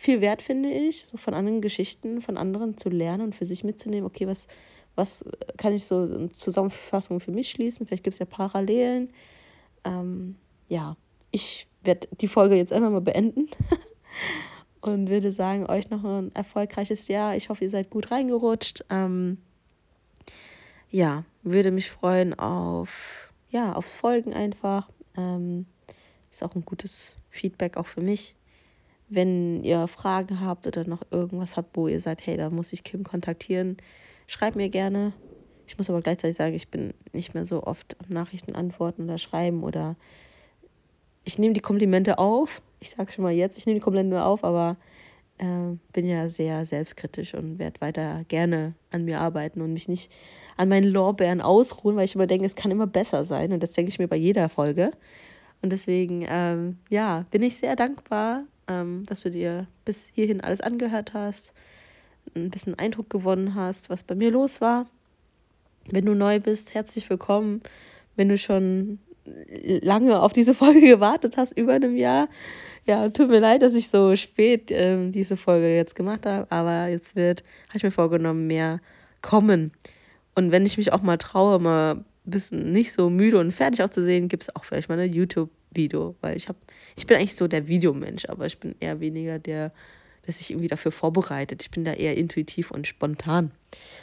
viel 0.00 0.22
wert, 0.22 0.40
finde 0.40 0.70
ich, 0.70 1.04
so 1.04 1.18
von 1.18 1.34
anderen 1.34 1.60
Geschichten, 1.60 2.22
von 2.22 2.38
anderen 2.38 2.78
zu 2.78 2.88
lernen 2.88 3.22
und 3.22 3.34
für 3.34 3.44
sich 3.44 3.64
mitzunehmen, 3.64 4.06
okay, 4.06 4.26
was, 4.26 4.46
was 4.94 5.22
kann 5.58 5.74
ich 5.74 5.84
so 5.84 6.04
in 6.04 6.34
Zusammenfassung 6.34 7.20
für 7.20 7.32
mich 7.32 7.50
schließen? 7.50 7.86
Vielleicht 7.86 8.04
gibt 8.04 8.14
es 8.14 8.18
ja 8.18 8.24
Parallelen. 8.24 9.10
Ähm, 9.84 10.36
ja, 10.70 10.96
ich 11.32 11.66
werde 11.84 12.08
die 12.18 12.28
Folge 12.28 12.56
jetzt 12.56 12.72
einfach 12.72 12.90
mal 12.90 13.02
beenden 13.02 13.48
und 14.80 15.10
würde 15.10 15.32
sagen, 15.32 15.66
euch 15.66 15.90
noch 15.90 16.04
ein 16.04 16.34
erfolgreiches 16.34 17.08
Jahr. 17.08 17.36
Ich 17.36 17.48
hoffe, 17.48 17.64
ihr 17.64 17.70
seid 17.70 17.90
gut 17.90 18.10
reingerutscht. 18.10 18.84
Ähm, 18.90 19.38
ja, 20.90 21.24
würde 21.42 21.70
mich 21.70 21.90
freuen 21.90 22.38
auf, 22.38 23.32
ja, 23.50 23.74
aufs 23.74 23.94
Folgen 23.94 24.32
einfach. 24.32 24.90
Ähm, 25.16 25.66
ist 26.30 26.42
auch 26.42 26.54
ein 26.54 26.64
gutes 26.64 27.18
Feedback 27.30 27.76
auch 27.76 27.86
für 27.86 28.00
mich. 28.00 28.34
Wenn 29.08 29.64
ihr 29.64 29.88
Fragen 29.88 30.40
habt 30.40 30.66
oder 30.66 30.84
noch 30.84 31.02
irgendwas 31.10 31.56
habt, 31.56 31.76
wo 31.76 31.88
ihr 31.88 32.00
sagt, 32.00 32.26
hey, 32.26 32.36
da 32.36 32.48
muss 32.50 32.72
ich 32.72 32.84
Kim 32.84 33.02
kontaktieren, 33.04 33.76
schreibt 34.26 34.56
mir 34.56 34.68
gerne. 34.68 35.12
Ich 35.66 35.78
muss 35.78 35.90
aber 35.90 36.00
gleichzeitig 36.00 36.36
sagen, 36.36 36.54
ich 36.54 36.68
bin 36.68 36.94
nicht 37.12 37.34
mehr 37.34 37.44
so 37.44 37.64
oft 37.64 37.96
Nachrichten 38.08 38.54
antworten 38.54 39.04
oder 39.04 39.18
schreiben 39.18 39.62
oder 39.62 39.96
ich 41.24 41.38
nehme 41.38 41.54
die 41.54 41.60
Komplimente 41.60 42.18
auf. 42.18 42.62
Ich 42.80 42.90
sage 42.90 43.12
schon 43.12 43.24
mal 43.24 43.32
jetzt, 43.32 43.58
ich 43.58 43.66
nehme 43.66 43.78
die 43.78 43.84
Komplimente 43.84 44.22
auf, 44.22 44.42
aber 44.42 44.76
äh, 45.38 45.76
bin 45.92 46.06
ja 46.06 46.28
sehr 46.28 46.66
selbstkritisch 46.66 47.34
und 47.34 47.58
werde 47.58 47.80
weiter 47.80 48.24
gerne 48.28 48.74
an 48.90 49.04
mir 49.04 49.20
arbeiten 49.20 49.60
und 49.60 49.72
mich 49.72 49.88
nicht 49.88 50.10
an 50.56 50.68
meinen 50.68 50.90
Lorbeeren 50.90 51.40
ausruhen, 51.40 51.96
weil 51.96 52.04
ich 52.04 52.14
immer 52.14 52.26
denke, 52.26 52.46
es 52.46 52.56
kann 52.56 52.70
immer 52.70 52.86
besser 52.86 53.24
sein. 53.24 53.52
Und 53.52 53.62
das 53.62 53.72
denke 53.72 53.90
ich 53.90 53.98
mir 53.98 54.08
bei 54.08 54.16
jeder 54.16 54.48
Folge. 54.48 54.92
Und 55.62 55.70
deswegen, 55.70 56.24
ähm, 56.28 56.78
ja, 56.88 57.26
bin 57.30 57.42
ich 57.42 57.56
sehr 57.56 57.76
dankbar, 57.76 58.44
ähm, 58.68 59.04
dass 59.06 59.22
du 59.22 59.30
dir 59.30 59.66
bis 59.84 60.08
hierhin 60.14 60.40
alles 60.40 60.60
angehört 60.60 61.14
hast, 61.14 61.52
ein 62.34 62.50
bisschen 62.50 62.78
Eindruck 62.78 63.10
gewonnen 63.10 63.54
hast, 63.54 63.90
was 63.90 64.02
bei 64.02 64.14
mir 64.14 64.30
los 64.30 64.60
war. 64.60 64.86
Wenn 65.86 66.06
du 66.06 66.14
neu 66.14 66.40
bist, 66.40 66.74
herzlich 66.74 67.08
willkommen. 67.10 67.62
Wenn 68.16 68.28
du 68.28 68.38
schon 68.38 68.98
lange 69.82 70.20
auf 70.20 70.32
diese 70.32 70.54
Folge 70.62 70.80
gewartet 70.80 71.36
hast, 71.36 71.56
über 71.56 71.74
einem 71.74 71.96
Jahr, 71.96 72.28
ja, 72.86 73.08
tut 73.10 73.28
mir 73.28 73.40
leid, 73.40 73.62
dass 73.62 73.74
ich 73.74 73.88
so 73.88 74.16
spät 74.16 74.70
ähm, 74.70 75.12
diese 75.12 75.36
Folge 75.36 75.74
jetzt 75.74 75.94
gemacht 75.94 76.26
habe, 76.26 76.50
aber 76.50 76.88
jetzt 76.88 77.14
wird, 77.14 77.42
habe 77.68 77.76
ich 77.76 77.82
mir 77.82 77.90
vorgenommen, 77.90 78.46
mehr 78.46 78.80
kommen. 79.22 79.72
Und 80.34 80.50
wenn 80.50 80.64
ich 80.64 80.78
mich 80.78 80.92
auch 80.92 81.02
mal 81.02 81.18
traue, 81.18 81.58
mal 81.58 81.96
ein 81.96 82.04
bisschen 82.24 82.72
nicht 82.72 82.92
so 82.92 83.10
müde 83.10 83.38
und 83.38 83.52
fertig 83.52 83.82
auszusehen, 83.82 84.28
gibt 84.28 84.44
es 84.44 84.56
auch 84.56 84.64
vielleicht 84.64 84.88
mal 84.88 84.98
ein 84.98 85.12
YouTube-Video, 85.12 86.16
weil 86.20 86.36
ich 86.36 86.48
habe, 86.48 86.58
ich 86.96 87.06
bin 87.06 87.16
eigentlich 87.16 87.36
so 87.36 87.48
der 87.48 87.68
Videomensch, 87.68 88.24
aber 88.26 88.46
ich 88.46 88.58
bin 88.58 88.74
eher 88.80 89.00
weniger 89.00 89.38
der, 89.38 89.72
der 90.26 90.32
sich 90.32 90.50
irgendwie 90.50 90.68
dafür 90.68 90.92
vorbereitet. 90.92 91.62
Ich 91.62 91.70
bin 91.70 91.84
da 91.84 91.92
eher 91.92 92.16
intuitiv 92.16 92.70
und 92.70 92.86
spontan 92.86 93.50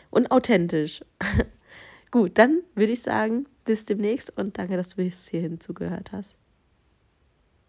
und 0.09 0.31
authentisch. 0.31 1.01
Gut, 2.11 2.37
dann 2.37 2.61
würde 2.75 2.93
ich 2.93 3.01
sagen, 3.01 3.47
bis 3.67 3.85
demnächst 3.85 4.35
und 4.35 4.57
danke, 4.57 4.77
dass 4.77 4.89
du 4.89 4.95
bis 4.97 5.27
hierhin 5.27 5.59
zugehört 5.59 6.11
hast. 6.11 6.35